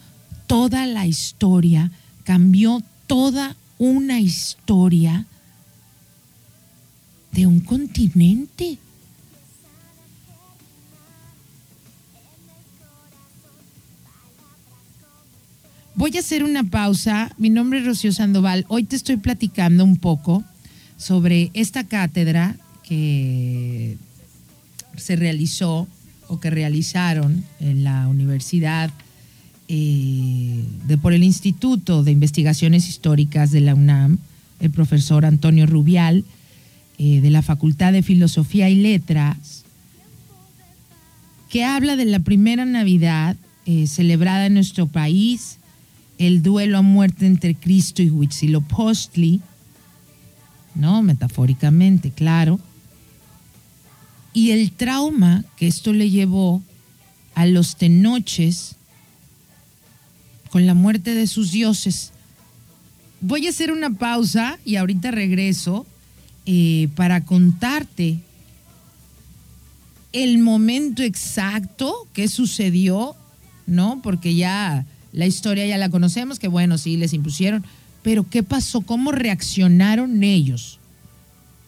toda 0.49 0.87
la 0.87 1.07
historia, 1.07 1.93
cambió 2.24 2.83
toda 3.07 3.57
una 3.78 4.20
historia 4.20 5.24
de 7.30 7.47
un 7.47 7.61
continente. 7.61 8.78
Voy 15.95 16.16
a 16.16 16.20
hacer 16.20 16.43
una 16.43 16.64
pausa. 16.64 17.33
Mi 17.39 17.49
nombre 17.51 17.78
es 17.78 17.87
Rocío 17.87 18.12
Sandoval. 18.12 18.64
Hoy 18.68 18.85
te 18.85 18.97
estoy 18.97 19.18
platicando 19.18 19.85
un 19.85 19.99
poco 19.99 20.43
sobre 20.97 21.51
esta 21.55 21.85
cátedra 21.85 22.57
que 22.83 23.97
se 24.97 25.16
realizó 25.16 25.88
o 26.28 26.40
que 26.40 26.51
realizaron 26.51 27.45
en 27.61 27.84
la 27.84 28.09
Universidad 28.09 28.90
eh, 29.68 30.64
de, 30.86 30.99
por 30.99 31.12
el 31.12 31.24
Instituto 31.24 32.03
de 32.03 32.11
Investigaciones 32.12 32.88
Históricas 32.88 33.51
de 33.51 33.61
la 33.61 33.74
UNAM, 33.74 34.18
el 34.61 34.70
profesor 34.70 35.24
Antonio 35.24 35.66
Rubial, 35.66 36.24
eh, 36.99 37.20
de 37.20 37.30
la 37.30 37.43
Facultad 37.43 37.93
de 37.93 38.03
Filosofía 38.03 38.68
y 38.68 38.76
Letras, 38.76 39.64
que 41.49 41.64
habla 41.64 41.97
de 41.97 42.05
la 42.07 42.20
primera 42.20 42.64
Navidad 42.64 43.36
eh, 43.66 43.86
celebrada 43.86 44.47
en 44.47 44.55
nuestro 44.55 44.86
país 44.86 45.59
el 46.18 46.43
duelo 46.43 46.78
a 46.78 46.82
muerte 46.82 47.26
entre 47.26 47.55
Cristo 47.55 48.03
y 48.03 48.11
Huitzilopochtli, 48.11 49.40
¿no? 50.74 51.03
Metafóricamente, 51.03 52.11
claro. 52.11 52.61
Y 54.35 54.51
el 54.51 54.72
trauma 54.72 55.45
que 55.57 55.66
esto 55.66 55.93
le 55.93 56.11
llevó 56.11 56.62
a 57.35 57.47
los 57.47 57.76
tenoches 57.76 58.76
con 60.51 60.66
la 60.66 60.74
muerte 60.74 61.14
de 61.14 61.26
sus 61.26 61.51
dioses. 61.51 62.12
Voy 63.20 63.47
a 63.47 63.51
hacer 63.51 63.72
una 63.72 63.91
pausa 63.91 64.59
y 64.64 64.76
ahorita 64.76 65.11
regreso 65.11 65.87
eh, 66.45 66.89
para 66.95 67.24
contarte 67.24 68.18
el 70.12 70.39
momento 70.39 71.03
exacto 71.03 72.07
que 72.12 72.28
sucedió, 72.28 73.16
¿no? 73.66 74.01
Porque 74.03 74.35
ya 74.35 74.85
la 75.12 75.26
historia 75.26 75.66
ya 75.66 75.78
la 75.78 75.89
conocemos, 75.89 76.39
que 76.39 76.49
bueno, 76.49 76.78
sí, 76.78 76.97
les 76.97 77.12
impusieron, 77.12 77.64
pero 78.03 78.28
¿qué 78.28 78.43
pasó? 78.43 78.80
¿Cómo 78.83 79.12
reaccionaron 79.12 80.22
ellos? 80.22 80.78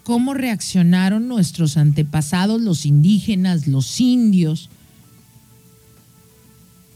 ¿Cómo 0.05 0.35
reaccionaron 0.35 1.27
nuestros 1.27 1.77
antepasados, 1.77 2.61
los 2.61 2.87
indígenas, 2.87 3.67
los 3.67 4.01
indios, 4.01 4.71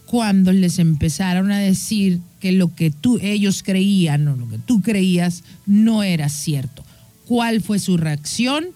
cuando 0.06 0.52
les 0.52 0.78
empezaron 0.78 1.50
a 1.50 1.58
decir 1.58 2.20
que 2.40 2.52
lo 2.52 2.74
que 2.74 2.90
tú, 2.90 3.18
ellos 3.20 3.62
creían 3.62 4.28
o 4.28 4.36
lo 4.36 4.48
que 4.48 4.58
tú 4.58 4.80
creías 4.80 5.42
no 5.66 6.04
era 6.04 6.28
cierto? 6.28 6.84
¿Cuál 7.26 7.60
fue 7.60 7.80
su 7.80 7.96
reacción? 7.96 8.66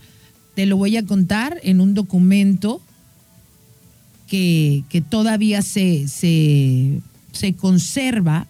Te 0.55 0.67
lo 0.67 0.77
voy 0.77 0.97
a 0.97 1.07
contar 1.07 1.61
en 1.63 1.81
un 1.81 1.95
documento 1.95 2.83
que, 4.27 4.83
que 4.89 5.01
todavía 5.01 5.63
se, 5.63 6.09
se 6.09 7.01
se 7.33 7.55
conserva 7.55 8.47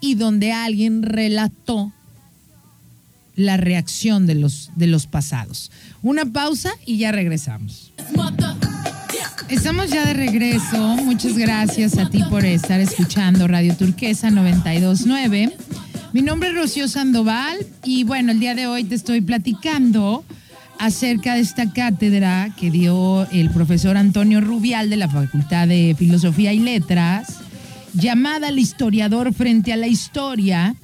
y 0.00 0.14
donde 0.14 0.52
alguien 0.52 1.02
relató 1.02 1.92
la 3.36 3.56
reacción 3.56 4.26
de 4.26 4.34
los, 4.34 4.70
de 4.74 4.88
los 4.88 5.06
pasados. 5.06 5.70
Una 6.02 6.24
pausa 6.24 6.72
y 6.84 6.98
ya 6.98 7.12
regresamos. 7.12 7.92
Estamos 9.48 9.90
ya 9.90 10.04
de 10.04 10.14
regreso. 10.14 10.96
Muchas 10.96 11.38
gracias 11.38 11.96
a 11.98 12.10
ti 12.10 12.24
por 12.28 12.44
estar 12.44 12.80
escuchando 12.80 13.46
Radio 13.46 13.76
Turquesa 13.76 14.30
929. 14.30 15.52
Mi 16.12 16.22
nombre 16.22 16.48
es 16.48 16.56
Rocío 16.56 16.88
Sandoval 16.88 17.58
y 17.84 18.04
bueno, 18.04 18.32
el 18.32 18.40
día 18.40 18.54
de 18.54 18.66
hoy 18.66 18.84
te 18.84 18.94
estoy 18.94 19.20
platicando 19.20 20.24
acerca 20.78 21.34
de 21.34 21.40
esta 21.40 21.72
cátedra 21.72 22.50
que 22.58 22.70
dio 22.70 23.28
el 23.30 23.50
profesor 23.50 23.96
Antonio 23.96 24.40
Rubial 24.40 24.90
de 24.90 24.96
la 24.96 25.08
Facultad 25.08 25.68
de 25.68 25.94
Filosofía 25.98 26.52
y 26.52 26.58
Letras 26.58 27.40
llamada 27.94 28.48
El 28.48 28.58
historiador 28.58 29.32
frente 29.32 29.72
a 29.72 29.76
la 29.76 29.86
historia, 29.86 30.74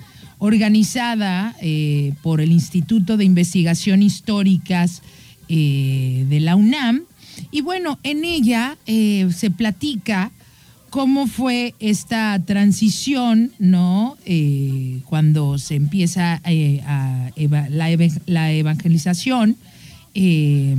organizada 0.44 1.54
eh, 1.62 2.14
por 2.20 2.40
el 2.40 2.50
Instituto 2.50 3.16
de 3.16 3.24
Investigación 3.24 4.02
Históricas 4.02 5.00
eh, 5.48 6.26
de 6.28 6.40
la 6.40 6.56
UNAM. 6.56 7.02
Y 7.52 7.60
bueno, 7.60 8.00
en 8.02 8.24
ella 8.24 8.76
eh, 8.86 9.28
se 9.32 9.52
platica 9.52 10.32
cómo 10.90 11.28
fue 11.28 11.76
esta 11.78 12.42
transición, 12.44 13.52
¿no? 13.60 14.16
cuando 15.04 15.58
se 15.58 15.76
empieza 15.76 16.40
a, 16.42 17.30
la, 18.26 18.50
evangelización 18.50 19.56
de 20.12 20.76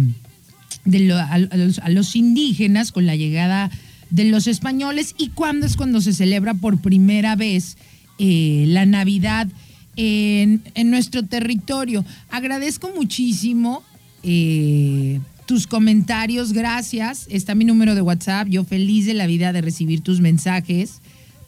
a, 1.13 1.89
los, 1.89 2.15
indígenas 2.17 2.91
con 2.91 3.05
la 3.05 3.15
llegada 3.15 3.71
de 4.09 4.25
los 4.25 4.47
españoles 4.47 5.15
y 5.17 5.29
cuándo 5.29 5.65
es 5.65 5.77
cuando 5.77 6.01
se 6.01 6.11
celebra 6.11 6.53
por 6.53 6.81
primera 6.81 7.37
vez 7.37 7.77
eh, 8.19 8.65
la 8.67 8.85
Navidad 8.85 9.47
en, 9.95 10.61
nuestro 10.85 11.23
territorio. 11.23 12.05
Agradezco 12.29 12.91
muchísimo 12.95 13.83
eh, 14.23 15.19
tus 15.45 15.67
comentarios, 15.67 16.53
gracias. 16.53 17.27
Está 17.29 17.55
mi 17.55 17.65
número 17.65 17.95
de 17.95 18.01
WhatsApp, 18.01 18.47
yo 18.47 18.63
feliz 18.63 19.05
de 19.05 19.13
la 19.13 19.27
vida 19.27 19.53
de 19.53 19.61
recibir 19.61 20.01
tus 20.01 20.19
mensajes. 20.19 20.99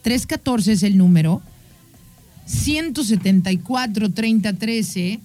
314 0.03 0.73
es 0.73 0.83
el 0.83 0.97
número. 0.97 1.41
174 2.45 4.11
3013. 4.11 5.19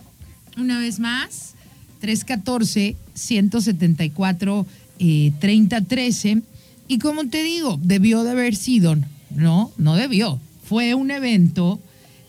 Una 0.56 0.78
vez 0.78 0.98
más, 1.00 1.54
314 2.00 2.96
174 3.14 4.66
3013. 4.98 6.42
Y 6.88 6.98
como 6.98 7.26
te 7.28 7.42
digo, 7.42 7.78
debió 7.82 8.24
de 8.24 8.30
haber 8.30 8.56
sido, 8.56 8.96
no, 9.30 9.70
no 9.78 9.94
debió. 9.96 10.40
Fue 10.70 10.94
un 10.94 11.10
evento 11.10 11.80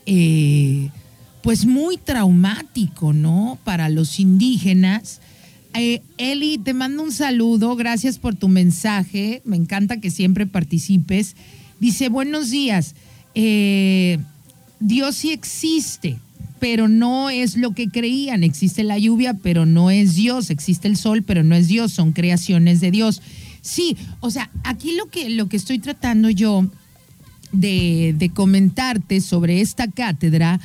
eh, 0.04 0.90
pues 1.44 1.64
muy 1.64 1.96
traumático, 1.96 3.12
¿no? 3.12 3.56
Para 3.62 3.88
los 3.88 4.18
indígenas. 4.18 5.20
Eh, 5.74 6.02
Eli, 6.18 6.58
te 6.58 6.74
mando 6.74 7.04
un 7.04 7.12
saludo, 7.12 7.76
gracias 7.76 8.18
por 8.18 8.34
tu 8.34 8.48
mensaje, 8.48 9.42
me 9.44 9.54
encanta 9.54 10.00
que 10.00 10.10
siempre 10.10 10.44
participes. 10.48 11.36
Dice, 11.78 12.08
buenos 12.08 12.50
días, 12.50 12.96
eh, 13.36 14.18
Dios 14.80 15.14
sí 15.14 15.30
existe, 15.30 16.18
pero 16.58 16.88
no 16.88 17.30
es 17.30 17.56
lo 17.56 17.76
que 17.76 17.90
creían, 17.90 18.42
existe 18.42 18.82
la 18.82 18.98
lluvia, 18.98 19.34
pero 19.34 19.66
no 19.66 19.88
es 19.92 20.16
Dios, 20.16 20.50
existe 20.50 20.88
el 20.88 20.96
sol, 20.96 21.22
pero 21.22 21.44
no 21.44 21.54
es 21.54 21.68
Dios, 21.68 21.92
son 21.92 22.10
creaciones 22.10 22.80
de 22.80 22.90
Dios. 22.90 23.22
Sí, 23.60 23.96
o 24.18 24.32
sea, 24.32 24.50
aquí 24.64 24.96
lo 24.96 25.06
que, 25.06 25.30
lo 25.30 25.48
que 25.48 25.56
estoy 25.56 25.78
tratando 25.78 26.28
yo 26.28 26.68
de, 27.52 28.30
comentarte 28.34 29.20
sobre 29.20 29.60
esta 29.60 29.88
cátedra 29.88 30.60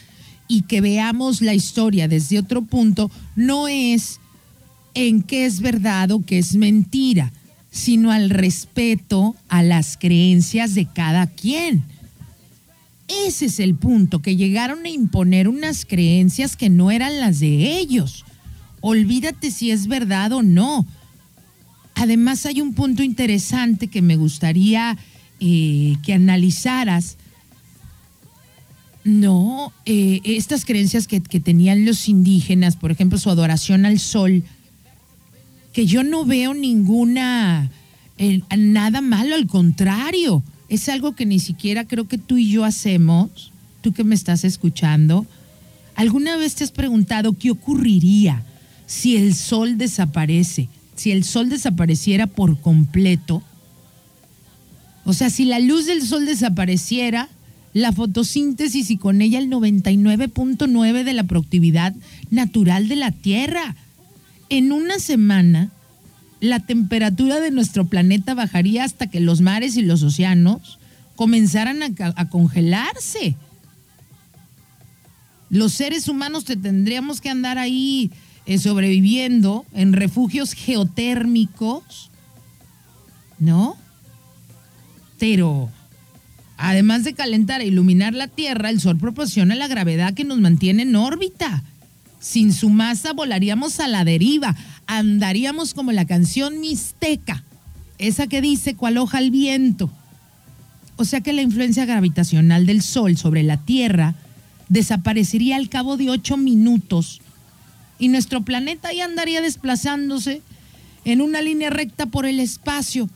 y 0.47 0.61
que 0.63 0.81
veamos 0.81 1.41
la 1.41 1.53
historia 1.53 2.07
desde 2.07 2.39
otro 2.39 2.61
punto, 2.63 3.11
no 3.35 3.67
es 3.67 4.19
en 4.93 5.21
qué 5.21 5.45
es 5.45 5.59
verdad 5.59 6.11
o 6.11 6.25
qué 6.25 6.39
es 6.39 6.55
mentira, 6.55 7.31
sino 7.69 8.11
al 8.11 8.29
respeto 8.29 9.35
a 9.49 9.61
las 9.61 9.97
creencias 9.97 10.73
de 10.73 10.85
cada 10.85 11.27
quien. 11.27 11.83
Ese 13.07 13.45
es 13.45 13.59
el 13.59 13.75
punto, 13.75 14.21
que 14.21 14.35
llegaron 14.35 14.85
a 14.85 14.89
imponer 14.89 15.47
unas 15.47 15.85
creencias 15.85 16.55
que 16.55 16.69
no 16.69 16.91
eran 16.91 17.19
las 17.19 17.39
de 17.39 17.77
ellos. 17.77 18.25
Olvídate 18.81 19.51
si 19.51 19.71
es 19.71 19.87
verdad 19.87 20.31
o 20.33 20.43
no. 20.43 20.85
Además 21.95 22.45
hay 22.45 22.61
un 22.61 22.73
punto 22.73 23.03
interesante 23.03 23.87
que 23.87 24.01
me 24.01 24.17
gustaría 24.17 24.97
que 25.39 26.13
analizaras, 26.13 27.17
no, 29.07 29.71
eh, 29.85 30.19
estas 30.25 30.65
creencias 30.65 31.07
que, 31.07 31.21
tenían 31.21 31.85
los 31.85 32.09
indígenas, 32.09 32.75
por 32.75 32.91
ejemplo, 32.91 33.17
su 33.17 33.29
adoración 33.29 33.85
al 33.85 33.99
sol, 33.99 34.43
que 35.71 35.85
yo 35.85 36.03
no 36.03 36.25
veo 36.25 36.53
ninguna, 36.53 37.71
eh, 38.17 38.41
nada 38.57 38.99
malo, 38.99 39.35
al 39.35 39.47
contrario, 39.47 40.43
es 40.67 40.89
algo 40.89 41.15
que 41.15 41.25
ni 41.25 41.39
siquiera 41.39 41.85
creo 41.85 42.09
que 42.09 42.17
tú 42.17 42.35
y 42.35 42.51
yo 42.51 42.65
hacemos, 42.65 43.53
tú 43.81 43.93
que 43.93 44.03
me 44.03 44.13
estás 44.13 44.43
escuchando. 44.43 45.25
¿Alguna 45.95 46.35
vez 46.35 46.55
te 46.55 46.65
has 46.65 46.71
preguntado 46.71 47.31
qué 47.31 47.49
ocurriría 47.49 48.43
si 48.87 49.15
el 49.15 49.33
sol 49.35 49.77
desaparece? 49.77 50.67
Si 50.97 51.11
el 51.11 51.23
sol 51.23 51.47
desapareciera 51.47 52.27
por 52.27 52.59
completo, 52.59 53.41
o 55.07 55.13
sea, 55.13 55.29
si 55.29 55.45
la 55.45 55.59
luz 55.59 55.85
del 55.85 56.01
sol 56.01 56.25
desapareciera, 56.25 57.29
la 57.71 57.93
fotosíntesis 57.93 58.91
y 58.91 58.97
con 58.97 59.21
ella 59.21 59.39
el 59.39 59.49
99.9 59.49 61.05
de 61.05 61.13
la 61.13 61.23
productividad 61.23 61.95
natural 62.29 62.89
de 62.89 62.97
la 62.97 63.11
Tierra. 63.11 63.77
En 64.49 64.73
una 64.73 64.99
semana, 64.99 65.71
la 66.41 66.59
temperatura 66.59 67.39
de 67.39 67.51
nuestro 67.51 67.87
planeta 67.87 68.33
bajaría 68.33 68.83
hasta 68.83 69.07
que 69.07 69.21
los 69.21 69.39
mares 69.39 69.77
y 69.77 69.81
los 69.81 70.03
océanos 70.03 70.77
comenzaran 71.15 71.79
a, 71.83 72.29
congelarse. 72.29 73.37
Los 75.49 75.71
seres 75.71 76.09
humanos 76.09 76.43
te 76.43 76.57
tendríamos 76.57 77.21
que 77.21 77.29
andar 77.29 77.57
ahí 77.57 78.11
eh, 78.45 78.57
sobreviviendo 78.57 79.65
en 79.73 79.93
refugios 79.93 80.51
geotérmicos, 80.51 82.11
¿no? 83.39 83.77
Pero 85.19 85.69
además 86.57 87.03
de 87.03 87.13
calentar 87.13 87.61
e 87.61 87.67
iluminar 87.67 88.13
la 88.13 88.27
Tierra, 88.27 88.69
el 88.69 88.79
Sol 88.79 88.97
proporciona 88.97 89.55
la 89.55 89.67
gravedad 89.67 90.13
que 90.13 90.23
nos 90.23 90.39
mantiene 90.39 90.83
en 90.83 90.95
órbita. 90.95 91.63
Sin 92.19 92.53
su 92.53 92.69
masa 92.69 93.13
volaríamos 93.13 93.79
a 93.79 93.87
la 93.87 94.03
deriva, 94.03 94.55
andaríamos 94.87 95.73
como 95.73 95.91
la 95.91 96.05
canción 96.05 96.59
mixteca, 96.59 97.43
esa 97.99 98.27
que 98.27 98.41
dice 98.41 98.75
cual 98.75 98.97
hoja 98.97 99.19
al 99.19 99.31
viento. 99.31 99.91
O 100.95 101.05
sea 101.05 101.21
que 101.21 101.33
la 101.33 101.43
influencia 101.43 101.85
gravitacional 101.85 102.65
del 102.65 102.81
Sol 102.81 103.17
sobre 103.17 103.43
la 103.43 103.57
Tierra 103.57 104.15
desaparecería 104.69 105.55
al 105.55 105.69
cabo 105.69 105.95
de 105.95 106.09
ocho 106.09 106.37
minutos 106.37 107.21
y 107.99 108.09
nuestro 108.09 108.41
planeta 108.41 108.91
ya 108.93 109.05
andaría 109.05 109.41
desplazándose 109.41 110.41
en 111.05 111.21
una 111.21 111.41
línea 111.41 111.69
recta 111.69 112.07
por 112.07 112.25
el 112.25 112.39
espacio 112.39 113.09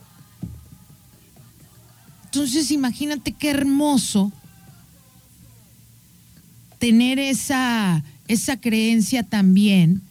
entonces 2.34 2.72
imagínate 2.72 3.34
qué 3.34 3.50
hermoso 3.50 4.32
tener 6.80 7.20
esa, 7.20 8.06
esa 8.30 8.56
creencia 8.56 9.24
también 9.24 10.02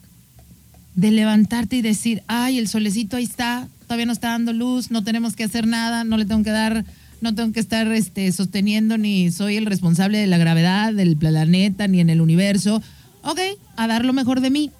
de 0.94 1.12
levantarte 1.12 1.76
y 1.76 1.82
decir, 1.82 2.22
ay, 2.26 2.58
el 2.58 2.68
solecito 2.68 3.16
ahí 3.16 3.24
está, 3.24 3.68
todavía 3.86 4.04
no 4.04 4.12
está 4.12 4.32
dando 4.32 4.52
luz, 4.52 4.90
no 4.90 5.02
tenemos 5.02 5.34
que 5.34 5.44
hacer 5.44 5.66
nada, 5.66 6.04
no 6.04 6.18
le 6.18 6.26
tengo 6.26 6.42
que 6.42 6.50
dar, 6.50 6.84
no 7.22 7.34
tengo 7.34 7.54
que 7.54 7.60
estar 7.60 7.90
este, 7.90 8.30
sosteniendo 8.32 8.98
ni 8.98 9.30
soy 9.30 9.56
el 9.56 9.64
responsable 9.64 10.18
de 10.18 10.26
la 10.26 10.36
gravedad 10.36 10.92
del 10.92 11.16
planeta 11.16 11.88
ni 11.88 12.00
en 12.00 12.10
el 12.10 12.20
universo. 12.20 12.82
Ok, 13.22 13.40
a 13.76 13.86
dar 13.86 14.04
lo 14.04 14.12
mejor 14.12 14.42
de 14.42 14.50
mí. 14.50 14.70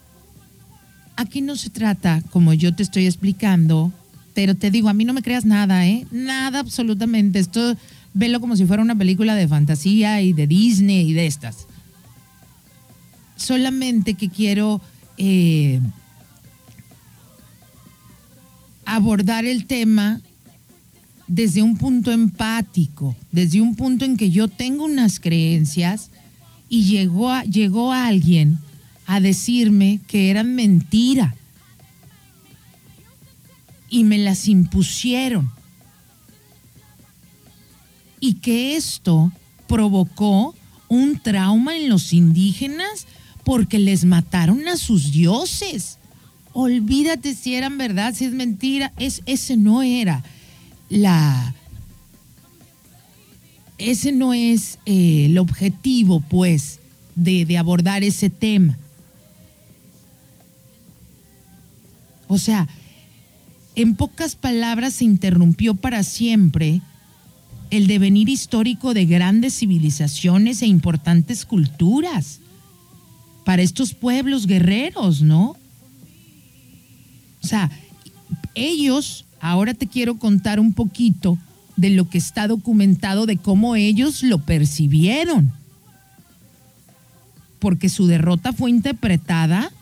Aquí 1.17 1.41
no 1.41 1.57
se 1.57 1.71
trata, 1.71 2.23
como 2.33 2.53
yo 2.53 2.75
te 2.75 2.83
estoy 2.83 3.07
explicando, 3.07 3.95
pero 4.35 4.55
te 4.55 4.71
digo, 4.71 4.89
a 4.89 4.95
mí 4.95 5.05
no 5.05 5.13
me 5.13 5.23
creas 5.23 5.45
nada, 5.45 5.87
¿eh? 5.87 6.07
Nada 6.11 6.61
absolutamente. 6.61 7.39
Esto 7.39 7.77
velo 8.15 8.41
como 8.41 8.57
si 8.57 8.67
fuera 8.67 8.83
una 8.83 8.97
película 8.97 9.35
de 9.35 9.49
fantasía 9.49 10.23
y 10.23 10.33
de 10.33 10.47
Disney 10.47 11.11
y 11.11 11.13
de 11.13 11.27
estas. 11.27 11.67
Solamente 13.37 14.15
que 14.15 14.29
quiero 14.29 14.81
eh, 15.17 15.81
abordar 18.85 19.45
el 19.45 19.67
tema 19.67 20.21
desde 21.27 21.63
un 21.63 21.77
punto 21.77 22.11
empático, 22.11 23.17
desde 23.31 23.61
un 23.61 23.77
punto 23.77 24.05
en 24.05 24.17
que 24.17 24.31
yo 24.31 24.49
tengo 24.49 24.85
unas 24.85 25.21
creencias 25.21 26.11
y 26.69 26.85
llegó, 26.85 27.31
a, 27.31 27.45
llegó 27.45 27.93
alguien 27.93 28.59
a 29.07 29.21
decirme 29.21 30.01
que 30.07 30.31
eran 30.31 30.55
mentira 30.55 31.35
y 33.91 34.05
me 34.05 34.17
las 34.17 34.49
impusieron. 34.49 35.51
Y 38.21 38.35
que 38.35 38.77
esto 38.77 39.33
provocó 39.67 40.55
un 40.89 41.19
trauma 41.19 41.77
en 41.77 41.89
los 41.89 42.13
indígenas 42.13 43.07
porque 43.45 43.79
les 43.79 44.05
mataron 44.05 44.67
a 44.69 44.77
sus 44.77 45.13
dioses. 45.13 45.99
Olvídate 46.53 47.35
si 47.35 47.55
eran 47.55 47.79
verdad, 47.79 48.15
si 48.15 48.25
es 48.25 48.33
mentira. 48.33 48.93
Es, 48.99 49.23
ese 49.27 49.57
no 49.57 49.83
era 49.83 50.23
la. 50.89 51.55
Ese 53.79 54.13
no 54.13 54.35
es 54.35 54.79
eh, 54.85 55.27
el 55.27 55.39
objetivo, 55.39 56.21
pues, 56.21 56.81
de, 57.15 57.47
de 57.47 57.57
abordar 57.57 58.05
ese 58.05 58.29
tema. 58.29 58.77
O 62.29 62.37
sea, 62.37 62.69
en 63.83 63.95
pocas 63.95 64.37
palabras 64.37 64.95
se 64.95 65.05
interrumpió 65.05 65.75
para 65.75 66.03
siempre 66.03 66.83
el 67.71 67.87
devenir 67.87 68.29
histórico 68.29 68.95
de 68.95 69.07
grandes 69.07 69.59
civilizaciones 69.59 70.61
e 70.63 70.67
importantes 70.67 71.47
culturas 71.47 72.41
para 73.45 73.63
estos 73.63 73.95
pueblos 73.95 74.47
guerreros, 74.47 75.23
¿no? 75.23 75.57
O 77.43 77.47
sea, 77.47 77.71
ellos, 78.55 79.25
ahora 79.41 79.73
te 79.73 79.87
quiero 79.87 80.19
contar 80.19 80.61
un 80.61 80.75
poquito 80.75 81.39
de 81.77 81.91
lo 81.91 82.09
que 82.11 82.19
está 82.19 82.49
documentado 82.49 83.25
de 83.25 83.39
cómo 83.39 83.77
ellos 83.77 84.23
lo 84.23 84.39
percibieron. 84.39 85.53
Porque 87.59 87.89
su 87.89 88.07
derrota 88.07 88.53
fue 88.53 88.71
interpretada 88.71 89.73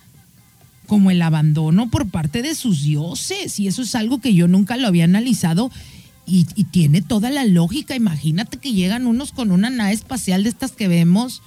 como 0.88 1.12
el 1.12 1.22
abandono 1.22 1.90
por 1.90 2.08
parte 2.08 2.42
de 2.42 2.56
sus 2.56 2.82
dioses. 2.82 3.60
Y 3.60 3.68
eso 3.68 3.82
es 3.82 3.94
algo 3.94 4.20
que 4.20 4.34
yo 4.34 4.48
nunca 4.48 4.76
lo 4.76 4.88
había 4.88 5.04
analizado 5.04 5.70
y, 6.26 6.44
tiene 6.64 7.02
toda 7.02 7.30
la 7.30 7.44
lógica. 7.44 7.94
Imagínate 7.94 8.56
que 8.56 8.72
llegan 8.72 9.06
unos 9.06 9.30
con 9.30 9.52
una 9.52 9.70
nave 9.70 9.92
espacial 9.92 10.42
de 10.42 10.48
estas 10.48 10.72
que 10.72 10.88
vemos 10.88 11.42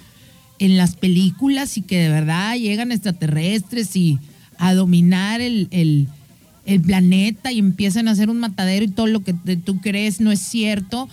en 0.60 0.78
las 0.78 0.96
películas 0.96 1.78
y 1.78 1.82
que 1.82 1.98
de 1.98 2.10
verdad 2.10 2.56
llegan 2.56 2.92
extraterrestres 2.92 3.96
y 3.96 4.20
a 4.58 4.74
dominar 4.76 5.42
el, 5.42 5.68
el, 5.72 6.08
planeta 6.82 7.52
y 7.52 7.60
empiezan 7.60 8.08
a 8.08 8.12
hacer 8.12 8.30
un 8.30 8.40
matadero 8.40 8.86
y 8.86 8.90
todo 8.90 9.08
lo 9.08 9.24
que 9.24 9.34
tú 9.34 9.82
crees 9.82 10.22
no 10.22 10.32
es 10.32 10.40
cierto, 10.40 11.10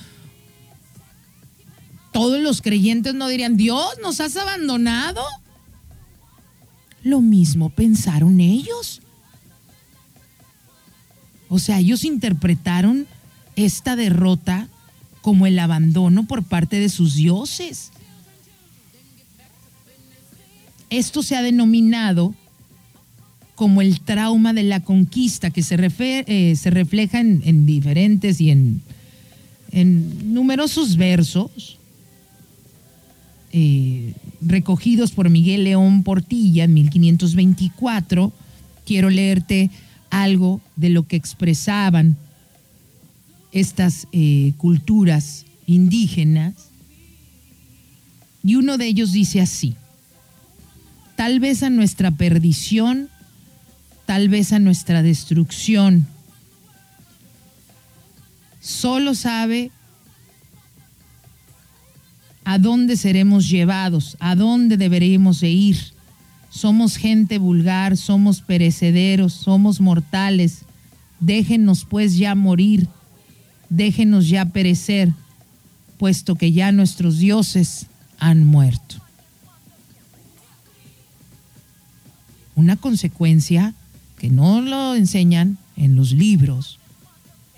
todos 2.13 2.41
los 2.41 2.63
creyentes 2.63 3.15
no 3.15 3.27
dirían, 3.29 3.57
Dios, 3.57 3.87
nos 4.03 4.21
has 4.21 4.37
abandonado. 4.37 5.23
Lo 7.03 7.21
mismo 7.21 7.71
pensaron 7.71 8.41
ellos. 8.41 9.01
O 11.49 11.59
sea, 11.59 11.79
ellos 11.79 12.05
interpretaron 12.05 13.07
esta 13.57 13.97
derrota 13.97 14.69
como 15.23 15.47
el 15.47 15.59
abandono 15.59 16.27
por 16.27 16.45
parte 16.45 16.79
de 16.79 16.89
sus 16.89 17.15
dioses. 17.17 17.91
Esto 20.91 21.23
se 21.23 21.37
ha 21.37 21.43
denominado 21.43 22.35
como 23.55 23.83
el 23.83 24.01
trauma 24.01 24.53
de 24.53 24.63
la 24.63 24.81
conquista, 24.81 25.51
que 25.51 25.63
se, 25.63 25.75
eh, 25.75 26.57
refleja 26.71 27.21
en, 27.21 27.67
diferentes 27.67 28.41
y 28.41 28.51
en, 28.51 28.81
en 29.73 30.33
numerosos 30.33 30.97
versos 30.97 31.79
eh, 33.53 34.15
recogidos 34.41 35.13
por 35.13 35.31
Miguel 35.31 35.65
León 35.65 36.03
Portilla 36.03 36.65
en 36.65 36.75
1524. 36.75 38.33
Quiero 38.85 39.11
leerte 39.11 39.71
algo 40.11 40.61
de 40.77 40.91
lo 40.91 41.07
que 41.07 41.17
expresaban 41.17 42.17
estas 43.53 44.07
eh, 44.13 44.53
culturas 44.57 45.45
indígenas. 45.67 46.55
Y 48.43 48.57
uno 48.57 48.79
de 48.79 48.87
ellos 48.87 49.13
dice 49.13 49.41
así, 49.41 49.75
tal 51.17 51.41
vez 51.41 51.63
a 51.63 51.71
nuestra 51.71 52.11
perdición, 52.11 53.11
tal 54.07 54.29
vez 54.29 54.53
a 54.53 54.59
nuestra 54.59 55.03
destrucción. 55.03 56.07
Solo 58.61 59.15
sabe 59.15 59.71
a 62.49 62.59
dónde 62.59 62.97
seremos 62.97 63.51
llevados, 63.51 64.17
a 64.21 64.35
dónde 64.35 64.79
deberemos 64.79 65.41
de 65.41 65.51
ir. 65.51 65.77
Somos 66.49 66.97
gente 66.97 67.37
vulgar, 67.37 67.99
somos 67.99 68.41
perecederos, 68.41 69.35
somos 69.35 69.83
mortales. 69.83 70.61
Déjenos 71.21 71.85
pues 71.85 72.17
ya 72.17 72.35
morir, 72.35 72.89
déjenos 73.69 74.31
ya 74.31 74.47
perecer, 74.47 75.13
puesto 75.99 76.37
que 76.37 76.51
ya 76.51 76.73
nuestros 76.73 77.19
dioses 77.19 77.89
han 78.19 78.47
muerto. 78.47 78.97
Una 82.55 82.77
consecuencia 82.77 83.75
que 84.17 84.31
no 84.31 84.63
lo 84.63 84.95
enseñan 84.95 85.59
en 85.77 85.97
los 85.97 86.13
libros 86.13 86.79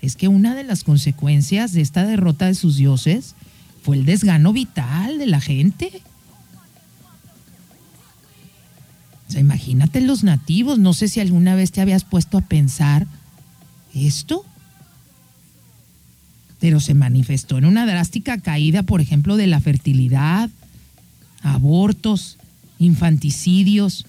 es 0.01 0.17
que 0.17 0.27
una 0.27 0.53
de 0.53 0.65
las 0.65 0.83
consecuencias 0.83 1.71
de 1.71 1.79
esta 1.79 2.03
derrota 2.03 2.47
de 2.47 2.55
sus 2.55 2.75
dioses 2.75 3.35
fue 3.81 3.97
el 3.97 4.05
desgano 4.05 4.53
vital 4.53 5.17
de 5.17 5.27
la 5.27 5.41
gente. 5.41 6.01
O 9.27 9.31
sea, 9.31 9.41
imagínate 9.41 10.01
los 10.01 10.23
nativos, 10.23 10.77
no 10.77 10.93
sé 10.93 11.07
si 11.07 11.19
alguna 11.19 11.55
vez 11.55 11.71
te 11.71 11.81
habías 11.81 12.03
puesto 12.03 12.37
a 12.37 12.41
pensar 12.41 13.07
esto, 13.93 14.45
pero 16.59 16.79
se 16.79 16.93
manifestó 16.93 17.57
en 17.57 17.65
una 17.65 17.85
drástica 17.85 18.39
caída, 18.39 18.83
por 18.83 19.01
ejemplo, 19.01 19.37
de 19.37 19.47
la 19.47 19.59
fertilidad, 19.59 20.49
abortos, 21.41 22.37
infanticidios, 22.77 24.05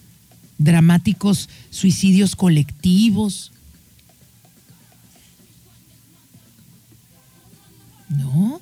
dramáticos 0.59 1.49
suicidios 1.71 2.37
colectivos. 2.37 3.53
¿No? 8.09 8.61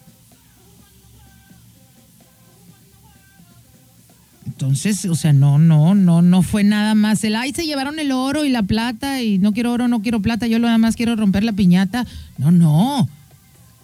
Entonces, 4.60 5.06
o 5.06 5.14
sea, 5.14 5.32
no, 5.32 5.58
no, 5.58 5.94
no, 5.94 6.20
no 6.20 6.42
fue 6.42 6.64
nada 6.64 6.94
más 6.94 7.24
el, 7.24 7.34
ay, 7.34 7.54
se 7.54 7.64
llevaron 7.64 7.98
el 7.98 8.12
oro 8.12 8.44
y 8.44 8.50
la 8.50 8.62
plata 8.62 9.22
y 9.22 9.38
no 9.38 9.54
quiero 9.54 9.72
oro, 9.72 9.88
no 9.88 10.02
quiero 10.02 10.20
plata, 10.20 10.46
yo 10.46 10.58
lo 10.58 10.68
más 10.78 10.96
quiero 10.96 11.16
romper 11.16 11.44
la 11.44 11.54
piñata. 11.54 12.06
No, 12.36 12.50
no. 12.50 13.00
O 13.00 13.08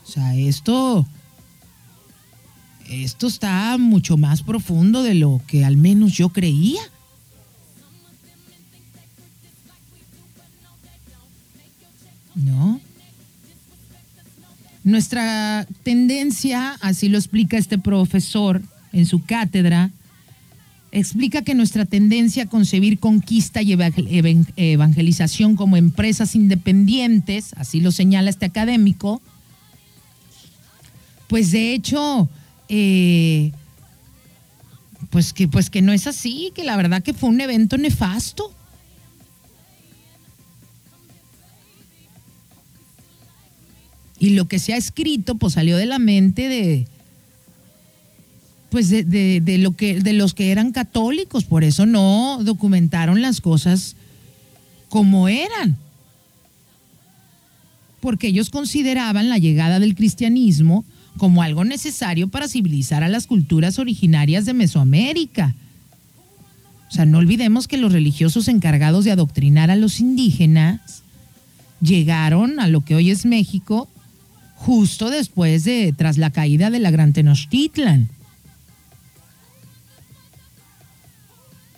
sea, 0.04 0.36
esto, 0.36 1.06
esto 2.90 3.26
está 3.26 3.78
mucho 3.78 4.18
más 4.18 4.42
profundo 4.42 5.02
de 5.02 5.14
lo 5.14 5.40
que 5.46 5.64
al 5.64 5.78
menos 5.78 6.12
yo 6.12 6.28
creía. 6.28 6.82
¿No? 12.34 12.82
Nuestra 14.84 15.66
tendencia, 15.82 16.76
así 16.82 17.08
lo 17.08 17.16
explica 17.16 17.56
este 17.56 17.78
profesor 17.78 18.60
en 18.92 19.06
su 19.06 19.24
cátedra, 19.24 19.90
explica 20.92 21.42
que 21.42 21.54
nuestra 21.54 21.84
tendencia 21.84 22.44
a 22.44 22.46
concebir 22.46 22.98
conquista 22.98 23.62
y 23.62 23.76
evangelización 24.56 25.56
como 25.56 25.76
empresas 25.76 26.34
independientes, 26.34 27.52
así 27.56 27.80
lo 27.80 27.92
señala 27.92 28.30
este 28.30 28.46
académico, 28.46 29.20
pues 31.28 31.50
de 31.50 31.74
hecho, 31.74 32.28
eh, 32.68 33.52
pues, 35.10 35.32
que, 35.32 35.48
pues 35.48 35.70
que 35.70 35.82
no 35.82 35.92
es 35.92 36.06
así, 36.06 36.52
que 36.54 36.64
la 36.64 36.76
verdad 36.76 37.02
que 37.02 37.14
fue 37.14 37.30
un 37.30 37.40
evento 37.40 37.76
nefasto. 37.78 38.52
Y 44.18 44.30
lo 44.30 44.48
que 44.48 44.58
se 44.58 44.72
ha 44.72 44.76
escrito, 44.76 45.34
pues 45.34 45.54
salió 45.54 45.76
de 45.76 45.84
la 45.84 45.98
mente 45.98 46.48
de, 46.48 46.86
pues 48.76 48.90
de, 48.90 49.56
lo 49.58 49.74
que, 49.74 50.02
de 50.02 50.12
los 50.12 50.34
que 50.34 50.52
eran 50.52 50.70
católicos, 50.70 51.44
por 51.44 51.64
eso 51.64 51.86
no 51.86 52.40
documentaron 52.42 53.22
las 53.22 53.40
cosas 53.40 53.96
como 54.90 55.28
eran. 55.28 55.78
Porque 58.00 58.26
ellos 58.26 58.50
consideraban 58.50 59.30
la 59.30 59.38
llegada 59.38 59.80
del 59.80 59.94
cristianismo 59.94 60.84
como 61.16 61.40
algo 61.40 61.64
necesario 61.64 62.28
para 62.28 62.48
civilizar 62.48 63.02
a 63.02 63.08
las 63.08 63.26
culturas 63.26 63.78
originarias 63.78 64.44
de 64.44 64.52
Mesoamérica. 64.52 65.54
O 66.90 66.92
sea, 66.92 67.06
no 67.06 67.16
olvidemos 67.16 67.68
que 67.68 67.78
los 67.78 67.94
religiosos 67.94 68.46
encargados 68.46 69.06
de 69.06 69.12
adoctrinar 69.12 69.70
a 69.70 69.76
los 69.76 70.00
indígenas 70.00 71.02
llegaron 71.80 72.60
a 72.60 72.68
lo 72.68 72.82
que 72.82 72.94
hoy 72.94 73.10
es 73.10 73.24
México 73.24 73.88
justo 74.54 75.08
después 75.08 75.64
de, 75.64 75.94
tras 75.96 76.18
la 76.18 76.28
caída 76.28 76.68
de 76.68 76.80
la 76.80 76.90
Gran 76.90 77.14
Tenochtitlan. 77.14 78.10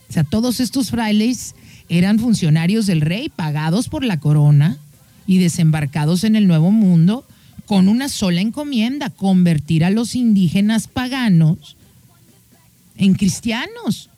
O 0.09 0.13
sea, 0.13 0.25
todos 0.25 0.61
estos 0.61 0.91
frailes 0.91 1.55
eran 1.89 2.19
funcionarios 2.19 2.87
del 2.87 3.01
rey, 3.01 3.29
pagados 3.29 3.89
por 3.89 4.05
la 4.05 4.21
corona 4.21 4.79
y 5.27 5.39
desembarcados 5.39 6.25
en 6.25 6.37
el 6.37 6.47
Nuevo 6.47 6.71
Mundo 6.71 7.27
con 7.67 7.89
una 7.89 8.09
sola 8.09 8.41
encomienda, 8.41 9.11
convertir 9.11 9.85
a 9.85 9.91
los 9.91 10.15
indígenas 10.15 10.89
paganos 10.89 11.77
en 12.97 13.15
cristianos 13.15 14.09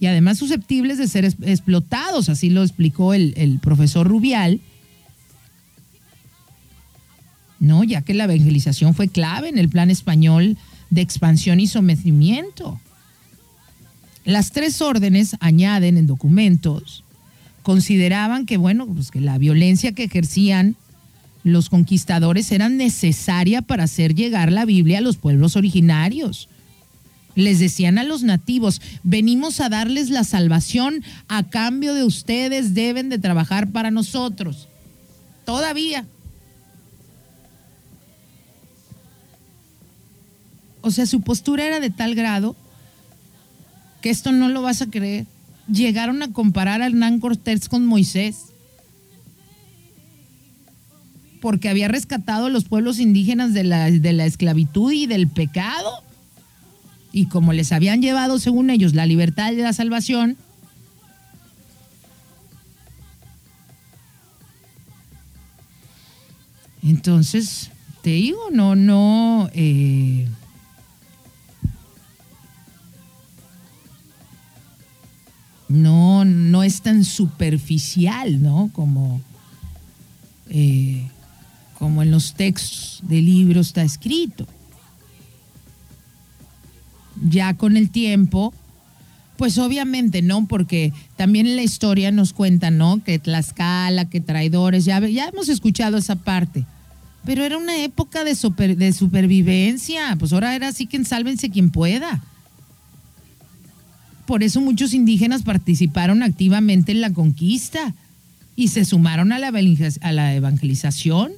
y 0.00 0.06
además 0.06 0.38
susceptibles 0.38 0.98
de 0.98 1.06
ser 1.06 1.24
explotados, 1.24 2.28
así 2.28 2.50
lo 2.50 2.62
explicó 2.62 3.14
el, 3.14 3.34
el 3.36 3.60
profesor 3.60 4.08
Rubial, 4.08 4.60
¿no? 7.60 7.84
ya 7.84 8.02
que 8.02 8.14
la 8.14 8.24
evangelización 8.24 8.94
fue 8.94 9.08
clave 9.08 9.50
en 9.50 9.58
el 9.58 9.68
plan 9.68 9.90
español 9.90 10.56
de 10.88 11.02
expansión 11.02 11.60
y 11.60 11.66
sometimiento. 11.66 12.80
Las 14.24 14.52
tres 14.52 14.82
órdenes 14.82 15.36
añaden 15.40 15.96
en 15.96 16.06
documentos, 16.06 17.04
consideraban 17.62 18.46
que, 18.46 18.56
bueno, 18.56 18.86
pues 18.86 19.10
que 19.10 19.20
la 19.20 19.38
violencia 19.38 19.92
que 19.92 20.04
ejercían 20.04 20.76
los 21.42 21.70
conquistadores 21.70 22.52
era 22.52 22.68
necesaria 22.68 23.62
para 23.62 23.84
hacer 23.84 24.14
llegar 24.14 24.52
la 24.52 24.66
Biblia 24.66 24.98
a 24.98 25.02
los 25.02 25.16
pueblos 25.16 25.56
originarios. 25.56 26.48
Les 27.34 27.58
decían 27.58 27.96
a 27.96 28.04
los 28.04 28.22
nativos, 28.22 28.82
venimos 29.02 29.60
a 29.60 29.68
darles 29.68 30.10
la 30.10 30.24
salvación, 30.24 31.02
a 31.28 31.44
cambio 31.44 31.94
de 31.94 32.04
ustedes 32.04 32.74
deben 32.74 33.08
de 33.08 33.18
trabajar 33.18 33.70
para 33.70 33.90
nosotros. 33.90 34.68
Todavía. 35.46 36.04
O 40.82 40.90
sea, 40.90 41.06
su 41.06 41.22
postura 41.22 41.66
era 41.66 41.80
de 41.80 41.90
tal 41.90 42.14
grado 42.14 42.56
que 44.00 44.10
esto 44.10 44.32
no 44.32 44.48
lo 44.48 44.62
vas 44.62 44.82
a 44.82 44.86
creer. 44.86 45.26
Llegaron 45.70 46.22
a 46.22 46.32
comparar 46.32 46.82
a 46.82 46.86
Hernán 46.86 47.20
Cortés 47.20 47.68
con 47.68 47.86
Moisés 47.86 48.50
porque 51.40 51.68
había 51.68 51.88
rescatado 51.88 52.46
a 52.46 52.50
los 52.50 52.64
pueblos 52.64 52.98
indígenas 52.98 53.54
de 53.54 53.64
la, 53.64 53.90
de 53.90 54.12
la 54.12 54.26
esclavitud 54.26 54.92
y 54.92 55.06
del 55.06 55.28
pecado. 55.28 56.02
Y 57.12 57.26
como 57.26 57.52
les 57.52 57.72
habían 57.72 58.02
llevado, 58.02 58.38
según 58.38 58.70
ellos, 58.70 58.94
la 58.94 59.06
libertad 59.06 59.52
y 59.52 59.56
la 59.56 59.72
salvación, 59.72 60.36
entonces, 66.82 67.70
te 68.02 68.10
digo, 68.10 68.38
no, 68.52 68.76
no, 68.76 69.50
eh, 69.54 70.28
no, 75.70 76.24
no 76.24 76.64
es 76.64 76.82
tan 76.82 77.04
superficial, 77.04 78.42
¿no? 78.42 78.70
Como, 78.72 79.20
eh, 80.48 81.06
como 81.78 82.02
en 82.02 82.10
los 82.10 82.34
textos 82.34 83.00
de 83.04 83.22
libros 83.22 83.68
está 83.68 83.82
escrito. 83.82 84.46
Ya 87.22 87.54
con 87.54 87.76
el 87.76 87.90
tiempo, 87.90 88.52
pues 89.36 89.58
obviamente 89.58 90.22
no, 90.22 90.46
porque 90.48 90.92
también 91.16 91.46
en 91.46 91.54
la 91.54 91.62
historia 91.62 92.10
nos 92.10 92.32
cuentan, 92.32 92.76
¿no? 92.76 93.02
Que 93.04 93.20
Tlaxcala, 93.20 94.06
que 94.06 94.20
traidores, 94.20 94.84
ya, 94.84 94.98
ya 95.06 95.28
hemos 95.28 95.48
escuchado 95.48 95.98
esa 95.98 96.16
parte. 96.16 96.66
Pero 97.24 97.44
era 97.44 97.56
una 97.56 97.76
época 97.84 98.24
de, 98.24 98.34
de 98.74 98.92
supervivencia, 98.92 100.16
pues 100.18 100.32
ahora 100.32 100.56
era 100.56 100.68
así 100.68 100.86
que 100.86 101.04
sálvense 101.04 101.48
quien 101.48 101.70
pueda 101.70 102.20
por 104.30 104.44
eso 104.44 104.60
muchos 104.60 104.94
indígenas 104.94 105.42
participaron 105.42 106.22
activamente 106.22 106.92
en 106.92 107.00
la 107.00 107.12
conquista 107.12 107.96
y 108.54 108.68
se 108.68 108.84
sumaron 108.84 109.32
a 109.32 109.40
la, 109.40 110.34
evangelización. 110.36 111.32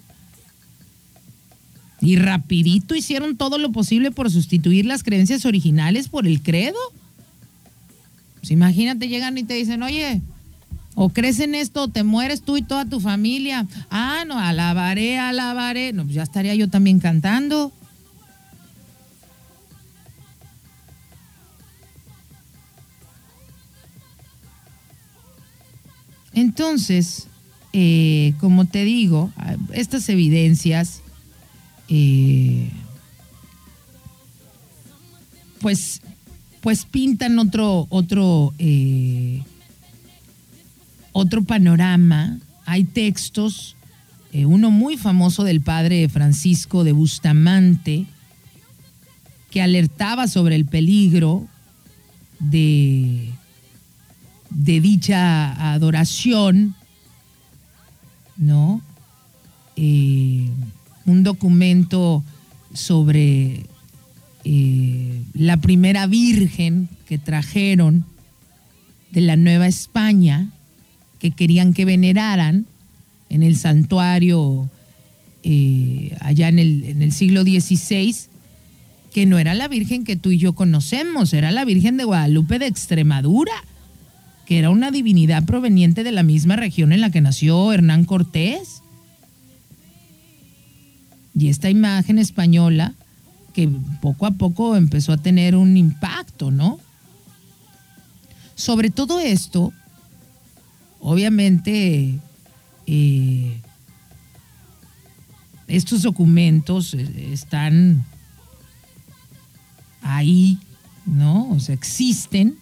Y 2.03 2.16
rapidito 2.16 2.95
hicieron 2.95 3.38
todo 3.38 3.57
lo 3.57 3.72
posible 3.72 4.11
por 4.11 4.30
sustituir 4.30 4.84
las 4.84 5.03
creencias 5.03 5.47
originales 5.47 6.09
por 6.09 6.26
el 6.26 6.43
credo. 6.43 6.76
Pues 8.40 8.51
imagínate, 8.51 9.09
llegan 9.09 9.38
y 9.38 9.45
te 9.45 9.55
dicen, 9.55 9.82
oye, 9.82 10.20
o 10.95 11.09
crees 11.09 11.40
en 11.40 11.55
esto, 11.55 11.84
o 11.84 11.88
te 11.88 12.03
mueres 12.03 12.43
tú 12.43 12.59
y 12.59 12.62
toda 12.62 12.84
tu 12.84 13.01
familia. 13.01 13.66
Ah, 13.88 14.24
no, 14.26 14.38
alabaré, 14.38 15.18
alabaré. 15.18 15.95
No, 15.95 16.03
pues 16.03 16.16
ya 16.16 16.24
estaría 16.24 16.55
yo 16.55 16.68
también 16.68 17.01
cantando. 17.01 17.72
Entonces, 26.35 27.28
eh, 27.72 28.35
como 28.39 28.66
te 28.66 28.85
digo, 28.85 29.33
estas 29.72 30.09
evidencias, 30.09 31.01
eh, 31.89 32.68
pues, 35.61 36.03
pues 36.61 36.85
pintan 36.85 37.39
otro, 37.39 37.87
otro, 37.91 38.55
eh, 38.59 39.43
otro 41.12 41.45
panorama. 41.45 42.39
Hay 42.66 42.85
textos, 42.85 43.76
uno 44.33 44.70
muy 44.70 44.97
famoso 44.97 45.45
del 45.45 45.61
padre 45.61 46.09
Francisco 46.09 46.85
de 46.85 46.93
Bustamante, 46.93 48.07
que 49.51 49.61
alertaba 49.61 50.28
sobre 50.28 50.57
el 50.57 50.64
peligro 50.64 51.47
de 52.39 53.30
de 54.55 54.81
dicha 54.81 55.73
adoración, 55.73 56.75
¿no? 58.37 58.83
Eh, 59.77 60.49
un 61.07 61.23
documento 61.23 62.23
sobre 62.73 63.67
eh, 64.45 65.23
la 65.35 65.57
primera 65.59 66.07
virgen 66.07 66.89
que 67.07 67.19
trajeron 67.19 68.05
de 69.11 69.21
la 69.21 69.37
Nueva 69.37 69.67
España, 69.67 70.51
que 71.19 71.31
querían 71.31 71.75
que 71.75 71.85
veneraran 71.85 72.67
en 73.29 73.43
el 73.43 73.57
santuario 73.57 74.71
eh, 75.43 76.17
allá 76.21 76.49
en 76.49 76.59
el, 76.59 76.85
en 76.85 77.03
el 77.03 77.13
siglo 77.13 77.43
XVI, 77.43 78.15
que 79.13 79.27
no 79.27 79.39
era 79.39 79.55
la 79.55 79.69
Virgen 79.69 80.05
que 80.05 80.17
tú 80.17 80.31
y 80.31 80.39
yo 80.39 80.55
conocemos, 80.55 81.35
era 81.35 81.51
la 81.51 81.65
Virgen 81.65 81.97
de 81.97 82.05
Guadalupe 82.05 82.59
de 82.59 82.67
Extremadura 82.67 83.53
era 84.59 84.71
una 84.71 84.91
divinidad 84.91 85.45
proveniente 85.45 86.05
de 86.05 86.13
la 86.13 86.23
misma 86.23 86.57
región 86.57 86.93
en 86.93 87.01
la 87.01 87.11
que 87.11 87.21
nació 87.21 87.73
Hernán 87.73 88.05
Cortés. 88.05 88.83
Y 91.35 91.49
esta 91.49 91.71
imagen 91.71 92.19
española 92.19 92.95
que 93.53 93.69
poco 94.01 94.27
a 94.27 94.33
poco 94.33 94.77
empezó 94.77 95.13
a 95.13 95.17
tener 95.17 95.57
un 95.57 95.77
impacto, 95.77 96.51
¿no? 96.51 96.81
Sobre 98.55 98.91
todo 98.91 99.21
esto, 99.21 99.73
obviamente, 101.01 102.19
eh, 102.87 103.61
estos 105.69 106.03
documentos 106.03 106.95
eh, 106.95 107.33
están 107.33 108.05
ahí, 110.03 110.59
¿no? 111.07 111.49
O 111.51 111.61
sea, 111.61 111.75
existen 111.75 112.62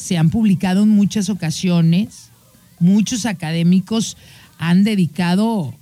se 0.00 0.16
han 0.16 0.30
publicado 0.30 0.82
en 0.84 0.88
muchas 0.88 1.28
ocasiones, 1.28 2.30
muchos 2.78 3.26
académicos 3.26 4.16
han 4.58 4.82
dedicado 4.82 5.74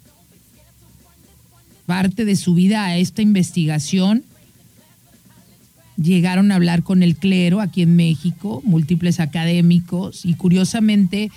parte 1.87 2.25
de 2.25 2.35
su 2.35 2.55
vida 2.55 2.85
a 2.85 2.97
esta 2.97 3.23
investigación. 3.23 4.25
Llegaron 5.97 6.51
a 6.51 6.57
hablar 6.57 6.83
con 6.83 7.03
el 7.03 7.17
clero 7.17 7.61
aquí 7.61 7.83
en 7.83 7.95
México, 7.95 8.61
múltiples 8.65 9.21
académicos, 9.21 10.25
y 10.25 10.35
curiosamente 10.35 11.31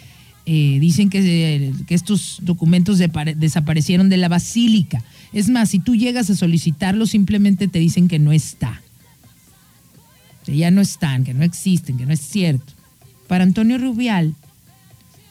eh, 0.47 0.77
dicen 0.81 1.09
que, 1.09 1.71
que, 1.87 1.95
estos 1.95 2.39
documentos 2.41 2.97
desaparecieron 2.97 4.09
de 4.09 4.17
la 4.17 4.27
basílica. 4.27 5.03
Es 5.33 5.49
más, 5.49 5.69
si 5.69 5.79
tú 5.79 5.95
llegas 5.95 6.29
a 6.31 6.35
solicitarlo, 6.35 7.05
simplemente 7.05 7.67
te 7.67 7.79
dicen 7.79 8.07
que 8.07 8.19
no 8.19 8.31
está 8.31 8.81
que 10.45 10.55
ya 10.55 10.71
no 10.71 10.81
están, 10.81 11.23
que 11.23 11.33
no 11.33 11.43
existen, 11.43 11.97
que 11.97 12.05
no 12.05 12.13
es 12.13 12.21
cierto. 12.21 12.73
Para 13.27 13.43
Antonio 13.43 13.77
Rubial, 13.77 14.35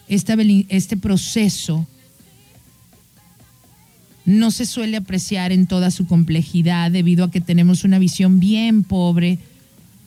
este 0.08 0.96
proceso 0.96 1.86
no 4.24 4.50
se 4.50 4.66
suele 4.66 4.96
apreciar 4.96 5.52
en 5.52 5.66
toda 5.66 5.90
su 5.90 6.06
complejidad 6.06 6.90
debido 6.90 7.24
a 7.24 7.30
que 7.30 7.40
tenemos 7.40 7.84
una 7.84 7.98
visión 7.98 8.40
bien 8.40 8.82
pobre 8.82 9.38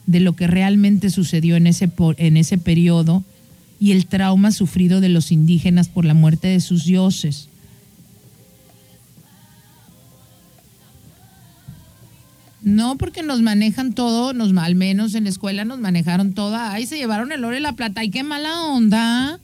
de 0.06 0.20
lo 0.20 0.34
que 0.34 0.46
realmente 0.46 1.10
sucedió 1.10 1.56
en 1.56 1.66
ese, 1.66 1.90
en 2.16 2.36
ese 2.36 2.58
periodo 2.58 3.24
y 3.80 3.92
el 3.92 4.06
trauma 4.06 4.52
sufrido 4.52 5.00
de 5.00 5.08
los 5.08 5.32
indígenas 5.32 5.88
por 5.88 6.04
la 6.04 6.14
muerte 6.14 6.48
de 6.48 6.60
sus 6.60 6.84
dioses. 6.84 7.48
No, 12.64 12.96
porque 12.96 13.22
nos 13.22 13.42
manejan 13.42 13.92
todo, 13.92 14.32
nos, 14.32 14.56
al 14.56 14.74
menos 14.74 15.14
en 15.14 15.24
la 15.24 15.30
escuela 15.30 15.66
nos 15.66 15.80
manejaron 15.80 16.32
toda. 16.32 16.72
Ay, 16.72 16.86
se 16.86 16.96
llevaron 16.96 17.30
el 17.30 17.44
oro 17.44 17.54
y 17.54 17.60
la 17.60 17.74
plata. 17.74 18.00
Ay, 18.00 18.10
qué 18.10 18.22
mala 18.22 18.62
onda. 18.62 19.38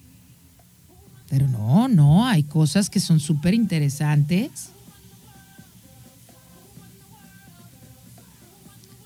Pero 1.28 1.46
no, 1.46 1.86
no, 1.86 2.26
hay 2.26 2.42
cosas 2.44 2.88
que 2.88 2.98
son 2.98 3.20
súper 3.20 3.52
interesantes. 3.52 4.70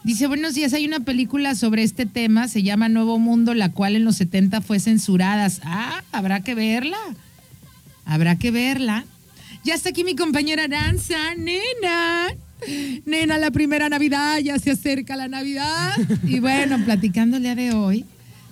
Dice, 0.04 0.28
buenos 0.28 0.54
días, 0.54 0.72
hay 0.74 0.86
una 0.86 1.00
película 1.00 1.56
sobre 1.56 1.82
este 1.82 2.06
tema, 2.06 2.46
se 2.46 2.62
llama 2.62 2.88
Nuevo 2.88 3.18
Mundo, 3.18 3.52
la 3.52 3.72
cual 3.72 3.96
en 3.96 4.04
los 4.04 4.16
70 4.16 4.60
fue 4.60 4.78
censurada. 4.78 5.48
Ah, 5.64 6.04
habrá 6.12 6.40
que 6.40 6.54
verla. 6.54 6.98
Habrá 8.04 8.38
que 8.38 8.52
verla. 8.52 9.06
Ya 9.64 9.74
está 9.74 9.88
aquí 9.88 10.04
mi 10.04 10.14
compañera 10.14 10.68
Danza, 10.68 11.34
nena. 11.34 12.28
Nena, 13.06 13.38
la 13.38 13.50
primera 13.50 13.88
Navidad, 13.88 14.38
ya 14.38 14.58
se 14.58 14.70
acerca 14.70 15.16
la 15.16 15.28
Navidad. 15.28 15.92
Y 16.26 16.40
bueno, 16.40 16.82
platicando 16.84 17.36
el 17.36 17.42
día 17.42 17.54
de 17.54 17.72
hoy 17.72 18.04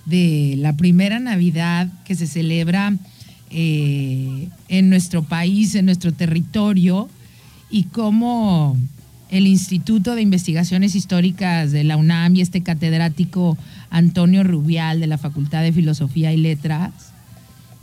de 0.05 0.55
la 0.57 0.73
primera 0.73 1.19
Navidad 1.19 1.87
que 2.05 2.15
se 2.15 2.27
celebra 2.27 2.93
eh, 3.49 4.49
en 4.67 4.89
nuestro 4.89 5.23
país, 5.23 5.75
en 5.75 5.85
nuestro 5.85 6.11
territorio, 6.11 7.09
y 7.69 7.83
cómo 7.85 8.77
el 9.29 9.47
Instituto 9.47 10.13
de 10.13 10.21
Investigaciones 10.21 10.95
Históricas 10.95 11.71
de 11.71 11.83
la 11.83 11.97
UNAM 11.97 12.35
y 12.35 12.41
este 12.41 12.61
catedrático 12.61 13.57
Antonio 13.89 14.43
Rubial 14.43 14.99
de 14.99 15.07
la 15.07 15.17
Facultad 15.17 15.63
de 15.63 15.73
Filosofía 15.73 16.33
y 16.33 16.37
Letras 16.37 17.12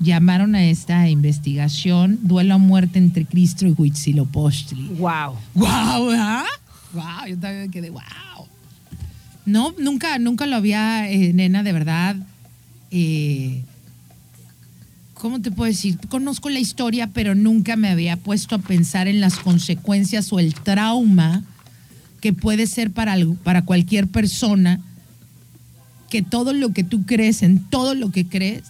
llamaron 0.00 0.54
a 0.54 0.64
esta 0.64 1.08
investigación 1.08 2.18
Duelo 2.22 2.54
a 2.54 2.58
muerte 2.58 2.98
entre 2.98 3.26
Cristo 3.26 3.66
y 3.66 3.72
Huitzilopochtli. 3.72 4.88
Wow. 4.98 5.36
Wow, 5.54 6.10
¿ah? 6.16 6.44
Wow, 6.92 7.28
yo 7.28 7.38
también 7.38 7.70
quedé 7.70 7.90
wow. 7.90 8.02
No, 9.46 9.74
nunca, 9.78 10.18
nunca 10.18 10.46
lo 10.46 10.56
había, 10.56 11.10
eh, 11.10 11.32
nena, 11.32 11.62
de 11.62 11.72
verdad. 11.72 12.16
Eh, 12.90 13.62
¿Cómo 15.14 15.40
te 15.40 15.50
puedo 15.50 15.70
decir? 15.70 15.98
Conozco 16.08 16.48
la 16.48 16.60
historia, 16.60 17.08
pero 17.08 17.34
nunca 17.34 17.76
me 17.76 17.90
había 17.90 18.16
puesto 18.16 18.54
a 18.54 18.58
pensar 18.58 19.06
en 19.06 19.20
las 19.20 19.38
consecuencias 19.38 20.32
o 20.32 20.38
el 20.38 20.54
trauma 20.54 21.42
que 22.20 22.32
puede 22.32 22.66
ser 22.66 22.90
para, 22.90 23.16
para 23.42 23.62
cualquier 23.62 24.06
persona, 24.06 24.80
que 26.08 26.22
todo 26.22 26.52
lo 26.52 26.72
que 26.72 26.84
tú 26.84 27.04
crees, 27.04 27.42
en 27.42 27.60
todo 27.60 27.94
lo 27.94 28.10
que 28.10 28.26
crees, 28.26 28.64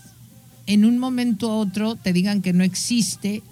en 0.71 0.85
un 0.85 0.99
momento 0.99 1.49
u 1.49 1.51
otro 1.51 1.97
te 1.97 2.13
digan 2.13 2.43
que 2.43 2.53
no 2.53 2.63
existe 2.63 3.43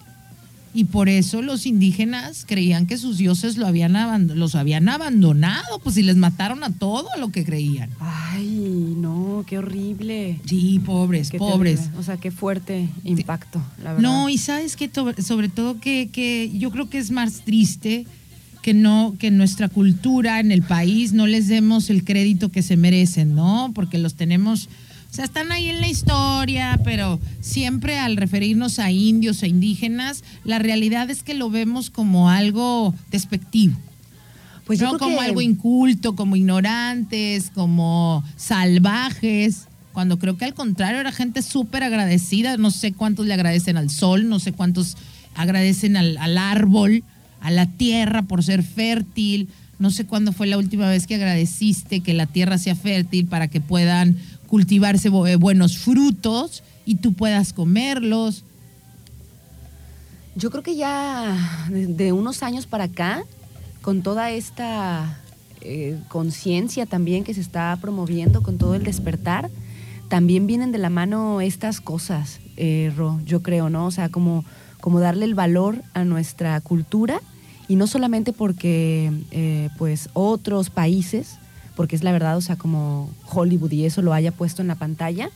y 0.72 0.84
por 0.84 1.08
eso 1.08 1.42
los 1.42 1.66
indígenas 1.66 2.44
creían 2.46 2.86
que 2.86 2.96
sus 2.96 3.18
dioses 3.18 3.56
lo 3.56 3.66
habían 3.66 3.96
los 4.38 4.54
habían 4.54 4.88
abandonado, 4.88 5.80
pues 5.82 5.96
si 5.96 6.02
les 6.02 6.16
mataron 6.16 6.62
a 6.62 6.70
todo 6.70 7.08
lo 7.18 7.32
que 7.32 7.44
creían. 7.44 7.90
Ay, 7.98 8.94
no, 8.96 9.44
qué 9.48 9.58
horrible. 9.58 10.38
Sí, 10.46 10.80
pobres, 10.84 11.30
pobres. 11.30 11.90
O 11.98 12.04
sea, 12.04 12.18
qué 12.18 12.30
fuerte 12.30 12.88
impacto, 13.02 13.60
la 13.82 13.94
verdad. 13.94 14.02
No, 14.08 14.28
y 14.28 14.38
sabes 14.38 14.76
que 14.76 14.88
sobre 15.20 15.48
todo 15.48 15.80
que, 15.80 16.10
que 16.12 16.56
yo 16.56 16.70
creo 16.70 16.88
que 16.88 16.98
es 16.98 17.10
más 17.10 17.44
triste 17.44 18.06
que 18.62 18.74
no, 18.74 19.16
que 19.18 19.32
nuestra 19.32 19.68
cultura 19.68 20.38
en 20.38 20.52
el 20.52 20.62
país 20.62 21.12
no 21.12 21.26
les 21.26 21.48
demos 21.48 21.90
el 21.90 22.04
crédito 22.04 22.50
que 22.50 22.62
se 22.62 22.76
merecen, 22.76 23.34
¿no? 23.34 23.72
Porque 23.74 23.98
los 23.98 24.14
tenemos 24.14 24.68
sea, 25.18 25.24
están 25.24 25.50
ahí 25.50 25.68
en 25.68 25.80
la 25.80 25.88
historia, 25.88 26.78
pero 26.84 27.18
siempre 27.40 27.98
al 27.98 28.16
referirnos 28.16 28.78
a 28.78 28.92
indios 28.92 29.42
e 29.42 29.48
indígenas, 29.48 30.22
la 30.44 30.60
realidad 30.60 31.10
es 31.10 31.24
que 31.24 31.34
lo 31.34 31.50
vemos 31.50 31.90
como 31.90 32.30
algo 32.30 32.94
despectivo. 33.10 33.76
Pues 34.64 34.80
no 34.80 34.96
como 34.96 35.20
algo 35.20 35.40
inculto, 35.40 36.14
como 36.14 36.36
ignorantes, 36.36 37.50
como 37.52 38.22
salvajes, 38.36 39.66
cuando 39.92 40.20
creo 40.20 40.36
que 40.36 40.44
al 40.44 40.54
contrario 40.54 41.00
era 41.00 41.10
gente 41.10 41.42
súper 41.42 41.82
agradecida. 41.82 42.56
No 42.56 42.70
sé 42.70 42.92
cuántos 42.92 43.26
le 43.26 43.34
agradecen 43.34 43.76
al 43.76 43.90
sol, 43.90 44.28
no 44.28 44.38
sé 44.38 44.52
cuántos 44.52 44.96
agradecen 45.34 45.96
al, 45.96 46.16
al 46.18 46.38
árbol, 46.38 47.02
a 47.40 47.50
la 47.50 47.66
tierra 47.66 48.22
por 48.22 48.44
ser 48.44 48.62
fértil. 48.62 49.48
No 49.80 49.90
sé 49.90 50.04
cuándo 50.04 50.32
fue 50.32 50.46
la 50.46 50.58
última 50.58 50.88
vez 50.88 51.08
que 51.08 51.16
agradeciste 51.16 52.00
que 52.00 52.14
la 52.14 52.26
tierra 52.26 52.58
sea 52.58 52.76
fértil 52.76 53.26
para 53.26 53.48
que 53.48 53.60
puedan 53.60 54.16
cultivarse 54.48 55.08
eh, 55.08 55.36
buenos 55.36 55.78
frutos 55.78 56.64
y 56.84 56.96
tú 56.96 57.12
puedas 57.12 57.52
comerlos. 57.52 58.44
Yo 60.34 60.50
creo 60.50 60.62
que 60.62 60.76
ya 60.76 61.68
de, 61.70 62.12
unos 62.12 62.42
años 62.42 62.66
para 62.66 62.84
acá, 62.84 63.22
con 63.82 64.02
toda 64.02 64.30
esta 64.30 65.20
eh, 65.60 65.98
conciencia 66.08 66.86
también 66.86 67.24
que 67.24 67.34
se 67.34 67.40
está 67.40 67.76
promoviendo, 67.80 68.42
con 68.42 68.58
todo 68.58 68.74
el 68.74 68.84
despertar, 68.84 69.50
también 70.08 70.46
vienen 70.46 70.72
de 70.72 70.78
la 70.78 70.90
mano 70.90 71.40
estas 71.40 71.80
cosas, 71.80 72.40
eh, 72.56 72.92
Ro, 72.96 73.20
yo 73.26 73.42
creo, 73.42 73.68
¿no? 73.68 73.86
O 73.86 73.90
sea, 73.90 74.08
como, 74.08 74.44
como 74.80 75.00
darle 75.00 75.26
el 75.26 75.34
valor 75.34 75.82
a 75.92 76.04
nuestra 76.04 76.58
cultura 76.60 77.20
y 77.66 77.76
no 77.76 77.86
solamente 77.86 78.32
porque 78.32 79.12
pues 79.76 80.08
otros 80.14 80.70
países 80.70 81.38
porque 81.78 81.94
es 81.94 82.02
la 82.02 82.10
verdad, 82.10 82.36
o 82.36 82.40
sea, 82.40 82.56
como 82.56 83.08
Hollywood 83.32 83.70
y 83.70 83.84
eso 83.84 84.02
lo 84.02 84.12
haya 84.12 84.32
puesto 84.32 84.62
en 84.62 84.66
la 84.66 84.74
pantalla, 84.74 85.30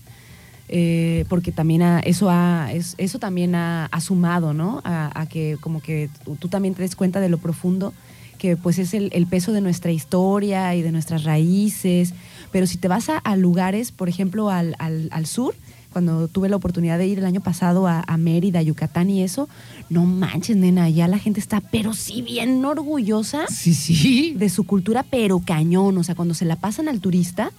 eh, 0.68 1.24
porque 1.28 1.52
también 1.52 1.82
eso, 2.02 2.30
ha, 2.30 2.68
eso 2.72 3.18
también 3.20 3.54
ha, 3.54 3.88
sumado, 4.00 4.52
¿no? 4.52 4.82
A, 4.82 5.24
que 5.30 5.56
como 5.60 5.80
que 5.80 6.10
tú, 6.40 6.48
también 6.48 6.74
te 6.74 6.82
des 6.82 6.96
cuenta 6.96 7.20
de 7.20 7.28
lo 7.28 7.38
profundo 7.38 7.94
que 8.38 8.56
pues 8.56 8.80
es 8.80 8.92
el, 8.92 9.26
peso 9.28 9.52
de 9.52 9.60
nuestra 9.60 9.92
historia 9.92 10.74
y 10.74 10.82
de 10.82 10.90
nuestras 10.90 11.22
raíces, 11.22 12.12
pero 12.50 12.66
si 12.66 12.76
te 12.76 12.88
vas 12.88 13.06
a, 13.08 13.36
lugares, 13.36 13.92
por 13.92 14.08
ejemplo, 14.08 14.50
al, 14.50 14.74
al 14.80 15.26
sur, 15.26 15.54
cuando 15.92 16.28
tuve 16.28 16.48
la 16.48 16.56
oportunidad 16.56 16.98
de 16.98 17.06
ir 17.06 17.18
el 17.18 17.26
año 17.26 17.40
pasado 17.40 17.86
a, 17.86 18.04
Mérida, 18.16 18.62
Yucatán 18.62 19.10
y 19.10 19.22
eso, 19.22 19.48
no 19.88 20.04
manches, 20.04 20.56
nena, 20.56 20.88
ya 20.88 21.08
la 21.08 21.18
gente 21.18 21.40
está, 21.40 21.60
pero 21.60 21.94
sí 21.94 22.22
bien 22.22 22.64
orgullosa 22.64 23.46
sí, 23.48 23.74
sí. 23.74 24.34
de 24.36 24.48
su 24.48 24.64
cultura, 24.64 25.04
pero 25.08 25.40
cañón. 25.40 25.98
O 25.98 26.04
sea, 26.04 26.14
cuando 26.14 26.34
se 26.34 26.44
la 26.44 26.56
pasan 26.56 26.88
al 26.88 27.00
turista, 27.00 27.52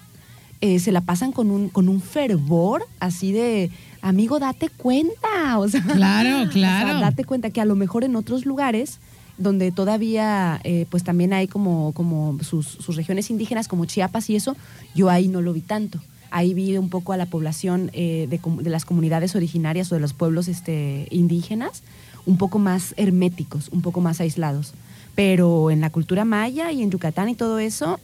eh, 0.61 0.79
se 0.79 0.91
la 0.91 1.01
pasan 1.01 1.31
con 1.31 1.51
un, 1.51 1.69
con 1.69 1.89
un 1.89 2.01
fervor 2.01 2.85
así 2.99 3.31
de, 3.31 3.69
amigo, 4.01 4.39
date 4.39 4.69
cuenta. 4.69 5.13
O 5.57 5.69
sea, 5.69 5.81
claro, 5.81 6.49
claro. 6.49 6.99
date 6.99 7.23
cuenta 7.23 7.49
que 7.49 7.61
a 7.61 7.65
lo 7.65 7.75
mejor 7.75 8.03
en 8.03 8.15
otros 8.15 8.45
lugares 8.45 8.99
donde 9.37 9.71
todavía 9.71 10.59
eh, 10.63 10.85
pues 10.89 11.03
también 11.03 11.33
hay 11.33 11.47
como, 11.47 11.91
como 11.93 12.37
sus, 12.43 12.67
sus 12.67 12.95
regiones 12.95 13.29
indígenas 13.29 13.67
como 13.67 13.85
Chiapas 13.85 14.29
y 14.29 14.35
eso, 14.35 14.55
yo 14.95 15.09
ahí 15.09 15.27
no 15.27 15.41
lo 15.41 15.53
vi 15.53 15.61
tanto 15.61 15.99
ahí 16.33 16.53
vi 16.55 16.75
un 16.77 16.89
poco 16.89 17.13
a 17.13 17.17
la 17.17 17.27
población 17.27 17.91
eh, 17.93 18.27
de, 18.27 18.69
las 18.69 18.85
comunidades 18.85 19.35
originarias 19.35 19.91
o 19.91 19.95
de 19.95 20.01
los 20.01 20.13
pueblos 20.13 20.47
este, 20.47 21.07
indígenas 21.11 21.83
un 22.25 22.37
poco 22.37 22.57
más 22.57 22.95
herméticos, 22.97 23.69
un 23.69 23.81
poco 23.81 24.01
más 24.01 24.19
aislados. 24.19 24.73
Pero 25.13 25.69
en 25.69 25.79
la 25.79 25.91
cultura 25.91 26.25
maya 26.25 26.71
y 26.71 26.81
en 26.81 26.89
Yucatán 26.89 27.29
y 27.29 27.35
todo 27.35 27.59
eso, 27.59 27.99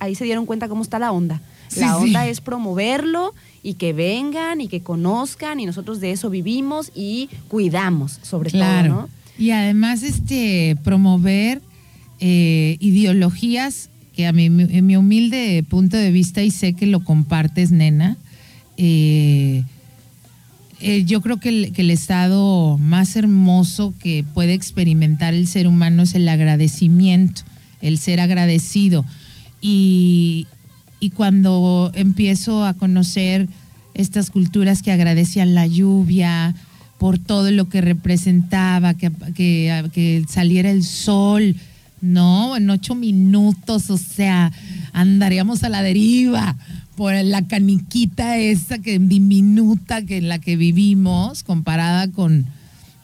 ahí 0.00 0.14
se 0.14 0.24
dieron 0.24 0.44
cuenta 0.44 0.68
cómo 0.68 0.82
está 0.82 0.98
la 0.98 1.10
onda. 1.12 1.40
la 1.76 1.96
onda 1.96 2.26
es 2.26 2.42
promoverlo 2.42 3.32
y 3.62 3.74
que 3.74 3.94
vengan 3.94 4.60
y 4.60 4.68
que 4.68 4.82
conozcan 4.82 5.60
y 5.60 5.64
nosotros 5.64 6.00
de 6.00 6.10
eso 6.10 6.28
vivimos 6.28 6.92
y 6.94 7.30
cuidamos, 7.48 8.18
sobre 8.22 8.50
todo, 8.50 8.82
¿no? 8.82 9.08
Y 9.38 9.52
además 9.52 10.02
este 10.02 10.76
promover 10.84 11.62
eh, 12.20 12.76
ideologías 12.80 13.88
que 14.14 14.26
a 14.26 14.32
mi, 14.32 14.46
en 14.46 14.86
mi 14.86 14.96
humilde 14.96 15.64
punto 15.68 15.96
de 15.96 16.10
vista, 16.10 16.42
y 16.42 16.50
sé 16.50 16.74
que 16.74 16.86
lo 16.86 17.04
compartes, 17.04 17.70
nena, 17.70 18.16
eh, 18.76 19.64
eh, 20.80 21.04
yo 21.04 21.20
creo 21.20 21.38
que 21.38 21.70
el, 21.76 21.90
estado 21.90 22.76
más 22.76 23.14
hermoso 23.14 23.94
que 24.00 24.24
puede 24.34 24.54
experimentar 24.54 25.32
el 25.32 25.46
ser 25.46 25.68
humano 25.68 26.02
es 26.02 26.16
el 26.16 26.28
agradecimiento, 26.28 27.42
el 27.80 27.98
ser 27.98 28.20
agradecido. 28.20 29.04
Y, 29.60 30.48
cuando 31.14 31.90
empiezo 31.94 32.64
a 32.64 32.74
conocer 32.74 33.48
estas 33.94 34.30
culturas 34.30 34.82
que 34.82 34.92
agradecían 34.92 35.54
la 35.54 35.66
lluvia, 35.66 36.54
por 36.98 37.18
todo 37.18 37.50
lo 37.50 37.68
que 37.68 37.80
representaba, 37.80 38.94
que, 38.94 39.10
que 39.34 40.24
saliera 40.28 40.70
el 40.70 40.84
sol, 40.84 41.56
no, 42.02 42.56
en 42.56 42.68
ocho 42.68 42.94
minutos, 42.94 43.88
o 43.88 43.96
sea, 43.96 44.52
andaríamos 44.92 45.62
a 45.62 45.68
la 45.68 45.82
deriva 45.82 46.56
por 46.96 47.14
la 47.14 47.46
caniquita 47.46 48.36
esa 48.36 48.78
que 48.78 48.98
diminuta 48.98 50.02
que 50.02 50.18
en 50.18 50.28
la 50.28 50.38
que 50.38 50.56
vivimos, 50.56 51.44
comparada 51.44 52.08
con, 52.08 52.46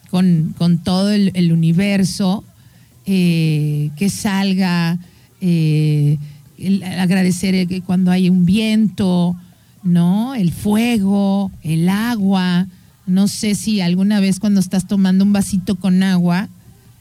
con, 0.09 0.79
todo 0.83 1.11
el, 1.11 1.51
universo, 1.51 2.43
eh, 3.05 3.89
que 3.95 4.09
salga, 4.09 4.99
eh, 5.41 6.17
agradecer 6.97 7.67
que 7.67 7.81
cuando 7.81 8.11
hay 8.11 8.29
un 8.29 8.45
viento, 8.45 9.35
¿no? 9.81 10.35
El 10.35 10.51
fuego, 10.51 11.51
el 11.63 11.89
agua. 11.89 12.67
No 13.07 13.27
sé 13.27 13.55
si 13.55 13.81
alguna 13.81 14.19
vez 14.19 14.39
cuando 14.39 14.59
estás 14.59 14.87
tomando 14.87 15.23
un 15.23 15.33
vasito 15.33 15.75
con 15.75 16.03
agua, 16.03 16.49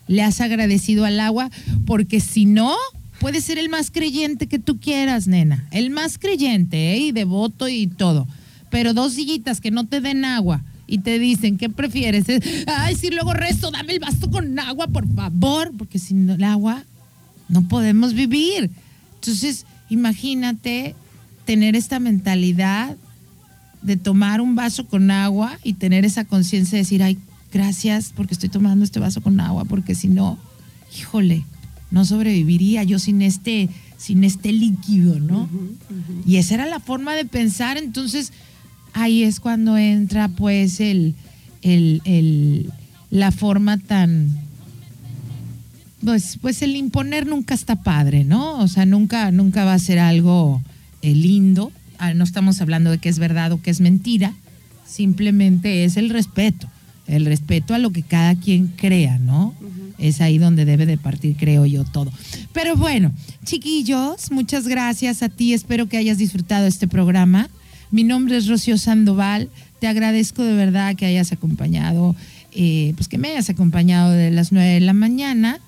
le 0.08 0.22
has 0.22 0.40
agradecido 0.40 1.04
al 1.04 1.20
agua, 1.20 1.50
porque 1.86 2.20
si 2.20 2.44
no, 2.46 2.74
puede 3.20 3.40
ser 3.40 3.58
el 3.58 3.68
más 3.68 3.90
creyente 3.90 4.46
que 4.46 4.58
tú 4.58 4.80
quieras, 4.80 5.26
nena. 5.26 5.66
El 5.70 5.90
más 5.90 6.18
creyente, 6.18 6.94
¿eh? 6.94 6.98
Y 6.98 7.12
devoto 7.12 7.68
y 7.68 7.86
todo. 7.86 8.26
Pero 8.70 8.94
dos 8.94 9.14
sillitas 9.14 9.60
que 9.60 9.70
no 9.70 9.86
te 9.86 10.00
den 10.00 10.24
agua 10.24 10.62
y 10.86 10.98
te 10.98 11.18
dicen, 11.18 11.58
¿qué 11.58 11.68
prefieres? 11.68 12.24
Ay, 12.66 12.96
si 12.96 13.10
luego 13.10 13.34
rezo, 13.34 13.70
dame 13.70 13.92
el 13.92 14.00
vaso 14.00 14.30
con 14.30 14.58
agua, 14.58 14.88
por 14.88 15.06
favor, 15.14 15.72
porque 15.76 15.98
sin 15.98 16.28
el 16.28 16.42
agua 16.42 16.84
no 17.48 17.68
podemos 17.68 18.14
vivir. 18.14 18.70
Entonces, 19.14 19.66
imagínate 19.90 20.94
tener 21.44 21.76
esta 21.76 21.98
mentalidad 21.98 22.96
de 23.82 23.96
tomar 23.96 24.40
un 24.40 24.54
vaso 24.54 24.86
con 24.86 25.10
agua 25.10 25.58
y 25.62 25.74
tener 25.74 26.04
esa 26.04 26.24
conciencia 26.24 26.76
de 26.76 26.82
decir, 26.82 27.02
ay, 27.02 27.18
gracias 27.52 28.12
porque 28.14 28.34
estoy 28.34 28.48
tomando 28.48 28.84
este 28.84 29.00
vaso 29.00 29.20
con 29.20 29.40
agua, 29.40 29.64
porque 29.64 29.94
si 29.94 30.08
no, 30.08 30.38
híjole, 30.96 31.44
no 31.90 32.04
sobreviviría 32.04 32.84
yo 32.84 32.98
sin 32.98 33.22
este, 33.22 33.68
sin 33.96 34.24
este 34.24 34.52
líquido, 34.52 35.18
¿no? 35.18 35.48
Y 36.26 36.36
esa 36.36 36.54
era 36.54 36.66
la 36.66 36.80
forma 36.80 37.14
de 37.14 37.24
pensar, 37.24 37.78
entonces 37.78 38.32
ahí 38.92 39.22
es 39.22 39.40
cuando 39.40 39.78
entra 39.78 40.28
pues 40.28 40.80
el, 40.80 41.14
el, 41.62 42.70
la 43.10 43.32
forma 43.32 43.78
tan, 43.78 44.38
pues, 46.04 46.38
pues 46.40 46.60
el 46.62 46.76
imponer 46.76 47.26
nunca 47.26 47.54
está 47.54 47.82
padre, 47.82 48.24
¿no? 48.24 48.58
O 48.58 48.68
sea, 48.68 48.84
nunca, 48.84 49.30
nunca 49.32 49.64
va 49.64 49.74
a 49.74 49.78
ser 49.78 49.98
algo 49.98 50.62
eh, 51.02 51.14
lindo. 51.14 51.72
Ah, 51.98 52.14
no 52.14 52.22
estamos 52.22 52.60
hablando 52.60 52.90
de 52.90 52.98
que 52.98 53.08
es 53.08 53.18
verdad 53.18 53.50
o 53.52 53.60
que 53.60 53.70
es 53.70 53.80
mentira, 53.80 54.34
simplemente 54.86 55.84
es 55.84 55.96
el 55.96 56.10
respeto 56.10 56.68
el 57.08 57.24
respeto 57.26 57.74
a 57.74 57.78
lo 57.78 57.90
que 57.90 58.02
cada 58.02 58.34
quien 58.34 58.68
crea, 58.68 59.18
¿no? 59.18 59.54
Es 59.98 60.20
ahí 60.20 60.38
donde 60.38 60.64
debe 60.64 60.86
de 60.86 60.96
partir, 60.96 61.34
creo 61.36 61.66
yo, 61.66 61.84
todo. 61.84 62.12
Pero 62.52 62.76
bueno, 62.76 63.12
chiquillos, 63.44 64.30
muchas 64.30 64.68
gracias 64.68 65.22
a 65.22 65.28
ti. 65.28 65.54
Espero 65.54 65.88
que 65.88 65.96
hayas 65.96 66.18
disfrutado 66.18 66.66
este 66.66 66.86
programa. 66.86 67.48
Mi 67.90 68.04
nombre 68.04 68.36
es 68.36 68.46
Rocío 68.46 68.78
Sandoval. 68.78 69.48
Te 69.80 69.88
agradezco 69.88 70.44
de 70.44 70.54
verdad 70.54 70.94
que 70.94 71.06
hayas 71.06 71.32
acompañado, 71.32 72.14
eh, 72.52 72.92
pues 72.96 73.08
que 73.08 73.18
me 73.18 73.28
hayas 73.28 73.50
acompañado 73.50 74.12
de 74.12 74.30
las 74.30 74.52
nueve 74.52 74.74
de 74.74 74.80
la 74.80 74.92
mañana. 74.92 75.58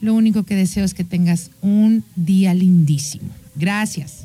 Lo 0.00 0.14
único 0.14 0.42
que 0.42 0.56
deseo 0.56 0.84
es 0.84 0.94
que 0.94 1.04
tengas 1.04 1.50
un 1.62 2.04
día 2.16 2.52
lindísimo. 2.52 3.28
Gracias. 3.54 4.18